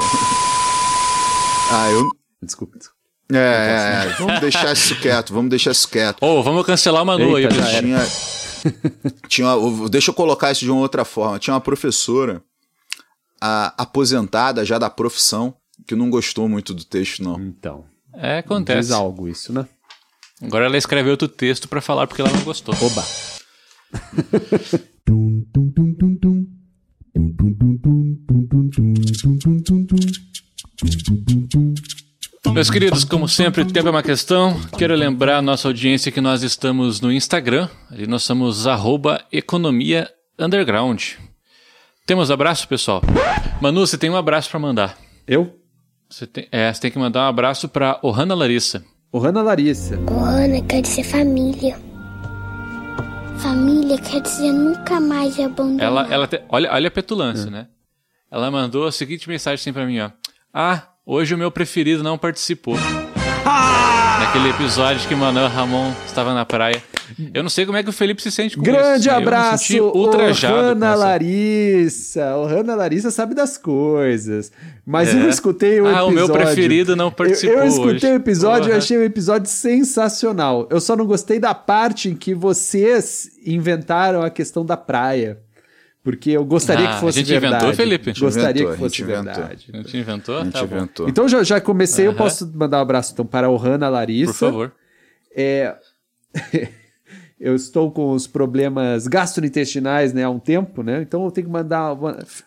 Ah, 1.71 1.89
eu. 1.91 2.09
Desculpa. 2.41 2.77
desculpa. 2.77 2.98
É, 3.31 4.05
é, 4.07 4.15
vamos 4.17 4.39
deixar 4.39 4.73
isso 4.73 4.95
quieto, 4.99 5.33
vamos 5.33 5.49
deixar 5.49 5.71
isso 5.71 5.87
quieto. 5.87 6.17
Ô, 6.23 6.41
vamos 6.41 6.65
cancelar 6.65 7.03
o 7.03 7.05
Manu 7.05 7.35
aí, 7.35 7.43
já. 7.43 7.79
Tinha, 7.79 7.99
tinha, 9.27 9.55
uma- 9.55 9.89
deixa 9.89 10.09
eu 10.09 10.15
colocar 10.15 10.51
isso 10.51 10.61
de 10.61 10.71
uma 10.71 10.81
outra 10.81 11.05
forma. 11.05 11.37
Tinha 11.37 11.53
uma 11.53 11.61
professora 11.61 12.41
a- 13.39 13.73
aposentada 13.77 14.65
já 14.65 14.79
da 14.79 14.89
profissão 14.89 15.53
que 15.87 15.95
não 15.95 16.09
gostou 16.09 16.49
muito 16.49 16.73
do 16.73 16.83
texto, 16.83 17.23
não. 17.23 17.39
Então, 17.39 17.85
É, 18.15 18.37
diz 18.37 18.45
acontece. 18.45 18.93
algo 18.93 19.27
isso, 19.27 19.53
né? 19.53 19.67
Agora 20.41 20.65
ela 20.65 20.77
escreveu 20.77 21.11
outro 21.11 21.27
texto 21.27 21.67
pra 21.67 21.81
falar 21.81 22.07
porque 22.07 22.21
ela 22.21 22.31
não 22.31 22.41
gostou. 22.43 22.73
Oba. 22.81 23.05
Meus 32.47 32.69
queridos, 32.69 33.03
como 33.03 33.27
sempre, 33.27 33.65
tempo 33.65 33.87
é 33.87 33.91
uma 33.91 34.01
questão. 34.03 34.59
Quero 34.77 34.95
lembrar 34.95 35.37
a 35.37 35.41
nossa 35.41 35.67
audiência 35.67 36.11
que 36.11 36.21
nós 36.21 36.41
estamos 36.41 37.01
no 37.01 37.11
Instagram. 37.11 37.67
Ali 37.91 38.07
nós 38.07 38.23
somos 38.23 38.65
arroba 38.65 39.21
economia 39.31 40.09
underground. 40.37 41.13
Temos 42.05 42.31
abraço, 42.31 42.67
pessoal? 42.67 43.01
Manu, 43.61 43.85
você 43.85 43.97
tem 43.97 44.09
um 44.09 44.15
abraço 44.15 44.49
pra 44.49 44.59
mandar. 44.59 44.97
Eu? 45.27 45.53
Você 46.09 46.25
tem, 46.25 46.47
é, 46.51 46.73
você 46.73 46.81
tem 46.81 46.91
que 46.91 46.97
mandar 46.97 47.25
um 47.25 47.29
abraço 47.29 47.67
pra 47.69 47.99
Ohana 48.01 48.33
Larissa. 48.33 48.83
Ohana 49.11 49.41
Larissa. 49.43 49.99
Ohana 50.09 50.61
quer 50.63 50.81
dizer 50.81 51.03
família. 51.03 51.77
Família 53.37 53.97
quer 53.99 54.21
dizer 54.21 54.51
nunca 54.51 54.99
mais 54.99 55.39
abandonar. 55.39 55.85
Ela, 55.85 56.07
ela 56.13 56.27
te- 56.27 56.41
olha, 56.49 56.71
olha 56.73 56.87
a 56.87 56.91
petulância, 56.91 57.49
né? 57.51 57.67
Ela 58.31 58.49
mandou 58.49 58.87
a 58.87 58.91
seguinte 58.91 59.27
mensagem 59.29 59.55
assim 59.55 59.73
pra 59.73 59.85
mim, 59.85 59.99
ó. 59.99 60.09
Ah, 60.53 60.87
hoje 61.11 61.33
o 61.33 61.37
meu 61.37 61.49
preferido 61.51 62.03
não 62.03 62.17
participou. 62.17 62.75
Naquele 64.19 64.49
episódio 64.49 65.07
que 65.07 65.15
Manuel 65.15 65.47
Ramon 65.47 65.91
estava 66.05 66.33
na 66.33 66.45
praia. 66.45 66.81
Eu 67.33 67.41
não 67.41 67.49
sei 67.49 67.65
como 67.65 67.77
é 67.77 67.81
que 67.83 67.89
o 67.89 67.93
Felipe 67.93 68.21
se 68.21 68.31
sente 68.31 68.55
com 68.55 68.61
isso. 68.61 68.71
Grande 68.71 69.07
Eu 69.09 69.15
me 69.15 69.21
abraço, 69.23 69.73
essa- 69.73 70.95
Larissa. 70.95 72.35
Ohana 72.37 72.75
Larissa 72.75 73.09
sabe 73.09 73.33
das 73.33 73.57
coisas. 73.57 74.51
Mas 74.85 75.09
É. 75.09 75.13
eu 75.23 75.27
escutei 75.29 75.81
o 75.81 75.85
Ah, 75.87 75.89
episódio. 75.91 76.07
o 76.09 76.11
meu 76.11 76.29
preferido 76.29 76.95
não 76.95 77.05
Eu- 77.05 77.11
participou 77.11 77.57
Eu, 77.57 77.65
escutei 77.67 77.95
hoje. 77.95 78.07
o 78.07 78.15
episódio 78.15 78.65
e 78.65 78.67
Porra. 78.67 78.77
achei 78.77 78.97
o 78.97 79.03
episódio 79.03 79.49
sensacional. 79.49 80.67
Eu 80.69 80.79
só 80.79 80.95
não 80.95 81.05
gostei 81.05 81.39
da 81.39 81.55
parte 81.55 82.09
em 82.09 82.15
que 82.15 82.35
vocês 82.35 83.31
inventaram 83.45 84.21
a 84.21 84.29
questão 84.29 84.63
da 84.63 84.77
praia. 84.77 85.39
Porque 86.11 86.31
eu 86.31 86.43
gostaria 86.45 86.89
Ah, 86.89 86.93
que 86.95 86.99
fosse 87.01 87.19
a 87.19 87.21
gente 87.21 87.29
verdade. 87.31 87.55
inventou, 87.55 87.73
Felipe? 87.75 88.09
A 88.09 88.13
gente 88.13 88.21
Gostaria 88.21 88.49
inventou, 88.49 88.67
que 88.67 88.73
a 88.73 88.77
fosse 88.77 88.95
gente 88.97 89.03
inventou. 89.03 89.23
verdade. 89.33 89.69
A 89.73 89.77
gente 89.77 89.97
inventou? 89.97 90.37
A 90.37 90.43
gente 90.43 90.53
Tá 90.53 90.65
bom. 90.65 90.75
inventou. 90.75 91.09
Então 91.09 91.27
já, 91.29 91.43
já 91.43 91.61
comecei, 91.61 92.07
eu 92.07 92.13
posso 92.13 92.51
mandar 92.55 92.77
um 92.79 92.81
abraço 92.81 93.13
então 93.13 93.25
para 93.25 93.47
a 93.47 93.49
Ohana 93.49 93.87
Larissa. 93.89 94.33
Por 94.33 94.39
favor. 94.39 94.71
É, 95.35 95.75
eu 97.39 97.55
estou 97.55 97.89
com 97.89 98.11
os 98.11 98.27
problemas 98.27 99.07
gastrointestinais 99.07 100.11
né, 100.11 100.25
há 100.25 100.29
um 100.29 100.39
tempo, 100.39 100.83
né? 100.83 101.01
Então 101.01 101.23
eu 101.23 101.31
tenho 101.31 101.47
que 101.47 101.53
mandar. 101.53 101.95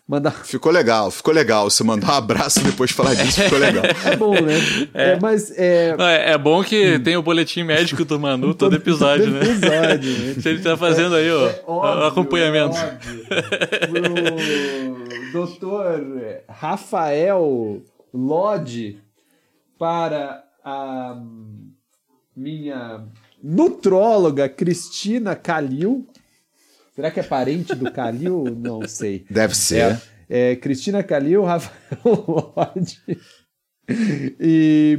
mandar... 0.07 0.31
Ficou 0.45 0.71
legal, 0.71 1.09
ficou 1.09 1.33
legal. 1.33 1.69
Você 1.69 1.83
mandar 1.83 2.13
um 2.13 2.17
abraço 2.17 2.59
e 2.59 2.63
depois 2.63 2.91
falar 2.91 3.15
disso, 3.15 3.41
ficou 3.41 3.57
legal. 3.57 3.83
É 4.05 4.15
bom, 4.15 4.33
né? 4.33 4.53
É, 4.93 5.19
mas 5.19 5.51
é. 5.57 5.95
Não, 5.97 6.05
é, 6.05 6.31
é 6.33 6.37
bom 6.37 6.63
que 6.63 6.99
tem 6.99 7.17
o 7.17 7.23
boletim 7.23 7.63
médico 7.63 8.05
do 8.05 8.19
Manu 8.19 8.53
todo 8.55 8.75
episódio, 8.75 9.25
todo 9.25 9.33
né? 9.33 9.51
episódio, 9.51 10.11
né? 10.19 10.33
Se 10.39 10.49
ele 10.49 10.61
tá 10.61 10.77
fazendo 10.77 11.15
aí, 11.15 11.31
ó, 11.31 11.47
É 11.47 11.63
o 11.65 11.71
óbvio, 11.71 12.05
acompanhamento. 12.05 12.77
é 12.77 12.93
óbvio. 12.93 13.25
Pro 15.31 15.47
doutor 15.47 16.05
Rafael 16.47 17.81
Lodge 18.13 18.99
para 19.79 20.43
a 20.63 21.17
minha 22.35 23.05
nutróloga 23.43 24.47
Cristina 24.47 25.35
Calil. 25.35 26.07
Será 26.95 27.11
que 27.11 27.19
é 27.19 27.23
parente 27.23 27.75
do 27.75 27.91
Calil? 27.91 28.45
Não 28.57 28.87
sei. 28.87 29.25
Deve 29.29 29.55
ser. 29.55 29.99
É, 30.29 30.51
é, 30.51 30.55
Cristina 30.55 31.03
Calil, 31.03 31.43
Rafael 31.43 31.99
Lodge. 32.55 33.01
E 34.39 34.97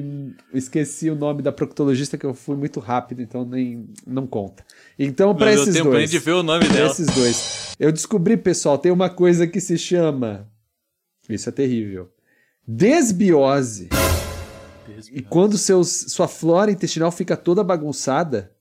esqueci 0.52 1.08
o 1.08 1.14
nome 1.14 1.40
da 1.40 1.50
proctologista 1.50 2.18
que 2.18 2.26
eu 2.26 2.34
fui 2.34 2.54
muito 2.56 2.80
rápido, 2.80 3.22
então 3.22 3.44
nem 3.44 3.88
não 4.06 4.26
conta. 4.26 4.62
Então, 4.98 5.34
para 5.34 5.52
esses 5.54 5.74
tempo 5.74 5.90
dois. 5.90 6.10
de 6.10 6.18
ver 6.18 6.32
o 6.32 6.42
nome 6.42 6.68
dela. 6.68 6.90
esses 6.90 7.06
dois. 7.06 7.74
Eu 7.80 7.90
descobri, 7.90 8.36
pessoal, 8.36 8.76
tem 8.76 8.92
uma 8.92 9.08
coisa 9.08 9.46
que 9.46 9.60
se 9.60 9.78
chama. 9.78 10.46
Isso 11.28 11.48
é 11.48 11.52
terrível. 11.52 12.10
Desbiose. 12.66 13.88
E 15.12 15.22
quando 15.22 15.56
seus, 15.58 15.88
sua 16.08 16.28
flora 16.28 16.70
intestinal 16.70 17.10
fica 17.12 17.36
toda 17.36 17.62
bagunçada, 17.64 18.52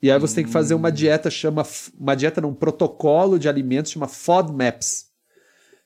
e 0.00 0.10
aí 0.10 0.18
você 0.18 0.36
tem 0.36 0.44
que 0.44 0.50
fazer 0.50 0.74
Hum. 0.74 0.78
uma 0.78 0.92
dieta, 0.92 1.30
chama. 1.30 1.64
Uma 1.98 2.14
dieta 2.14 2.40
num 2.40 2.54
protocolo 2.54 3.38
de 3.38 3.48
alimentos, 3.48 3.92
chama 3.92 4.06
FODMAPs. 4.08 5.06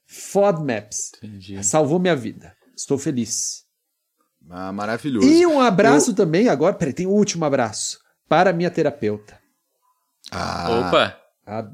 FODMAPs. 0.07 1.13
Entendi. 1.23 1.65
Salvou 1.65 1.99
minha 1.99 2.17
vida. 2.17 2.55
Estou 2.77 2.99
feliz. 2.99 3.63
Ah, 4.51 4.73
maravilhoso. 4.73 5.27
E 5.27 5.47
um 5.47 5.61
abraço 5.61 6.13
também, 6.15 6.49
agora, 6.49 6.75
peraí, 6.75 6.93
tem 6.93 7.07
um 7.07 7.11
último 7.13 7.45
abraço. 7.45 7.99
Para 8.29 8.51
a 8.51 8.53
minha 8.53 8.71
terapeuta. 8.71 9.39
Ah, 10.31 10.69
Opa, 10.89 11.17
A 11.47 11.69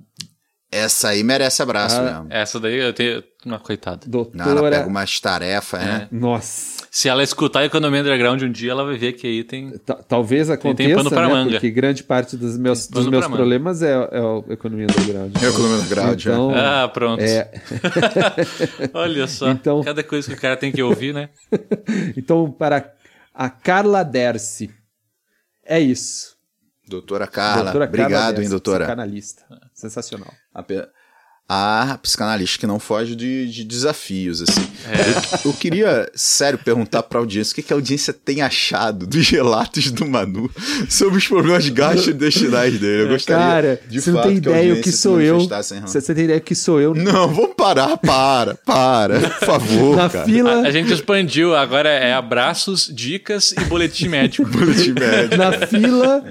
essa 0.71 1.09
aí 1.09 1.23
merece 1.23 1.63
abraço 1.63 1.97
Ah, 1.97 2.03
mesmo. 2.03 2.27
essa 2.31 2.61
daí 2.61 2.77
eu 2.79 2.93
tenho. 2.93 3.25
Uma 3.45 3.59
coitada. 3.59 4.07
Não, 4.07 4.21
ela 4.21 4.31
doutora. 4.55 4.71
pega 4.71 4.87
umas 4.89 5.19
tarefas, 5.19 5.81
né? 5.81 6.09
Nossa. 6.13 6.78
Se 6.99 7.09
ela 7.09 7.23
escutar 7.23 7.61
a 7.61 7.65
Economia 7.65 8.01
Underground 8.01 8.43
um 8.43 8.51
dia, 8.51 8.73
ela 8.73 8.85
vai 8.85 8.97
ver 8.97 9.13
que 9.13 9.25
aí 9.25 9.45
tem. 9.45 9.71
Ta- 9.79 10.03
Talvez 10.03 10.51
aconteça, 10.51 10.89
tem 10.89 10.97
pano 10.97 11.09
pra 11.11 11.29
né? 11.29 11.33
manga. 11.33 11.51
Porque 11.53 11.71
grande 11.71 12.03
parte 12.03 12.37
dos 12.37 12.59
meus, 12.59 12.89
dos 12.89 13.07
meus 13.07 13.25
problemas 13.25 13.83
é, 13.83 13.93
é 13.93 14.19
a 14.19 14.53
economia 14.53 14.87
underground. 14.91 15.33
É 15.41 15.47
a 15.47 15.49
economia 15.49 15.77
underground, 15.77 16.21
Então, 16.21 16.51
Ah, 16.57 16.89
pronto. 16.89 17.23
é, 17.23 17.53
Olha 18.93 19.29
só. 19.29 19.49
Então- 19.53 19.81
Cada 19.85 20.03
coisa 20.03 20.27
que 20.27 20.35
o 20.35 20.41
cara 20.41 20.57
tem 20.57 20.73
que 20.73 20.83
ouvir, 20.83 21.15
né? 21.15 21.29
então, 22.19 22.51
para 22.51 22.93
a 23.33 23.49
Carla 23.49 24.03
Derce, 24.03 24.69
é 25.65 25.79
isso. 25.79 26.37
Doutora 26.89 27.29
Carla, 27.29 27.63
Doutora 27.71 27.87
Carla 27.87 28.05
obrigado, 28.07 28.35
Derce, 28.35 28.43
hein, 28.43 28.51
doutora. 28.51 28.85
Psicanalista. 28.87 29.45
Sensacional. 29.73 30.33
A, 30.53 30.65
pe- 30.65 30.89
a 31.49 31.99
psicanalista 32.03 32.59
que 32.59 32.67
não 32.67 32.79
foge 32.79 33.17
de, 33.17 33.51
de 33.51 33.65
desafios, 33.65 34.43
assim. 34.43 34.61
É. 34.87 35.47
Eu, 35.47 35.51
eu 35.51 35.53
queria, 35.55 36.11
sério, 36.15 36.59
perguntar 36.59 37.03
pra 37.03 37.21
audiência 37.21 37.53
o 37.53 37.55
que, 37.55 37.63
que 37.63 37.73
a 37.73 37.77
audiência 37.77 38.13
tem 38.13 38.43
achado 38.43 39.07
dos 39.07 39.31
relatos 39.31 39.91
do 39.91 40.07
Manu 40.07 40.51
sobre 40.91 41.17
os 41.17 41.27
problemas 41.27 41.67
gastrointestinais 41.71 42.79
dele. 42.79 43.05
Eu 43.05 43.09
gostaria, 43.09 43.43
Cara, 43.43 43.81
de 43.89 44.01
você 44.01 44.11
não 44.11 44.21
tem 44.21 44.41
que 44.41 44.49
a 44.49 44.53
ideia 44.53 44.75
o 44.75 44.83
que 44.83 44.93
sou 44.93 45.21
eu. 45.23 45.41
Você, 45.41 45.81
você 45.81 46.15
tem 46.15 46.25
ideia 46.25 46.39
o 46.39 46.43
que 46.43 46.55
sou 46.55 46.81
eu 46.83 46.93
Não, 46.95 47.29
vamos 47.33 47.55
parar, 47.57 47.97
para, 47.97 48.55
para, 48.55 49.19
por 49.41 49.47
favor, 49.47 49.97
na 49.97 50.11
cara. 50.11 50.27
fila. 50.27 50.61
A 50.61 50.71
gente 50.71 50.93
expandiu, 50.93 51.57
agora 51.57 51.89
é 51.89 52.13
abraços, 52.13 52.93
dicas 52.95 53.53
e 53.53 53.61
boletim 53.65 54.09
médico. 54.09 54.47
Boletim 54.47 54.93
médico. 54.93 55.37
na 55.37 55.67
fila 55.67 56.23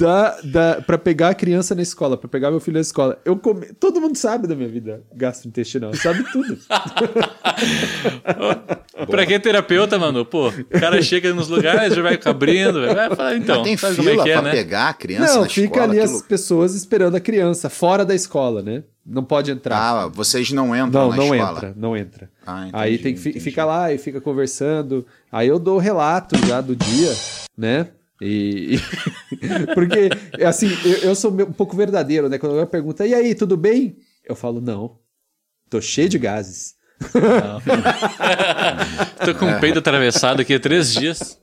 da, 0.00 0.40
da, 0.42 0.80
pra 0.82 0.96
pegar 0.96 1.28
a 1.28 1.34
criança 1.34 1.74
na 1.74 1.82
escola, 1.82 2.16
pra 2.16 2.28
pegar 2.28 2.50
meu 2.50 2.58
filho 2.60 2.76
na 2.76 2.80
escola. 2.80 3.18
Eu 3.24 3.36
come... 3.36 3.66
Todo 3.78 4.00
mundo 4.00 4.16
sabe 4.16 4.46
da 4.48 4.54
minha 4.56 4.68
vida 4.68 5.02
gastrointestinal, 5.14 5.92
sabe 5.94 6.24
tudo. 6.32 6.56
pra 9.08 9.26
que 9.26 9.38
terapeuta, 9.38 9.98
mano? 9.98 10.24
Pô, 10.24 10.48
o 10.48 10.80
cara 10.80 11.00
chega 11.02 11.32
nos 11.34 11.48
lugares, 11.48 11.94
já 11.94 12.02
vai 12.02 12.18
abrindo, 12.24 12.80
vai 12.94 13.14
falar, 13.14 13.36
então, 13.36 13.56
Mas 13.56 13.64
tem 13.64 13.76
sabe 13.76 13.94
fila 13.96 14.10
como 14.10 14.20
é 14.20 14.24
que 14.24 14.30
é, 14.30 14.32
pra 14.34 14.42
né? 14.42 14.50
pegar 14.50 14.88
a 14.88 14.94
criança 14.94 15.34
Não, 15.34 15.42
na 15.42 15.48
fica 15.48 15.64
escola? 15.66 15.84
ali 15.84 16.00
as 16.00 16.10
louco. 16.12 16.28
pessoas 16.28 16.74
esperando 16.74 17.16
a 17.16 17.20
criança, 17.20 17.68
fora 17.68 18.04
da 18.04 18.14
escola, 18.14 18.62
né? 18.62 18.82
Não 19.04 19.24
pode 19.24 19.50
entrar. 19.50 19.76
Ah, 19.76 20.06
vocês 20.08 20.50
não 20.52 20.74
entram 20.76 21.02
não, 21.02 21.10
na 21.10 21.16
não 21.16 21.34
escola. 21.34 21.56
entra, 21.56 21.74
não 21.76 21.96
entra. 21.96 22.30
Ah, 22.46 22.60
entendi, 22.68 22.76
aí 22.76 22.98
tem 22.98 23.14
que 23.14 23.20
fi- 23.20 23.30
entendi. 23.30 23.44
fica 23.44 23.64
lá 23.64 23.92
e 23.92 23.98
fica 23.98 24.20
conversando. 24.20 25.06
Aí 25.32 25.48
eu 25.48 25.58
dou 25.58 25.76
o 25.76 25.80
relato 25.80 26.36
já 26.46 26.60
do 26.60 26.76
dia, 26.76 27.12
né? 27.56 27.88
E. 28.20 28.78
Porque, 29.74 30.10
assim, 30.44 30.68
eu, 30.84 31.10
eu 31.10 31.14
sou 31.14 31.32
um 31.32 31.52
pouco 31.52 31.76
verdadeiro, 31.76 32.28
né? 32.28 32.38
Quando 32.38 32.52
alguém 32.52 32.66
pergunta, 32.66 33.06
e 33.06 33.14
aí, 33.14 33.34
tudo 33.34 33.56
bem? 33.56 33.96
Eu 34.24 34.36
falo, 34.36 34.60
não. 34.60 34.98
Tô 35.68 35.80
cheio 35.80 36.08
de 36.08 36.18
gases. 36.18 36.74
Tô 39.24 39.34
com 39.34 39.50
o 39.50 39.60
peito 39.60 39.78
atravessado 39.78 40.42
aqui 40.42 40.54
há 40.54 40.60
três 40.60 40.92
dias. 40.92 41.38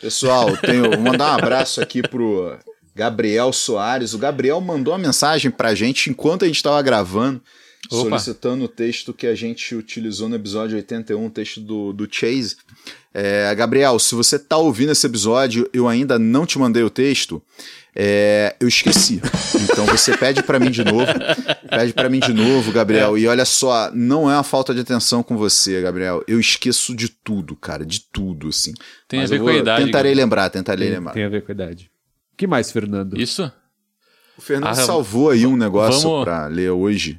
Pessoal, 0.00 0.56
tenho, 0.58 0.90
vou 0.90 1.00
mandar 1.00 1.32
um 1.32 1.38
abraço 1.38 1.80
aqui 1.80 2.02
pro 2.02 2.58
Gabriel 2.94 3.52
Soares. 3.52 4.12
O 4.12 4.18
Gabriel 4.18 4.60
mandou 4.60 4.92
uma 4.92 4.98
mensagem 4.98 5.50
pra 5.50 5.74
gente 5.74 6.10
enquanto 6.10 6.44
a 6.44 6.46
gente 6.46 6.56
estava 6.56 6.80
gravando, 6.82 7.42
Opa. 7.90 8.02
solicitando 8.18 8.64
o 8.64 8.68
texto 8.68 9.14
que 9.14 9.26
a 9.26 9.34
gente 9.34 9.74
utilizou 9.74 10.28
no 10.28 10.34
episódio 10.36 10.76
81, 10.76 11.26
o 11.26 11.30
texto 11.30 11.60
do, 11.60 11.92
do 11.92 12.08
Chase. 12.10 12.56
É, 13.14 13.54
Gabriel, 13.54 13.98
se 13.98 14.14
você 14.14 14.38
tá 14.38 14.56
ouvindo 14.56 14.92
esse 14.92 15.06
episódio, 15.06 15.68
eu 15.72 15.88
ainda 15.88 16.18
não 16.18 16.44
te 16.44 16.58
mandei 16.58 16.82
o 16.82 16.90
texto. 16.90 17.42
é, 17.96 18.54
eu 18.60 18.68
esqueci. 18.68 19.20
Então 19.62 19.86
você 19.86 20.16
pede 20.16 20.42
pra 20.42 20.58
mim 20.60 20.70
de 20.70 20.84
novo. 20.84 21.06
Pede 21.70 21.92
pra 21.92 22.08
mim 22.08 22.20
de 22.20 22.32
novo, 22.32 22.70
Gabriel. 22.72 23.16
E 23.18 23.26
olha 23.26 23.44
só, 23.44 23.90
não 23.92 24.30
é 24.30 24.34
uma 24.34 24.42
falta 24.44 24.74
de 24.74 24.80
atenção 24.80 25.22
com 25.22 25.36
você, 25.36 25.80
Gabriel. 25.80 26.22
Eu 26.28 26.38
esqueço 26.38 26.94
de 26.94 27.08
tudo, 27.08 27.56
cara, 27.56 27.84
de 27.86 28.00
tudo, 28.12 28.48
assim. 28.48 28.72
Tem 29.08 29.20
a 29.20 29.22
Mas 29.22 29.30
ver 29.30 29.38
eu 29.38 29.42
com 29.44 29.48
a 29.48 29.54
idade, 29.54 29.84
Tentarei 29.86 30.10
Gabriel. 30.12 30.16
lembrar, 30.26 30.50
tentarei 30.50 30.90
lembrar. 30.90 31.12
Tem 31.12 31.24
a 31.24 31.28
ver 31.28 31.42
com 31.44 31.50
a 31.52 31.54
idade. 31.54 31.90
O 32.34 32.36
que 32.36 32.46
mais, 32.46 32.70
Fernando? 32.70 33.18
Isso? 33.20 33.50
O 34.36 34.42
Fernando 34.42 34.70
Ah, 34.70 34.74
salvou 34.74 35.30
aí 35.30 35.44
um 35.46 35.56
negócio 35.56 36.02
vamos- 36.08 36.24
pra 36.24 36.46
ler 36.46 36.70
hoje. 36.70 37.18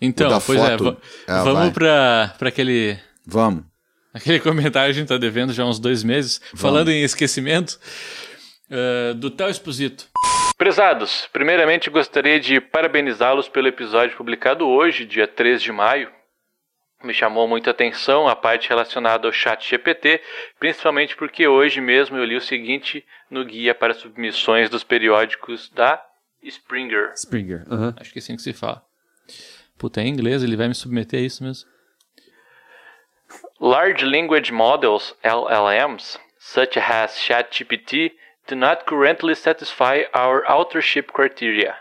Então, 0.00 0.40
pois 0.40 0.60
é, 0.60 0.78
foto. 0.78 1.00
Ah, 1.26 1.42
vamos 1.42 1.72
pra 1.72 2.34
aquele, 2.40 2.98
Vamos. 3.26 3.64
aquele 4.14 4.40
comentário 4.40 4.92
que 4.92 4.98
a 4.98 5.00
gente 5.00 5.08
tá 5.08 5.18
devendo 5.18 5.52
já 5.52 5.62
há 5.62 5.66
uns 5.66 5.78
dois 5.78 6.02
meses, 6.02 6.40
falando 6.56 6.90
em 6.90 7.02
esquecimento, 7.02 7.78
eh, 8.70 9.12
do 9.14 9.30
Theo 9.30 9.48
Exposito. 9.50 10.06
Prezados, 10.56 11.28
primeiramente 11.32 11.88
gostaria 11.90 12.38
de 12.38 12.60
parabenizá-los 12.60 13.48
pelo 13.48 13.68
episódio 13.68 14.16
publicado 14.16 14.66
hoje, 14.68 15.06
dia 15.06 15.26
3 15.26 15.60
de 15.62 15.72
maio. 15.72 16.10
Me 17.02 17.14
chamou 17.14 17.48
muita 17.48 17.70
atenção 17.70 18.28
a 18.28 18.36
parte 18.36 18.68
relacionada 18.68 19.26
ao 19.26 19.32
chat 19.32 19.66
GPT, 19.66 20.20
principalmente 20.58 21.16
porque 21.16 21.48
hoje 21.48 21.80
mesmo 21.80 22.18
eu 22.18 22.24
li 22.24 22.36
o 22.36 22.42
seguinte 22.42 23.02
no 23.30 23.42
guia 23.42 23.74
para 23.74 23.94
submissões 23.94 24.68
dos 24.68 24.84
periódicos 24.84 25.70
da 25.70 26.02
Springer. 26.42 27.12
Springer. 27.14 27.64
aham. 27.70 27.94
Acho 27.98 28.12
que 28.12 28.18
é 28.18 28.20
assim 28.20 28.36
que 28.36 28.42
se 28.42 28.52
fala. 28.52 28.82
Puta, 29.80 30.02
é 30.02 30.04
em 30.04 30.08
inglês, 30.10 30.42
ele 30.44 30.56
vai 30.56 30.68
me 30.68 30.74
submeter 30.74 31.20
a 31.20 31.22
isso 31.22 31.42
mesmo. 31.42 31.66
Large 33.58 34.04
language 34.04 34.52
models, 34.52 35.14
LLMs, 35.24 36.18
such 36.38 36.78
as 36.78 37.16
ChatGPT, 37.16 38.12
do 38.46 38.54
not 38.54 38.84
currently 38.84 39.34
satisfy 39.34 40.02
our 40.14 40.44
authorship 40.46 41.10
criteria. 41.12 41.74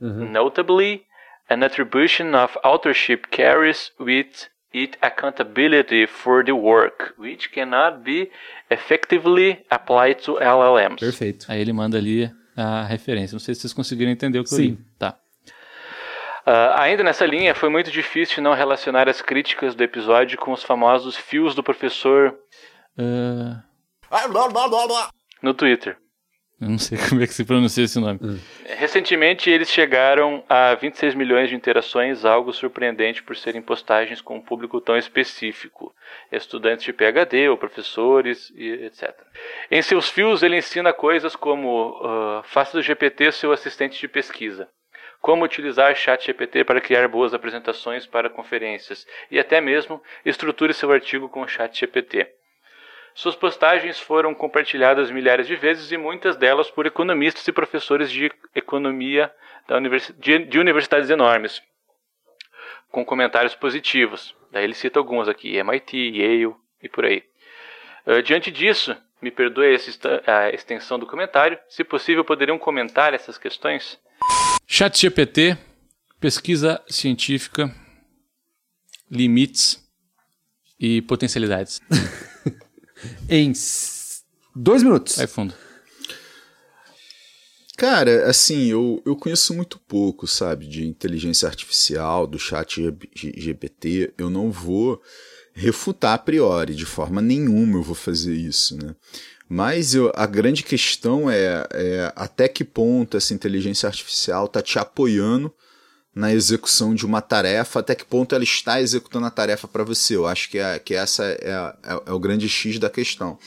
Notably, 0.00 1.06
an 1.48 1.62
attribution 1.62 2.34
of 2.34 2.58
authorship 2.62 3.30
carries 3.30 3.90
with 3.98 4.50
it 4.74 4.98
accountability 5.00 6.06
for 6.06 6.44
the 6.44 6.54
work, 6.54 7.14
which 7.16 7.52
cannot 7.52 8.04
be 8.04 8.30
effectively 8.70 9.64
applied 9.70 10.20
to 10.24 10.32
LLMs. 10.40 11.00
Perfeito. 11.00 11.46
Aí 11.48 11.60
ele 11.60 11.72
manda 11.72 11.96
ali 11.96 12.30
a 12.54 12.84
referência. 12.84 13.34
Não 13.34 13.40
sei 13.40 13.54
se 13.54 13.62
vocês 13.62 13.72
conseguiram 13.72 14.10
entender 14.10 14.38
o 14.38 14.44
que 14.44 14.52
eu 14.52 14.58
Sim. 14.58 14.62
li. 14.62 14.78
Tá. 14.98 15.18
Ah, 16.46 16.82
ainda 16.82 17.02
nessa 17.02 17.24
linha, 17.24 17.54
foi 17.54 17.68
muito 17.68 17.90
difícil 17.90 18.42
não 18.42 18.54
relacionar 18.54 19.08
as 19.08 19.22
críticas 19.22 19.74
do 19.74 19.82
episódio 19.82 20.38
com 20.38 20.52
os 20.52 20.62
famosos 20.62 21.16
fios 21.16 21.54
do 21.54 21.62
professor 21.62 22.36
ah, 22.98 23.62
no 25.42 25.54
Twitter. 25.54 25.96
Eu 26.60 26.68
não 26.68 26.78
sei 26.78 26.96
como 27.08 27.22
é 27.22 27.26
que 27.26 27.34
se 27.34 27.44
pronuncia 27.44 27.84
esse 27.84 27.98
nome. 27.98 28.18
Recentemente, 28.64 29.50
eles 29.50 29.70
chegaram 29.70 30.44
a 30.48 30.74
26 30.74 31.14
milhões 31.14 31.48
de 31.48 31.54
interações, 31.54 32.24
algo 32.24 32.52
surpreendente 32.52 33.22
por 33.22 33.36
serem 33.36 33.60
postagens 33.60 34.20
com 34.20 34.36
um 34.36 34.40
público 34.40 34.80
tão 34.80 34.96
específico. 34.96 35.94
Estudantes 36.30 36.84
de 36.84 36.92
PhD 36.92 37.48
ou 37.48 37.56
professores, 37.56 38.52
e 38.54 38.70
etc. 38.84 39.12
Em 39.70 39.82
seus 39.82 40.08
fios, 40.08 40.42
ele 40.42 40.56
ensina 40.56 40.92
coisas 40.92 41.34
como 41.34 42.00
ah, 42.02 42.42
faça 42.44 42.76
do 42.76 42.82
GPT 42.82 43.32
seu 43.32 43.52
assistente 43.52 44.00
de 44.00 44.08
pesquisa, 44.08 44.68
como 45.24 45.42
utilizar 45.42 45.96
chat 45.96 46.26
GPT 46.26 46.64
para 46.64 46.82
criar 46.82 47.08
boas 47.08 47.32
apresentações 47.32 48.06
para 48.06 48.28
conferências 48.28 49.06
e 49.30 49.38
até 49.38 49.58
mesmo 49.58 50.02
estruture 50.22 50.74
seu 50.74 50.92
artigo 50.92 51.30
com 51.30 51.40
o 51.40 51.48
chat 51.48 51.80
GPT. 51.80 52.30
Suas 53.14 53.34
postagens 53.34 53.98
foram 53.98 54.34
compartilhadas 54.34 55.10
milhares 55.10 55.46
de 55.46 55.56
vezes 55.56 55.90
e 55.90 55.96
muitas 55.96 56.36
delas 56.36 56.70
por 56.70 56.84
economistas 56.84 57.48
e 57.48 57.52
professores 57.52 58.12
de 58.12 58.30
economia 58.54 59.32
universi- 59.70 60.12
de, 60.18 60.40
de 60.40 60.58
universidades 60.58 61.08
enormes, 61.08 61.62
com 62.90 63.02
comentários 63.02 63.54
positivos. 63.54 64.36
Daí 64.52 64.64
ele 64.64 64.74
cita 64.74 64.98
alguns 64.98 65.26
aqui: 65.26 65.56
MIT, 65.56 65.96
Yale 65.96 66.54
e 66.82 66.88
por 66.90 67.06
aí. 67.06 67.24
Ah, 68.04 68.20
diante 68.20 68.50
disso, 68.50 68.94
me 69.22 69.30
perdoe 69.30 69.74
a 70.26 70.50
extensão 70.50 70.98
do 70.98 71.06
comentário. 71.06 71.58
Se 71.66 71.82
possível, 71.82 72.26
poderiam 72.26 72.58
comentar 72.58 73.14
essas 73.14 73.38
questões? 73.38 73.98
ChatGPT, 74.66 75.56
pesquisa 76.18 76.82
científica, 76.88 77.74
limites 79.10 79.82
e 80.80 81.02
potencialidades. 81.02 81.80
Em 83.28 83.52
dois 84.56 84.82
minutos. 84.82 85.16
Vai 85.16 85.26
fundo. 85.26 85.54
Cara, 87.76 88.30
assim, 88.30 88.66
eu, 88.66 89.02
eu 89.04 89.16
conheço 89.16 89.52
muito 89.52 89.80
pouco, 89.80 90.26
sabe, 90.26 90.66
de 90.66 90.86
inteligência 90.86 91.48
artificial, 91.48 92.26
do 92.26 92.38
chat 92.38 92.80
GPT. 93.14 94.14
Eu 94.16 94.30
não 94.30 94.50
vou 94.50 95.02
refutar 95.52 96.14
a 96.14 96.18
priori, 96.18 96.74
de 96.74 96.86
forma 96.86 97.20
nenhuma 97.20 97.78
eu 97.78 97.82
vou 97.82 97.94
fazer 97.94 98.34
isso, 98.34 98.76
né? 98.76 98.94
Mas 99.48 99.94
eu- 99.94 100.10
a 100.14 100.26
grande 100.26 100.62
questão 100.62 101.30
é, 101.30 101.66
é 101.72 102.12
até 102.16 102.48
que 102.48 102.64
ponto 102.64 103.16
essa 103.16 103.34
inteligência 103.34 103.86
artificial 103.86 104.46
está 104.46 104.62
te 104.62 104.78
apoiando 104.78 105.52
na 106.14 106.32
execução 106.32 106.94
de 106.94 107.04
uma 107.04 107.20
tarefa, 107.20 107.80
até 107.80 107.94
que 107.94 108.04
ponto 108.04 108.34
ela 108.34 108.44
está 108.44 108.80
executando 108.80 109.26
a 109.26 109.30
tarefa 109.30 109.66
para 109.66 109.82
você. 109.84 110.14
Eu 110.16 110.26
acho 110.26 110.48
que, 110.48 110.58
é, 110.58 110.78
que 110.78 110.94
essa 110.94 111.24
é, 111.24 111.38
é- 111.82 112.00
é 112.06 112.12
o 112.12 112.18
grande 112.20 112.48
X 112.48 112.78
da 112.78 112.88
questão. 112.88 113.38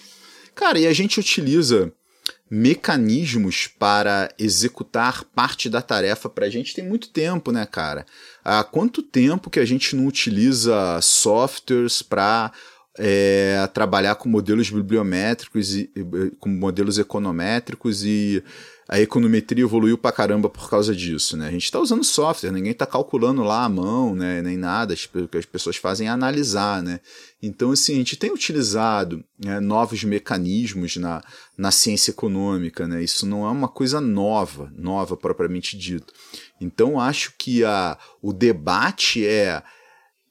Cara, 0.53 0.77
e 0.77 0.85
a 0.85 0.93
gente 0.93 1.19
utiliza 1.19 1.91
mecanismos 2.49 3.67
para 3.67 4.29
executar 4.39 5.23
parte 5.35 5.69
da 5.69 5.81
tarefa 5.81 6.29
para 6.29 6.45
a 6.45 6.49
gente 6.49 6.73
tem 6.73 6.83
muito 6.85 7.09
tempo, 7.09 7.51
né, 7.51 7.65
cara? 7.65 8.05
Há 8.43 8.63
quanto 8.63 9.01
tempo 9.01 9.49
que 9.49 9.59
a 9.59 9.65
gente 9.65 9.95
não 9.95 10.05
utiliza 10.07 10.99
softwares 11.01 12.01
para 12.01 12.51
é, 12.97 13.67
trabalhar 13.73 14.15
com 14.15 14.27
modelos 14.27 14.69
bibliométricos 14.69 15.75
e 15.75 15.89
com 16.39 16.49
modelos 16.49 16.97
econométricos 16.97 18.03
e 18.03 18.43
a 18.89 18.99
econometria 19.01 19.65
evoluiu 19.65 19.97
pra 19.97 20.13
caramba 20.13 20.49
por 20.49 20.69
causa 20.69 20.95
disso, 20.95 21.35
né? 21.35 21.47
A 21.47 21.51
gente 21.51 21.65
está 21.65 21.77
usando 21.77 22.05
software, 22.05 22.51
ninguém 22.51 22.71
está 22.71 22.85
calculando 22.85 23.43
lá 23.43 23.65
à 23.65 23.69
mão, 23.69 24.15
né? 24.15 24.41
Nem 24.41 24.55
nada, 24.55 24.93
o 24.93 25.27
que 25.27 25.37
as 25.37 25.45
pessoas 25.45 25.75
fazem 25.75 26.07
é 26.07 26.09
analisar, 26.09 26.81
né? 26.81 27.01
Então, 27.43 27.71
assim, 27.71 27.95
a 27.95 27.97
gente 27.97 28.15
tem 28.15 28.31
utilizado 28.31 29.23
né, 29.43 29.59
novos 29.59 30.03
mecanismos 30.05 30.95
na, 30.95 31.21
na 31.57 31.69
ciência 31.69 32.11
econômica, 32.11 32.87
né? 32.87 33.03
Isso 33.03 33.25
não 33.25 33.45
é 33.45 33.49
uma 33.49 33.67
coisa 33.67 33.99
nova, 33.99 34.71
nova 34.73 35.17
propriamente 35.17 35.77
dito. 35.77 36.13
Então, 36.61 36.97
acho 36.97 37.33
que 37.37 37.65
a, 37.65 37.97
o 38.21 38.31
debate 38.31 39.25
é 39.25 39.61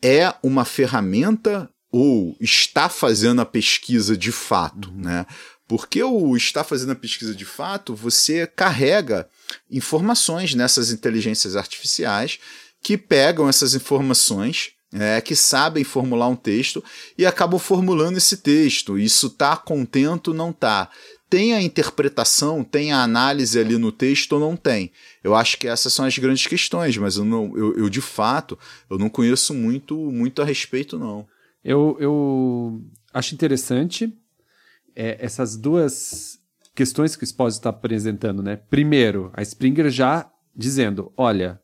é 0.03 0.33
uma 0.43 0.65
ferramenta 0.65 1.69
ou 1.97 2.37
está 2.39 2.91
fazendo 2.91 3.41
a 3.41 3.47
pesquisa 3.47 4.15
de 4.15 4.31
fato, 4.31 4.93
né? 4.93 5.25
Porque 5.67 6.03
o 6.03 6.37
está 6.37 6.63
fazendo 6.63 6.93
a 6.93 6.95
pesquisa 6.95 7.35
de 7.35 7.47
fato, 7.47 7.95
você 7.95 8.47
carrega 8.47 9.27
informações 9.71 10.55
nessas 10.55 10.91
inteligências 10.91 11.57
artificiais 11.57 12.39
que 12.83 12.99
pegam 12.99 13.49
essas 13.49 13.75
informações, 13.75 14.73
é, 14.93 15.23
que 15.23 15.35
sabem 15.35 15.85
formular 15.85 16.29
um 16.29 16.37
texto 16.37 16.85
e 17.17 17.25
acabam 17.25 17.59
formulando 17.59 18.19
esse 18.19 18.37
texto. 18.37 18.99
Isso 18.99 19.31
tá 19.31 19.57
contento, 19.57 20.35
não 20.35 20.53
tá. 20.53 20.91
Tem 21.31 21.55
a 21.55 21.63
interpretação, 21.63 22.63
tem 22.63 22.93
a 22.93 23.03
análise 23.03 23.59
ali 23.59 23.79
no 23.79 23.91
texto 23.91 24.35
ou 24.35 24.41
não 24.41 24.55
tem? 24.55 24.93
Eu 25.25 25.35
acho 25.35 25.57
que 25.57 25.67
essas 25.67 25.95
são 25.95 26.05
as 26.05 26.17
grandes 26.19 26.47
questões, 26.47 26.97
mas 26.99 27.17
eu, 27.17 27.25
não, 27.25 27.57
eu, 27.57 27.75
eu 27.79 27.89
de 27.89 28.03
fato 28.03 28.59
eu 28.91 28.99
não 28.99 29.09
conheço 29.09 29.55
muito, 29.55 29.97
muito 29.97 30.43
a 30.43 30.45
respeito, 30.45 30.99
não. 30.99 31.27
Eu, 31.69 31.97
eu 31.99 32.81
acho 33.13 33.35
interessante 33.35 34.17
é, 34.95 35.17
essas 35.19 35.57
duas 35.57 36.39
questões 36.77 37.17
que 37.17 37.25
o 37.25 37.27
Esposito 37.27 37.59
está 37.59 37.71
apresentando, 37.71 38.41
né? 38.41 38.55
Primeiro, 38.55 39.33
a 39.35 39.43
Springer 39.43 39.91
já 39.91 40.31
dizendo, 40.55 41.13
olha, 41.17 41.61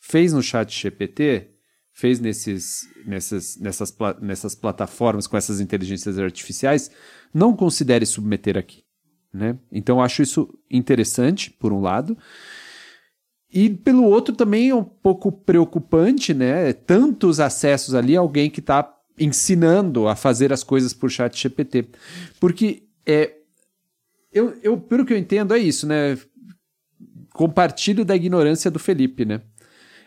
fez 0.00 0.32
no 0.32 0.42
chat 0.42 0.72
GPT, 0.72 1.50
fez 1.92 2.18
nesses, 2.18 2.88
nessas, 3.04 3.58
nessas, 3.58 3.94
nessas 4.22 4.54
plataformas 4.54 5.26
com 5.26 5.36
essas 5.36 5.60
inteligências 5.60 6.18
artificiais, 6.18 6.90
não 7.34 7.54
considere 7.54 8.06
submeter 8.06 8.56
aqui. 8.56 8.82
Né? 9.30 9.58
Então, 9.70 9.98
eu 9.98 10.02
acho 10.02 10.22
isso 10.22 10.48
interessante, 10.70 11.50
por 11.50 11.74
um 11.74 11.80
lado. 11.82 12.16
E 13.52 13.68
pelo 13.68 14.04
outro 14.04 14.34
também 14.34 14.70
é 14.70 14.74
um 14.74 14.82
pouco 14.82 15.30
preocupante, 15.30 16.32
né? 16.32 16.72
Tantos 16.72 17.38
acessos 17.38 17.94
ali, 17.94 18.16
alguém 18.16 18.48
que 18.48 18.60
está 18.60 18.82
ensinando 19.18 20.08
a 20.08 20.16
fazer 20.16 20.52
as 20.52 20.62
coisas 20.64 20.92
por 20.92 21.10
chat 21.10 21.38
GPT. 21.40 21.86
Porque 22.40 22.84
é, 23.06 23.32
eu, 24.32 24.54
eu, 24.62 24.76
pelo 24.78 25.04
que 25.04 25.12
eu 25.12 25.18
entendo, 25.18 25.54
é 25.54 25.58
isso, 25.58 25.86
né? 25.86 26.18
Compartilho 27.32 28.04
da 28.04 28.14
ignorância 28.16 28.70
do 28.70 28.78
Felipe, 28.78 29.24
né? 29.24 29.40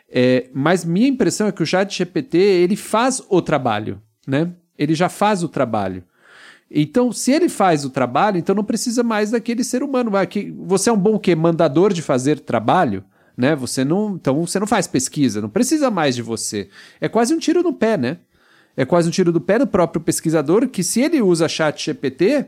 É, 0.09 0.49
mas 0.53 0.85
minha 0.85 1.07
impressão 1.07 1.47
é 1.47 1.51
que 1.51 1.63
o 1.63 1.65
chat 1.65 1.95
GPT 1.97 2.37
ele 2.37 2.75
faz 2.75 3.21
o 3.29 3.41
trabalho, 3.41 4.01
né? 4.27 4.51
Ele 4.77 4.93
já 4.93 5.09
faz 5.09 5.43
o 5.43 5.49
trabalho. 5.49 6.03
Então, 6.69 7.11
se 7.11 7.31
ele 7.31 7.47
faz 7.47 7.85
o 7.85 7.89
trabalho, 7.89 8.37
então 8.37 8.55
não 8.55 8.63
precisa 8.63 9.03
mais 9.03 9.31
daquele 9.31 9.63
ser 9.63 9.83
humano. 9.83 10.11
Vai, 10.11 10.25
que- 10.27 10.51
Você 10.65 10.89
é 10.89 10.93
um 10.93 10.97
bom 10.97 11.17
quê? 11.17 11.35
Mandador 11.35 11.93
de 11.93 12.01
fazer 12.01 12.39
trabalho? 12.39 13.03
Né? 13.37 13.55
Você 13.55 13.83
não, 13.83 14.15
então 14.15 14.45
você 14.45 14.59
não 14.59 14.67
faz 14.67 14.87
pesquisa, 14.87 15.41
não 15.41 15.49
precisa 15.49 15.91
mais 15.91 16.15
de 16.15 16.21
você. 16.21 16.69
É 17.01 17.09
quase 17.09 17.33
um 17.33 17.39
tiro 17.39 17.61
no 17.61 17.73
pé, 17.73 17.97
né? 17.97 18.17
É 18.77 18.83
quase 18.85 19.07
um 19.07 19.11
tiro 19.11 19.31
do 19.31 19.39
pé 19.41 19.57
do 19.59 19.67
próprio 19.67 20.01
pesquisador 20.01 20.67
que 20.67 20.83
se 20.83 21.01
ele 21.01 21.21
usa 21.21 21.47
chat 21.47 21.83
GPT, 21.85 22.45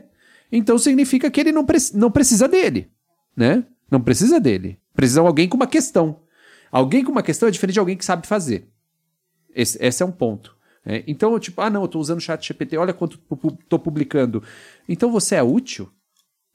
então 0.52 0.78
significa 0.78 1.30
que 1.30 1.40
ele 1.40 1.52
não, 1.52 1.64
preci- 1.64 1.96
não 1.96 2.10
precisa 2.10 2.46
dele, 2.46 2.90
né? 3.36 3.64
Não 3.90 4.00
precisa 4.00 4.38
dele. 4.38 4.78
Precisa 4.94 5.20
de 5.22 5.26
alguém 5.26 5.48
com 5.48 5.56
uma 5.56 5.66
questão. 5.66 6.20
Alguém 6.70 7.02
com 7.02 7.10
uma 7.12 7.22
questão 7.22 7.48
é 7.48 7.52
diferente 7.52 7.74
de 7.74 7.80
alguém 7.80 7.96
que 7.96 8.04
sabe 8.04 8.26
fazer. 8.26 8.68
Esse, 9.54 9.78
esse 9.82 10.02
é 10.02 10.06
um 10.06 10.12
ponto. 10.12 10.54
né? 10.84 11.02
Então, 11.06 11.38
tipo, 11.38 11.60
ah, 11.62 11.70
não, 11.70 11.82
eu 11.82 11.88
tô 11.88 11.98
usando 11.98 12.18
o 12.18 12.20
chat 12.22 12.46
GPT, 12.46 12.76
olha 12.76 12.92
quanto 12.92 13.18
tô 13.68 13.78
publicando. 13.78 14.42
Então 14.88 15.10
você 15.10 15.36
é 15.36 15.42
útil? 15.42 15.90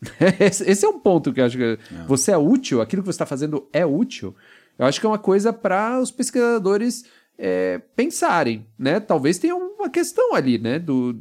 esse, 0.39 0.69
esse 0.69 0.86
é 0.86 0.89
um 0.89 0.99
ponto 0.99 1.34
que 1.34 1.41
eu 1.41 1.45
acho 1.45 1.57
que. 1.57 1.80
Você 2.07 2.32
é 2.32 2.38
útil? 2.38 2.82
Aquilo 2.82 3.01
que 3.01 3.07
você 3.07 3.15
está 3.15 3.26
fazendo 3.26 3.67
é 3.74 3.86
útil? 3.86 4.36
Eu 4.78 4.86
acho 4.86 4.99
que 4.99 5.05
é 5.05 5.09
uma 5.09 5.17
coisa 5.19 5.51
para 5.53 5.99
os 5.99 6.11
pesquisadores 6.11 7.05
é, 7.38 7.79
pensarem, 7.95 8.65
né? 8.77 8.99
Talvez 8.99 9.38
tenha 9.38 9.55
uma 9.55 9.89
questão 9.89 10.34
ali, 10.36 10.57
né? 10.57 10.79
Do, 10.79 11.17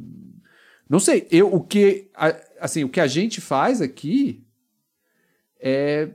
não 0.89 0.99
sei, 0.99 1.27
eu, 1.31 1.53
o 1.53 1.61
que, 1.61 2.09
a- 2.13 2.35
assim, 2.59 2.83
o 2.83 2.89
que 2.89 2.99
a 2.99 3.07
gente 3.07 3.41
faz 3.41 3.81
aqui 3.81 4.43
é. 5.59 6.09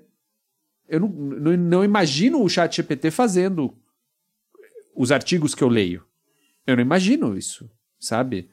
Eu 0.88 1.00
não, 1.00 1.08
não, 1.08 1.56
não 1.56 1.84
imagino 1.84 2.42
o 2.42 2.48
chat 2.48 2.76
GPT 2.76 3.10
fazendo 3.10 3.76
os 4.96 5.12
artigos 5.12 5.54
que 5.54 5.62
eu 5.62 5.68
leio. 5.68 6.02
Eu 6.66 6.76
não 6.76 6.82
imagino 6.82 7.36
isso, 7.36 7.70
sabe? 8.00 8.48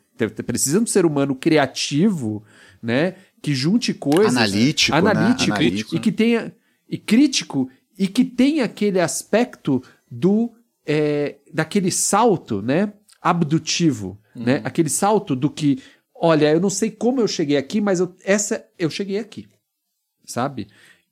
Precisa 0.45 0.77
de 0.77 0.83
um 0.83 0.87
ser 0.87 1.05
humano 1.05 1.33
criativo, 1.35 2.43
né? 2.81 3.15
Que 3.41 3.53
junte 3.53 3.93
coisas. 3.93 4.35
Analítico, 4.35 4.91
né? 4.91 5.11
analítico, 5.11 5.51
Analítico. 5.51 5.95
e 5.95 5.99
que 5.99 6.11
tenha. 6.11 6.55
E 6.89 6.97
crítico, 6.97 7.69
e 7.97 8.07
que 8.07 8.23
tenha 8.23 8.65
aquele 8.65 8.99
aspecto 8.99 9.81
do. 10.09 10.53
É, 10.85 11.37
daquele 11.53 11.91
salto, 11.91 12.61
né? 12.61 12.93
Abdutivo, 13.21 14.19
né? 14.35 14.61
Aquele 14.63 14.89
salto 14.89 15.35
do 15.35 15.49
que. 15.49 15.81
Olha, 16.13 16.51
eu 16.51 16.59
não 16.59 16.69
sei 16.69 16.89
como 16.91 17.19
eu 17.21 17.27
cheguei 17.27 17.57
aqui, 17.57 17.81
mas 17.81 17.99
eu, 17.99 18.15
essa 18.23 18.65
eu 18.79 18.89
cheguei 18.89 19.17
aqui. 19.17 19.47
Sabe? 20.25 20.67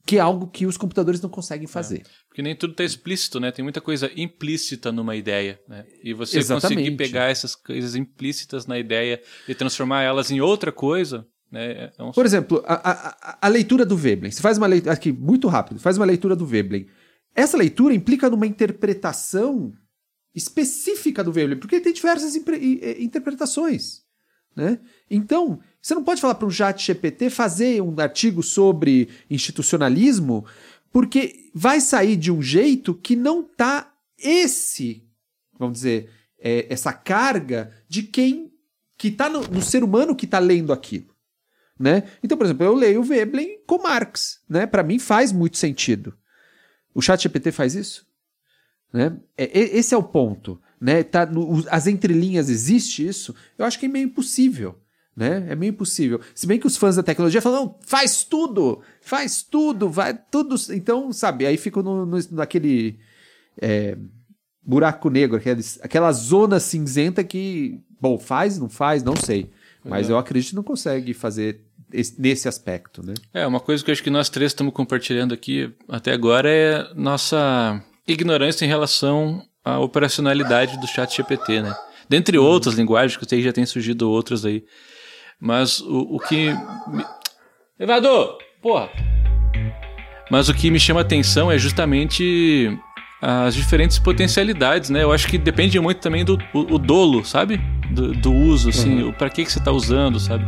Que 0.05 0.17
é 0.17 0.19
algo 0.19 0.47
que 0.47 0.65
os 0.65 0.75
computadores 0.77 1.21
não 1.21 1.29
conseguem 1.29 1.67
fazer. 1.67 2.03
Porque 2.27 2.41
nem 2.41 2.55
tudo 2.55 2.71
está 2.71 2.83
explícito, 2.83 3.39
né? 3.39 3.51
Tem 3.51 3.63
muita 3.63 3.79
coisa 3.81 4.11
implícita 4.15 4.91
numa 4.91 5.15
ideia, 5.15 5.59
né? 5.67 5.85
E 6.03 6.13
você 6.13 6.39
Exatamente. 6.39 6.77
conseguir 6.79 6.97
pegar 6.97 7.29
essas 7.29 7.55
coisas 7.55 7.95
implícitas 7.95 8.65
na 8.65 8.77
ideia 8.79 9.21
e 9.47 9.53
transformar 9.55 10.01
elas 10.03 10.29
em 10.31 10.41
outra 10.41 10.71
coisa, 10.71 11.25
né? 11.51 11.91
É 11.97 12.03
um... 12.03 12.11
Por 12.11 12.25
exemplo, 12.25 12.63
a, 12.65 12.73
a- 12.73 13.07
a- 13.21 13.37
a 13.41 13.47
leitura 13.47 13.85
do 13.85 13.95
Veblen. 13.95 14.31
Você 14.31 14.41
faz 14.41 14.57
uma 14.57 14.67
leitura. 14.67 14.93
Aqui, 14.93 15.11
muito 15.11 15.47
rápido, 15.47 15.79
faz 15.79 15.95
uma 15.97 16.05
leitura 16.05 16.35
do 16.35 16.45
Veblen. 16.45 16.85
Essa 17.35 17.57
leitura 17.57 17.93
implica 17.93 18.29
numa 18.29 18.45
interpretação 18.47 19.73
específica 20.35 21.23
do 21.23 21.31
Veblen, 21.31 21.59
porque 21.59 21.79
tem 21.79 21.93
diversas 21.93 22.35
i- 22.35 22.97
interpretações. 22.99 24.01
Né? 24.55 24.79
Então, 25.09 25.59
você 25.81 25.95
não 25.95 26.03
pode 26.03 26.21
falar 26.21 26.35
para 26.35 26.47
um 26.47 26.51
chat 26.51 26.85
GPT 26.85 27.29
fazer 27.29 27.81
um 27.81 27.99
artigo 27.99 28.43
sobre 28.43 29.09
institucionalismo, 29.29 30.45
porque 30.91 31.49
vai 31.53 31.79
sair 31.81 32.15
de 32.15 32.31
um 32.31 32.41
jeito 32.41 32.93
que 32.93 33.15
não 33.15 33.43
tá 33.43 33.91
esse, 34.17 35.03
vamos 35.57 35.79
dizer, 35.79 36.09
é, 36.39 36.67
essa 36.71 36.93
carga 36.93 37.71
de 37.87 38.03
quem 38.03 38.51
que 38.97 39.07
está 39.07 39.27
no, 39.27 39.41
no 39.47 39.61
ser 39.61 39.83
humano 39.83 40.15
que 40.15 40.25
está 40.25 40.39
lendo 40.39 40.71
aquilo. 40.71 41.13
Né? 41.79 42.03
Então, 42.23 42.37
por 42.37 42.45
exemplo, 42.45 42.63
eu 42.63 42.75
leio 42.75 43.03
Veblen 43.03 43.59
com 43.65 43.81
Marx. 43.81 44.39
Né? 44.47 44.67
Para 44.67 44.83
mim 44.83 44.99
faz 44.99 45.31
muito 45.31 45.57
sentido. 45.57 46.15
O 46.93 47.01
chat 47.01 47.21
GPT 47.23 47.51
faz 47.51 47.75
isso? 47.75 48.05
Né? 48.91 49.17
É, 49.37 49.49
esse 49.77 49.93
é 49.93 49.97
o 49.97 50.03
ponto. 50.03 50.61
Né? 50.79 51.03
Tá 51.03 51.25
no- 51.25 51.63
as 51.69 51.87
entrelinhas 51.87 52.49
existe 52.49 53.05
isso? 53.07 53.33
Eu 53.57 53.65
acho 53.65 53.79
que 53.79 53.85
é 53.85 53.89
meio 53.89 54.05
impossível. 54.05 54.79
Né? 55.15 55.45
É 55.49 55.55
meio 55.55 55.69
impossível. 55.71 56.19
Se 56.33 56.47
bem 56.47 56.59
que 56.59 56.67
os 56.67 56.75
fãs 56.77 56.95
da 56.95 57.03
tecnologia 57.03 57.41
falam, 57.41 57.65
não, 57.65 57.79
faz 57.81 58.23
tudo, 58.23 58.81
faz 59.01 59.43
tudo, 59.43 59.89
vai 59.89 60.13
tudo. 60.31 60.55
Então, 60.71 61.11
sabe, 61.13 61.45
aí 61.45 61.55
fico 61.57 61.81
no, 61.83 62.05
no- 62.05 62.17
naquele 62.31 62.99
é, 63.61 63.95
buraco 64.61 65.09
negro, 65.09 65.37
aqueles, 65.37 65.79
aquela 65.83 66.11
zona 66.11 66.59
cinzenta 66.59 67.23
que, 67.23 67.79
bom, 68.01 68.17
faz, 68.17 68.57
não 68.57 68.69
faz, 68.69 69.03
não 69.03 69.15
sei. 69.15 69.51
Mas 69.85 70.09
eu 70.09 70.17
acredito 70.17 70.51
que 70.51 70.55
não 70.55 70.63
consegue 70.63 71.13
fazer 71.13 71.62
esse- 71.93 72.19
nesse 72.19 72.47
aspecto, 72.47 73.05
né? 73.05 73.13
É, 73.33 73.45
uma 73.47 73.59
coisa 73.59 73.83
que 73.83 73.89
eu 73.89 73.93
acho 73.93 74.03
que 74.03 74.09
nós 74.09 74.29
três 74.29 74.51
estamos 74.51 74.73
compartilhando 74.73 75.33
aqui 75.33 75.71
até 75.87 76.11
agora 76.11 76.49
é 76.49 76.87
nossa 76.95 77.81
ignorância 78.07 78.65
em 78.65 78.67
relação 78.67 79.41
à 79.63 79.79
operacionalidade 79.79 80.79
do 80.79 80.87
chat 80.87 81.15
GPT, 81.15 81.61
né? 81.61 81.73
Dentre 82.09 82.37
outras 82.37 82.75
linguagens, 82.75 83.15
que 83.17 83.23
eu 83.23 83.29
sei 83.29 83.39
que 83.39 83.45
já 83.45 83.53
tem 83.53 83.65
surgido 83.65 84.09
outras 84.09 84.43
aí. 84.45 84.63
Mas 85.39 85.79
o, 85.79 86.15
o 86.15 86.19
que... 86.19 86.47
Me... 86.87 87.05
Evador! 87.79 88.37
Porra! 88.61 88.89
Mas 90.29 90.49
o 90.49 90.53
que 90.53 90.69
me 90.71 90.79
chama 90.79 91.01
atenção 91.01 91.51
é 91.51 91.57
justamente 91.57 92.77
as 93.25 93.55
diferentes 93.55 93.97
potencialidades, 93.97 94.89
né? 94.89 95.01
Eu 95.01 95.13
acho 95.13 95.27
que 95.29 95.37
depende 95.37 95.79
muito 95.79 95.99
também 95.99 96.25
do 96.25 96.37
o, 96.53 96.75
o 96.75 96.77
dolo, 96.77 97.23
sabe? 97.23 97.57
Do, 97.89 98.11
do 98.11 98.33
uso, 98.33 98.67
assim, 98.69 99.03
o 99.03 99.13
para 99.13 99.29
que, 99.29 99.45
que 99.45 99.51
você 99.51 99.59
está 99.59 99.71
usando, 99.71 100.19
sabe? 100.19 100.45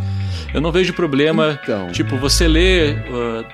Eu 0.54 0.60
não 0.60 0.74
vejo 0.74 0.92
problema, 0.94 1.58
Então. 1.64 1.88
tipo, 1.92 2.18
você 2.18 2.48
lê 2.50 2.92
uh, 2.92 3.46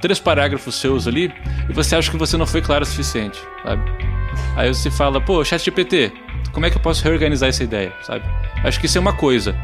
três 0.00 0.18
parágrafos 0.18 0.74
seus 0.74 1.06
ali 1.06 1.32
e 1.68 1.72
você 1.72 1.94
acha 1.94 2.10
que 2.10 2.16
você 2.16 2.36
não 2.36 2.46
foi 2.46 2.60
claro 2.60 2.82
o 2.82 2.86
suficiente, 2.86 3.38
sabe? 3.62 3.82
Aí 4.56 4.74
você 4.74 4.90
fala, 4.90 5.20
pô, 5.20 5.44
chat 5.44 5.64
GPT, 5.64 6.12
como 6.52 6.66
é 6.66 6.70
que 6.70 6.76
eu 6.76 6.82
posso 6.82 7.04
reorganizar 7.04 7.48
essa 7.48 7.62
ideia, 7.62 7.92
sabe? 8.02 8.24
Acho 8.64 8.80
que 8.80 8.86
isso 8.86 8.98
é 8.98 9.00
uma 9.00 9.12
coisa. 9.12 9.54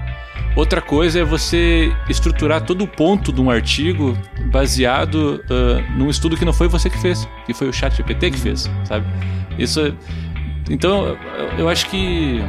Outra 0.55 0.81
coisa 0.83 1.21
é 1.21 1.25
você 1.25 1.91
estruturar 2.11 2.61
todo 2.61 2.85
o 2.85 2.87
ponto 2.87 3.33
de 3.33 3.41
um 3.41 3.51
artigo 3.51 4.17
baseado 4.51 5.43
uh, 5.51 5.99
num 5.99 6.11
estudo 6.11 6.37
que 6.37 6.45
não 6.45 6.53
foi 6.53 6.69
você 6.69 6.91
que 6.91 6.99
fez, 6.99 7.27
que 7.47 7.55
foi 7.55 7.69
o 7.69 7.73
chat 7.73 7.97
GPT 7.97 8.31
que 8.33 8.39
fez, 8.39 8.71
sabe? 8.85 9.07
Isso 9.59 9.81
é- 9.81 9.93
Então, 10.71 11.17
eu- 11.59 11.69
acho 11.69 11.87
que 11.89 12.41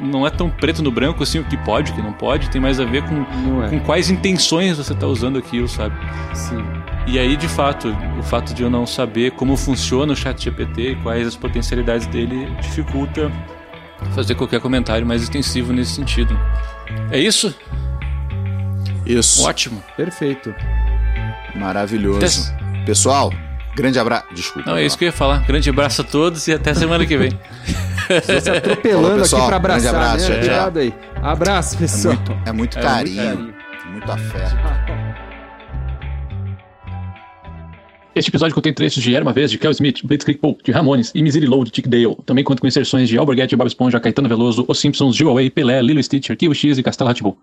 não 0.00 0.26
é 0.26 0.30
tão 0.30 0.48
preto 0.50 0.82
no 0.82 0.90
branco 0.92 1.22
assim 1.22 1.38
o 1.40 1.44
que 1.44 1.56
pode, 1.56 1.90
o 1.90 1.94
que 1.94 2.02
não 2.02 2.12
pode, 2.12 2.48
tem 2.50 2.60
mais 2.60 2.78
a 2.78 2.84
ver 2.84 3.02
com, 3.02 3.62
é. 3.64 3.68
com 3.70 3.80
quais 3.80 4.10
intenções 4.10 4.76
você 4.78 4.92
está 4.92 5.06
usando 5.06 5.38
aquilo, 5.38 5.66
sabe? 5.66 5.94
Sim. 6.34 6.62
E 7.06 7.18
aí, 7.18 7.36
de 7.36 7.48
fato, 7.48 7.88
o 8.18 8.22
fato 8.22 8.54
de 8.54 8.62
eu 8.62 8.70
não 8.70 8.86
saber 8.86 9.32
como 9.32 9.56
funciona 9.56 10.12
o 10.12 10.16
chat 10.16 10.40
GPT 10.44 10.96
quais 11.02 11.26
as 11.26 11.34
potencialidades 11.34 12.06
dele 12.06 12.46
dificulta 12.60 13.30
fazer 14.14 14.34
qualquer 14.34 14.60
comentário 14.60 15.06
mais 15.06 15.22
extensivo 15.22 15.72
nesse 15.72 15.92
sentido. 15.94 16.38
É 17.10 17.18
isso? 17.18 17.54
Isso. 19.06 19.44
Ótimo. 19.44 19.82
Perfeito. 19.96 20.54
Maravilhoso. 21.54 22.20
Tess- 22.20 22.52
Pessoal, 22.86 23.32
grande 23.76 23.98
abraço. 23.98 24.26
Desculpa. 24.34 24.70
Não, 24.70 24.76
é 24.76 24.84
isso 24.84 24.96
que 24.98 25.04
eu 25.04 25.06
ia 25.06 25.12
falar. 25.12 25.44
Grande 25.46 25.68
abraço 25.70 26.02
a 26.02 26.04
todos 26.04 26.46
e 26.48 26.52
até 26.52 26.74
semana 26.74 27.04
que 27.06 27.16
vem. 27.16 27.30
Se 28.42 28.50
atropelando 28.50 29.20
pessoal. 29.20 29.42
aqui 29.42 29.48
pra 29.48 29.56
abraçar, 29.56 29.92
Grande 29.92 29.96
abraço, 29.96 30.28
né? 30.30 30.34
tchau, 30.34 30.34
tchau. 30.34 30.48
Cuidado 30.48 30.78
aí. 30.80 30.94
Abraço, 31.22 31.78
pessoal. 31.78 32.16
É 32.46 32.52
muito 32.52 32.78
É, 32.78 32.82
carinho, 32.82 33.22
muito 33.38 33.56
carinho. 33.56 33.92
muito 33.92 34.10
afeto. 34.12 34.56
Este 38.14 38.28
episódio 38.28 38.54
contém 38.54 38.74
trechos 38.74 39.02
de 39.02 39.14
Era 39.14 39.24
Uma 39.24 39.32
Vez, 39.32 39.50
de 39.50 39.56
Kel 39.56 39.70
Smith, 39.70 40.04
Blitzkrieg 40.04 40.38
Pope, 40.38 40.62
de 40.62 40.70
Ramones 40.70 41.12
e 41.14 41.22
Misery 41.22 41.46
Low, 41.46 41.64
de 41.64 41.70
Tick 41.70 41.88
Dale. 41.88 42.14
Também 42.26 42.44
conta 42.44 42.60
com 42.60 42.66
inserções 42.66 43.08
de 43.08 43.16
Alborguete, 43.16 43.56
Bob 43.56 43.66
Esponja, 43.66 43.98
Caetano 43.98 44.28
Veloso, 44.28 44.66
Os 44.68 44.78
Simpsons, 44.78 45.16
Gil 45.16 45.30
Away, 45.30 45.48
Pelé, 45.48 45.80
Lilo 45.80 46.02
Stitch, 46.02 46.28
Arquivo 46.28 46.54
X 46.54 46.76
e 46.76 46.82
Castelo 46.82 47.08
Rá-Tim-Bum. 47.08 47.34